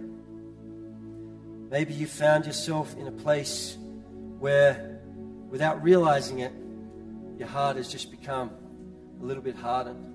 maybe 1.70 1.94
you 1.94 2.06
found 2.06 2.46
yourself 2.46 2.96
in 2.96 3.06
a 3.06 3.12
place 3.12 3.76
where, 4.38 5.00
without 5.48 5.82
realizing 5.82 6.40
it, 6.40 6.52
your 7.38 7.48
heart 7.48 7.76
has 7.76 7.88
just 7.90 8.10
become 8.10 8.50
a 9.20 9.24
little 9.24 9.42
bit 9.42 9.56
hardened. 9.56 10.14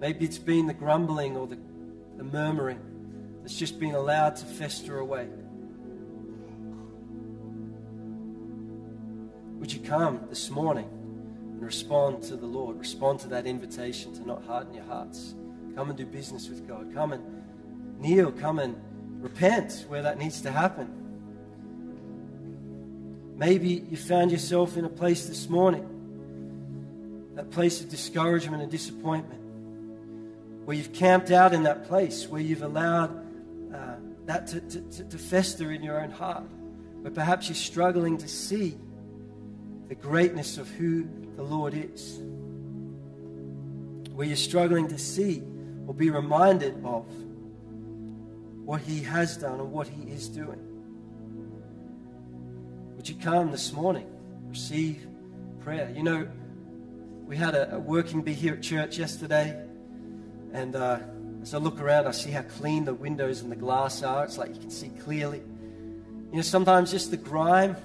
Maybe 0.00 0.24
it's 0.24 0.38
been 0.38 0.66
the 0.66 0.74
grumbling 0.74 1.36
or 1.36 1.46
the, 1.46 1.58
the 2.16 2.24
murmuring 2.24 2.80
that's 3.42 3.56
just 3.56 3.78
been 3.78 3.94
allowed 3.94 4.36
to 4.36 4.44
fester 4.44 4.98
away. 4.98 5.28
Would 9.58 9.72
you 9.72 9.80
come 9.80 10.26
this 10.28 10.50
morning 10.50 10.88
and 11.52 11.62
respond 11.62 12.24
to 12.24 12.36
the 12.36 12.46
Lord? 12.46 12.78
Respond 12.78 13.20
to 13.20 13.28
that 13.28 13.46
invitation 13.46 14.12
to 14.14 14.26
not 14.26 14.44
harden 14.44 14.74
your 14.74 14.84
hearts. 14.84 15.34
Come 15.76 15.90
and 15.90 15.96
do 15.96 16.04
business 16.04 16.48
with 16.48 16.66
God. 16.66 16.92
Come 16.92 17.12
and 17.12 17.22
kneel. 18.00 18.32
Come 18.32 18.58
and 18.58 18.76
repent 19.22 19.86
where 19.88 20.02
that 20.02 20.18
needs 20.18 20.42
to 20.42 20.50
happen. 20.50 20.98
Maybe 23.36 23.84
you 23.88 23.96
found 23.96 24.32
yourself 24.32 24.76
in 24.76 24.84
a 24.84 24.88
place 24.88 25.26
this 25.26 25.48
morning, 25.48 25.88
that 27.34 27.50
place 27.50 27.80
of 27.80 27.88
discouragement 27.88 28.62
and 28.62 28.70
disappointment, 28.70 29.40
where 30.66 30.76
you've 30.76 30.92
camped 30.92 31.30
out 31.30 31.54
in 31.54 31.62
that 31.62 31.86
place, 31.86 32.26
where 32.28 32.40
you've 32.40 32.62
allowed 32.62 33.10
uh, 33.72 33.94
that 34.26 34.48
to, 34.48 34.60
to, 34.60 35.04
to 35.04 35.18
fester 35.18 35.72
in 35.72 35.82
your 35.82 36.00
own 36.00 36.10
heart, 36.10 36.44
where 37.00 37.12
perhaps 37.12 37.48
you're 37.48 37.54
struggling 37.54 38.18
to 38.18 38.28
see 38.28 38.76
the 39.88 39.94
greatness 39.94 40.58
of 40.58 40.68
who 40.70 41.08
the 41.36 41.42
Lord 41.42 41.74
is, 41.74 42.18
where 44.14 44.26
you're 44.26 44.36
struggling 44.36 44.88
to 44.88 44.98
see 44.98 45.42
or 45.86 45.94
be 45.94 46.10
reminded 46.10 46.84
of 46.84 47.06
what 48.64 48.80
He 48.80 49.02
has 49.02 49.36
done 49.36 49.60
and 49.60 49.72
what 49.72 49.88
He 49.88 50.10
is 50.10 50.28
doing. 50.28 50.60
Would 52.96 53.08
you 53.08 53.16
come 53.16 53.50
this 53.50 53.72
morning, 53.72 54.06
receive 54.48 55.06
prayer? 55.60 55.92
You 55.94 56.02
know, 56.02 56.28
we 57.26 57.36
had 57.36 57.54
a, 57.54 57.76
a 57.76 57.78
working 57.78 58.22
bee 58.22 58.32
here 58.32 58.54
at 58.54 58.62
church 58.62 58.98
yesterday, 58.98 59.60
and 60.52 60.76
uh, 60.76 61.00
as 61.42 61.54
I 61.54 61.58
look 61.58 61.80
around, 61.80 62.06
I 62.06 62.12
see 62.12 62.30
how 62.30 62.42
clean 62.42 62.84
the 62.84 62.94
windows 62.94 63.42
and 63.42 63.50
the 63.50 63.56
glass 63.56 64.02
are. 64.02 64.24
It's 64.24 64.38
like 64.38 64.54
you 64.54 64.60
can 64.60 64.70
see 64.70 64.90
clearly. 64.90 65.42
You 66.30 66.36
know, 66.36 66.42
sometimes 66.42 66.92
just 66.92 67.10
the 67.10 67.16
grime 67.16 67.76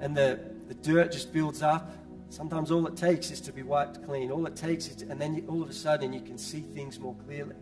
and 0.00 0.16
the, 0.16 0.38
the 0.68 0.74
dirt 0.74 1.12
just 1.12 1.32
builds 1.32 1.62
up. 1.62 1.96
Sometimes 2.28 2.70
all 2.70 2.86
it 2.86 2.96
takes 2.96 3.30
is 3.30 3.40
to 3.42 3.52
be 3.52 3.62
wiped 3.62 4.04
clean. 4.04 4.30
All 4.30 4.46
it 4.46 4.56
takes 4.56 4.88
is, 4.88 4.96
to, 4.96 5.10
and 5.10 5.20
then 5.20 5.34
you, 5.34 5.46
all 5.48 5.62
of 5.62 5.70
a 5.70 5.72
sudden 5.72 6.12
you 6.12 6.20
can 6.20 6.38
see 6.38 6.60
things 6.60 7.00
more 7.00 7.14
clearly. 7.26 7.56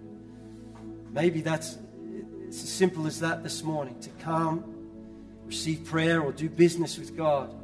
Maybe 1.10 1.40
that's 1.40 1.78
it's 2.48 2.62
as 2.62 2.70
simple 2.70 3.06
as 3.06 3.20
that 3.20 3.42
this 3.42 3.62
morning 3.62 4.00
to 4.00 4.08
come, 4.20 4.64
receive 5.44 5.84
prayer, 5.84 6.22
or 6.22 6.32
do 6.32 6.48
business 6.48 6.96
with 6.96 7.14
God, 7.14 7.54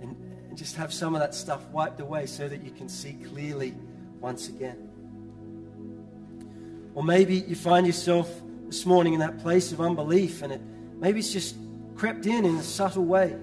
and, 0.00 0.16
and 0.48 0.56
just 0.56 0.74
have 0.76 0.90
some 0.90 1.14
of 1.14 1.20
that 1.20 1.34
stuff 1.34 1.68
wiped 1.68 2.00
away 2.00 2.24
so 2.24 2.48
that 2.48 2.64
you 2.64 2.70
can 2.70 2.88
see 2.88 3.12
clearly 3.12 3.74
once 4.20 4.48
again. 4.48 4.88
Or 6.94 7.04
maybe 7.04 7.40
you 7.40 7.54
find 7.54 7.86
yourself 7.86 8.30
this 8.68 8.86
morning 8.86 9.12
in 9.12 9.20
that 9.20 9.38
place 9.40 9.70
of 9.70 9.82
unbelief 9.82 10.40
and 10.40 10.54
it 10.54 10.62
maybe 10.98 11.18
it's 11.18 11.30
just 11.30 11.56
crept 11.94 12.24
in 12.24 12.46
in 12.46 12.56
a 12.56 12.62
subtle 12.62 13.04
way. 13.04 13.36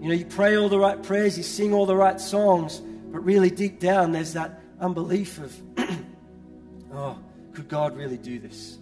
You 0.00 0.08
know, 0.08 0.14
you 0.14 0.24
pray 0.24 0.56
all 0.56 0.70
the 0.70 0.78
right 0.78 1.02
prayers, 1.02 1.36
you 1.36 1.44
sing 1.44 1.74
all 1.74 1.84
the 1.84 1.94
right 1.94 2.18
songs, 2.18 2.80
but 3.12 3.22
really 3.22 3.50
deep 3.50 3.78
down 3.78 4.10
there's 4.10 4.32
that 4.32 4.62
unbelief 4.80 5.36
of, 5.36 5.54
oh, 6.94 7.18
could 7.52 7.68
God 7.68 7.94
really 7.94 8.16
do 8.16 8.38
this? 8.38 8.78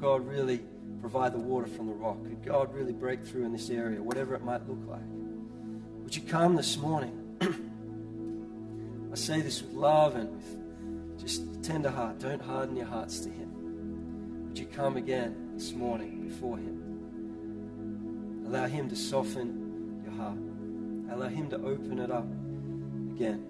God 0.00 0.26
really 0.26 0.60
provide 1.00 1.32
the 1.32 1.38
water 1.38 1.66
from 1.66 1.86
the 1.86 1.92
rock? 1.92 2.22
Could 2.22 2.44
God 2.44 2.74
really 2.74 2.92
break 2.92 3.24
through 3.24 3.44
in 3.44 3.52
this 3.52 3.70
area, 3.70 4.02
whatever 4.02 4.34
it 4.34 4.44
might 4.44 4.68
look 4.68 4.86
like? 4.88 5.02
Would 6.02 6.16
you 6.16 6.22
come 6.22 6.56
this 6.56 6.76
morning? 6.76 7.12
I 9.12 9.14
say 9.14 9.40
this 9.40 9.62
with 9.62 9.72
love 9.72 10.16
and 10.16 10.30
with 10.30 11.20
just 11.20 11.62
tender 11.62 11.90
heart. 11.90 12.18
Don't 12.18 12.40
harden 12.40 12.76
your 12.76 12.86
hearts 12.86 13.20
to 13.20 13.28
Him. 13.28 14.46
Would 14.48 14.58
you 14.58 14.66
come 14.66 14.96
again 14.96 15.50
this 15.54 15.72
morning 15.72 16.28
before 16.28 16.56
Him? 16.56 18.44
Allow 18.46 18.66
Him 18.66 18.88
to 18.88 18.96
soften 18.96 20.02
your 20.04 20.14
heart. 20.14 20.38
Allow 21.12 21.28
Him 21.28 21.50
to 21.50 21.56
open 21.56 21.98
it 21.98 22.10
up 22.10 22.26
again. 23.14 23.44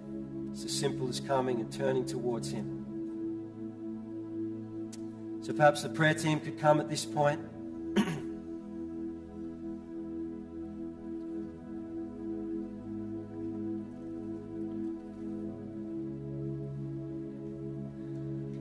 It's 0.53 0.65
as 0.65 0.73
simple 0.73 1.09
as 1.09 1.21
coming 1.21 1.61
and 1.61 1.73
turning 1.73 2.05
towards 2.05 2.51
Him. 2.51 2.87
So 5.49 5.55
perhaps 5.55 5.83
the 5.83 5.89
prayer 5.89 6.13
team 6.13 6.41
could 6.41 6.59
come 6.59 6.79
at 6.79 6.91
this 6.91 7.07
point. 7.07 7.41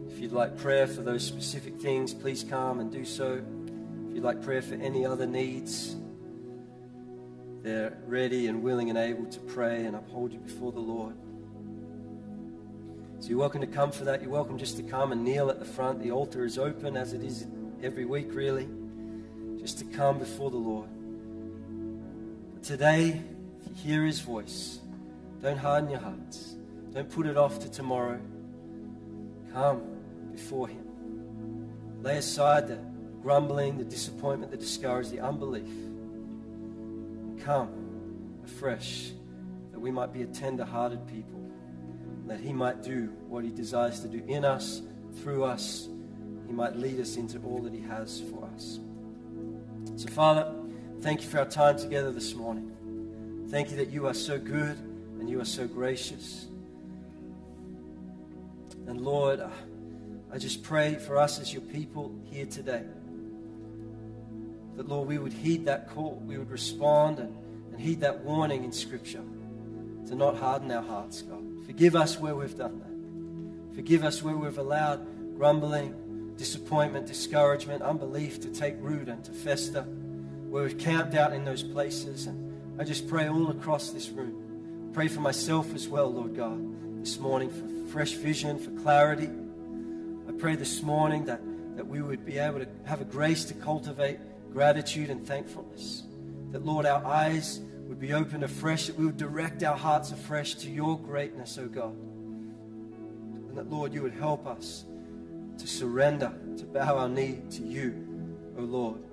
if 0.08 0.22
you'd 0.22 0.32
like 0.32 0.58
prayer 0.58 0.88
for 0.88 1.02
those 1.02 1.26
specific 1.26 1.78
things, 1.82 2.14
please 2.14 2.46
come 2.46 2.80
and 2.80 2.90
do 2.90 3.04
so. 3.04 3.44
If 4.08 4.16
you'd 4.16 4.24
like 4.24 4.42
prayer 4.42 4.62
for 4.62 4.76
any 4.76 5.06
other 5.06 5.28
needs, 5.28 5.98
they're 7.64 7.98
ready 8.06 8.48
and 8.48 8.64
willing 8.64 8.90
and 8.90 8.98
able 8.98 9.26
to 9.26 9.40
pray 9.42 9.84
and 9.84 9.94
uphold 9.94 10.32
you 10.32 10.40
before 10.40 10.72
the 10.72 10.80
Lord. 10.80 11.16
So 13.28 13.32
you're 13.32 13.40
welcome 13.40 13.60
to 13.60 13.68
come 13.68 13.92
for 13.92 14.06
that. 14.06 14.22
You're 14.22 14.32
welcome 14.32 14.58
just 14.58 14.78
to 14.78 14.84
come 14.84 15.12
and 15.12 15.22
kneel 15.22 15.50
at 15.50 15.60
the 15.60 15.66
front. 15.66 16.02
The 16.02 16.12
altar 16.12 16.46
is 16.46 16.58
open 16.58 16.96
as 16.96 17.12
it 17.12 17.22
is 17.22 17.46
every 17.84 18.06
week, 18.06 18.34
really, 18.34 18.70
just 19.60 19.80
to 19.80 19.84
come 19.84 20.18
before 20.18 20.50
the 20.50 20.56
Lord. 20.56 20.88
But 22.54 22.64
today, 22.64 23.22
if 23.60 23.68
you 23.68 23.76
hear 23.76 24.06
His 24.06 24.22
voice, 24.22 24.80
don't 25.42 25.58
harden 25.58 25.90
your 25.90 26.00
hearts. 26.00 26.56
Don't 26.94 27.10
put 27.10 27.28
it 27.28 27.36
off 27.36 27.60
to 27.60 27.70
tomorrow. 27.70 28.22
Come 29.52 29.82
before 30.32 30.70
Him. 30.70 30.88
Lay 32.02 32.20
aside 32.20 32.70
the 32.70 32.80
grumbling, 33.22 33.78
the 33.78 33.84
disappointment, 33.84 34.52
the 34.52 34.58
discouragement, 34.58 35.20
the 35.20 35.28
unbelief. 35.28 35.68
Come 37.44 38.40
afresh 38.46 39.12
that 39.74 39.82
we 39.82 39.92
might 39.92 40.14
be 40.14 40.22
a 40.22 40.28
tender 40.28 40.64
hearted 40.64 41.06
people. 41.08 41.47
That 42.28 42.40
He 42.40 42.54
might 42.54 42.84
do 42.84 43.14
what 43.28 43.44
He 43.44 43.50
desires 43.50 44.00
to 44.02 44.08
do 44.08 44.24
in 44.28 44.46
us, 44.46 44.82
through 45.22 45.44
us. 45.44 45.88
He 46.46 46.54
might 46.54 46.76
lead 46.76 47.00
us 47.00 47.18
into 47.18 47.40
all 47.40 47.60
that 47.62 47.74
He 47.74 47.82
has 47.82 48.22
for 48.32 48.46
us. 48.54 48.80
So, 49.96 50.08
Father, 50.10 50.54
thank 51.02 51.24
you 51.24 51.28
for 51.28 51.40
our 51.40 51.46
time 51.46 51.78
together 51.78 52.12
this 52.12 52.36
morning. 52.36 53.48
Thank 53.50 53.72
you 53.72 53.78
that 53.78 53.90
you 53.90 54.08
are 54.08 54.14
so 54.14 54.38
good 54.38 54.78
and 55.20 55.30
you 55.30 55.40
are 55.40 55.46
so 55.46 55.68
gracious. 55.68 56.48
And 58.88 59.02
Lord, 59.02 59.40
uh, 59.40 59.50
I 60.32 60.38
just 60.38 60.64
pray 60.64 60.96
for 60.96 61.18
us 61.18 61.40
as 61.40 61.54
your 61.54 61.62
people 61.62 62.14
here 62.30 62.46
today 62.46 62.84
that, 64.76 64.88
Lord, 64.88 65.08
we 65.08 65.18
would 65.18 65.34
heed 65.34 65.66
that 65.66 65.90
call, 65.90 66.22
we 66.26 66.38
would 66.38 66.52
respond 66.52 67.20
and, 67.20 67.36
and 67.72 67.82
heed 67.82 68.02
that 68.02 68.20
warning 68.20 68.64
in 68.64 68.72
Scripture 68.72 69.24
to 70.08 70.16
not 70.16 70.38
harden 70.38 70.72
our 70.72 70.84
hearts, 70.84 71.22
God. 71.24 71.44
Forgive 71.68 71.96
us 71.96 72.18
where 72.18 72.34
we've 72.34 72.58
done 72.58 72.80
that. 72.80 73.76
Forgive 73.76 74.04
us 74.04 74.24
where 74.24 74.36
we've 74.36 74.58
allowed 74.58 75.06
grumbling, 75.38 76.34
disappointment, 76.38 77.06
discouragement, 77.06 77.84
unbelief 77.84 78.42
to 78.42 78.50
take 78.50 78.76
root 78.80 79.10
and 79.10 79.24
to 79.26 79.32
fester, 79.32 79.82
where 80.50 80.64
we've 80.64 80.80
camped 80.80 81.14
out 81.14 81.34
in 81.34 81.44
those 81.44 81.62
places. 81.62 82.26
And 82.26 82.82
I 82.82 82.86
just 82.86 83.08
pray 83.08 83.28
all 83.28 83.52
across 83.52 83.92
this 83.92 84.10
room. 84.10 84.92
Pray 84.94 85.08
for 85.08 85.20
myself 85.20 85.76
as 85.76 85.88
well, 85.88 86.12
Lord 86.12 86.36
God, 86.36 87.04
this 87.04 87.20
morning 87.20 87.50
for 87.50 87.92
fresh 87.92 88.14
vision, 88.14 88.58
for 88.58 88.72
clarity. 88.82 89.30
I 90.28 90.32
pray 90.32 90.56
this 90.56 90.82
morning 90.82 91.26
that, 91.26 91.42
that 91.76 91.86
we 91.86 92.02
would 92.02 92.26
be 92.26 92.40
able 92.40 92.60
to 92.60 92.68
have 92.86 93.02
a 93.02 93.06
grace 93.06 93.46
to 93.46 93.54
cultivate 93.54 94.20
gratitude 94.54 95.10
and 95.10 95.28
thankfulness. 95.28 96.04
That, 96.52 96.66
Lord, 96.66 96.86
our 96.86 97.06
eyes 97.06 97.60
would 97.88 98.00
be 98.00 98.14
opened 98.14 98.44
afresh, 98.44 98.88
that 98.88 98.98
we 98.98 99.06
would 99.06 99.18
direct 99.18 99.64
our 99.64 99.78
hearts 99.78 100.12
afresh 100.12 100.56
to 100.56 100.70
your 100.70 101.00
greatness, 101.00 101.58
O 101.58 101.64
oh 101.64 101.68
God. 101.68 101.96
And 103.50 103.58
that, 103.58 103.70
Lord, 103.70 103.94
you 103.94 104.02
would 104.02 104.14
help 104.14 104.46
us 104.46 104.86
to 105.58 105.68
surrender, 105.68 106.34
to 106.58 106.66
bow 106.66 106.98
our 106.98 107.10
knee 107.10 107.42
to 107.52 107.64
you, 107.64 108.06
O 108.58 108.62
oh 108.62 108.64
Lord. 108.64 109.04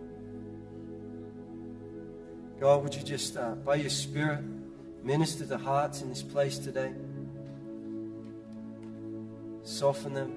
God, 2.61 2.83
would 2.83 2.95
you 2.95 3.03
just, 3.03 3.37
uh, 3.37 3.51
by 3.51 3.77
your 3.77 3.91
Spirit, 3.91 4.43
minister 5.03 5.45
to 5.47 5.59
hearts 5.59 6.03
in 6.03 6.09
this 6.09 6.23
place 6.23 6.59
today? 6.59 6.93
Soften 9.63 10.15
them, 10.15 10.33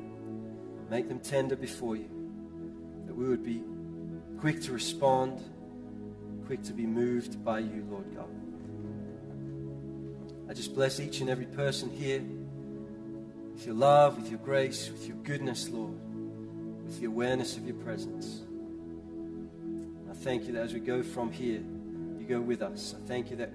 make 0.90 1.08
them 1.08 1.20
tender 1.20 1.56
before 1.56 1.96
you, 1.96 2.10
that 3.06 3.16
we 3.16 3.28
would 3.28 3.44
be 3.44 3.64
quick 4.40 4.62
to 4.64 4.72
respond, 4.72 5.42
quick 6.48 6.64
to 6.64 6.72
be 6.72 6.86
moved 6.86 7.44
by 7.44 7.60
you, 7.60 7.86
Lord 7.92 8.06
God. 8.16 8.30
I 10.50 10.54
just 10.54 10.74
bless 10.74 11.02
each 11.02 11.20
and 11.20 11.30
every 11.30 11.46
person 11.46 11.90
here 11.90 12.24
with 13.52 13.66
your 13.66 13.76
love, 13.76 14.16
with 14.18 14.30
your 14.30 14.40
grace, 14.40 14.90
with 14.90 15.06
your 15.10 15.18
goodness, 15.18 15.68
Lord, 15.68 16.00
with 16.86 17.02
the 17.02 17.06
awareness 17.06 17.58
of 17.58 17.66
your 17.66 17.76
presence. 17.76 18.44
I 20.10 20.14
thank 20.14 20.46
you 20.46 20.54
that 20.54 20.62
as 20.62 20.74
we 20.74 20.80
go 20.80 21.04
from 21.04 21.34
here, 21.34 21.62
you 22.18 22.26
go 22.26 22.40
with 22.40 22.62
us. 22.62 22.96
I 22.98 23.06
thank 23.06 23.30
you 23.30 23.36
that 23.36 23.52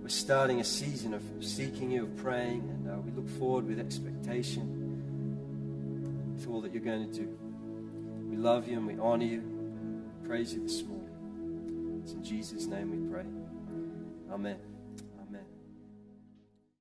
we're 0.00 0.08
starting 0.08 0.60
a 0.60 0.64
season 0.64 1.14
of 1.14 1.24
seeking 1.40 1.90
you, 1.90 2.04
of 2.04 2.16
praying, 2.16 2.60
and 2.60 2.88
uh, 2.88 3.00
we 3.00 3.10
look 3.10 3.28
forward 3.40 3.66
with 3.66 3.80
expectation 3.80 4.84
to 6.44 6.52
all 6.52 6.60
that 6.60 6.72
you're 6.72 6.80
going 6.80 7.10
to 7.10 7.18
do. 7.18 7.28
We 8.30 8.36
love 8.36 8.68
you 8.68 8.76
and 8.76 8.86
we 8.86 8.96
honor 9.00 9.24
you 9.24 9.42
praise 10.24 10.54
you 10.54 10.62
this 10.62 10.82
morning. 10.82 10.95
It's 12.06 12.12
in 12.12 12.22
Jesus' 12.22 12.66
name 12.68 12.92
we 12.92 13.12
pray. 13.12 13.24
Amen. 14.32 14.65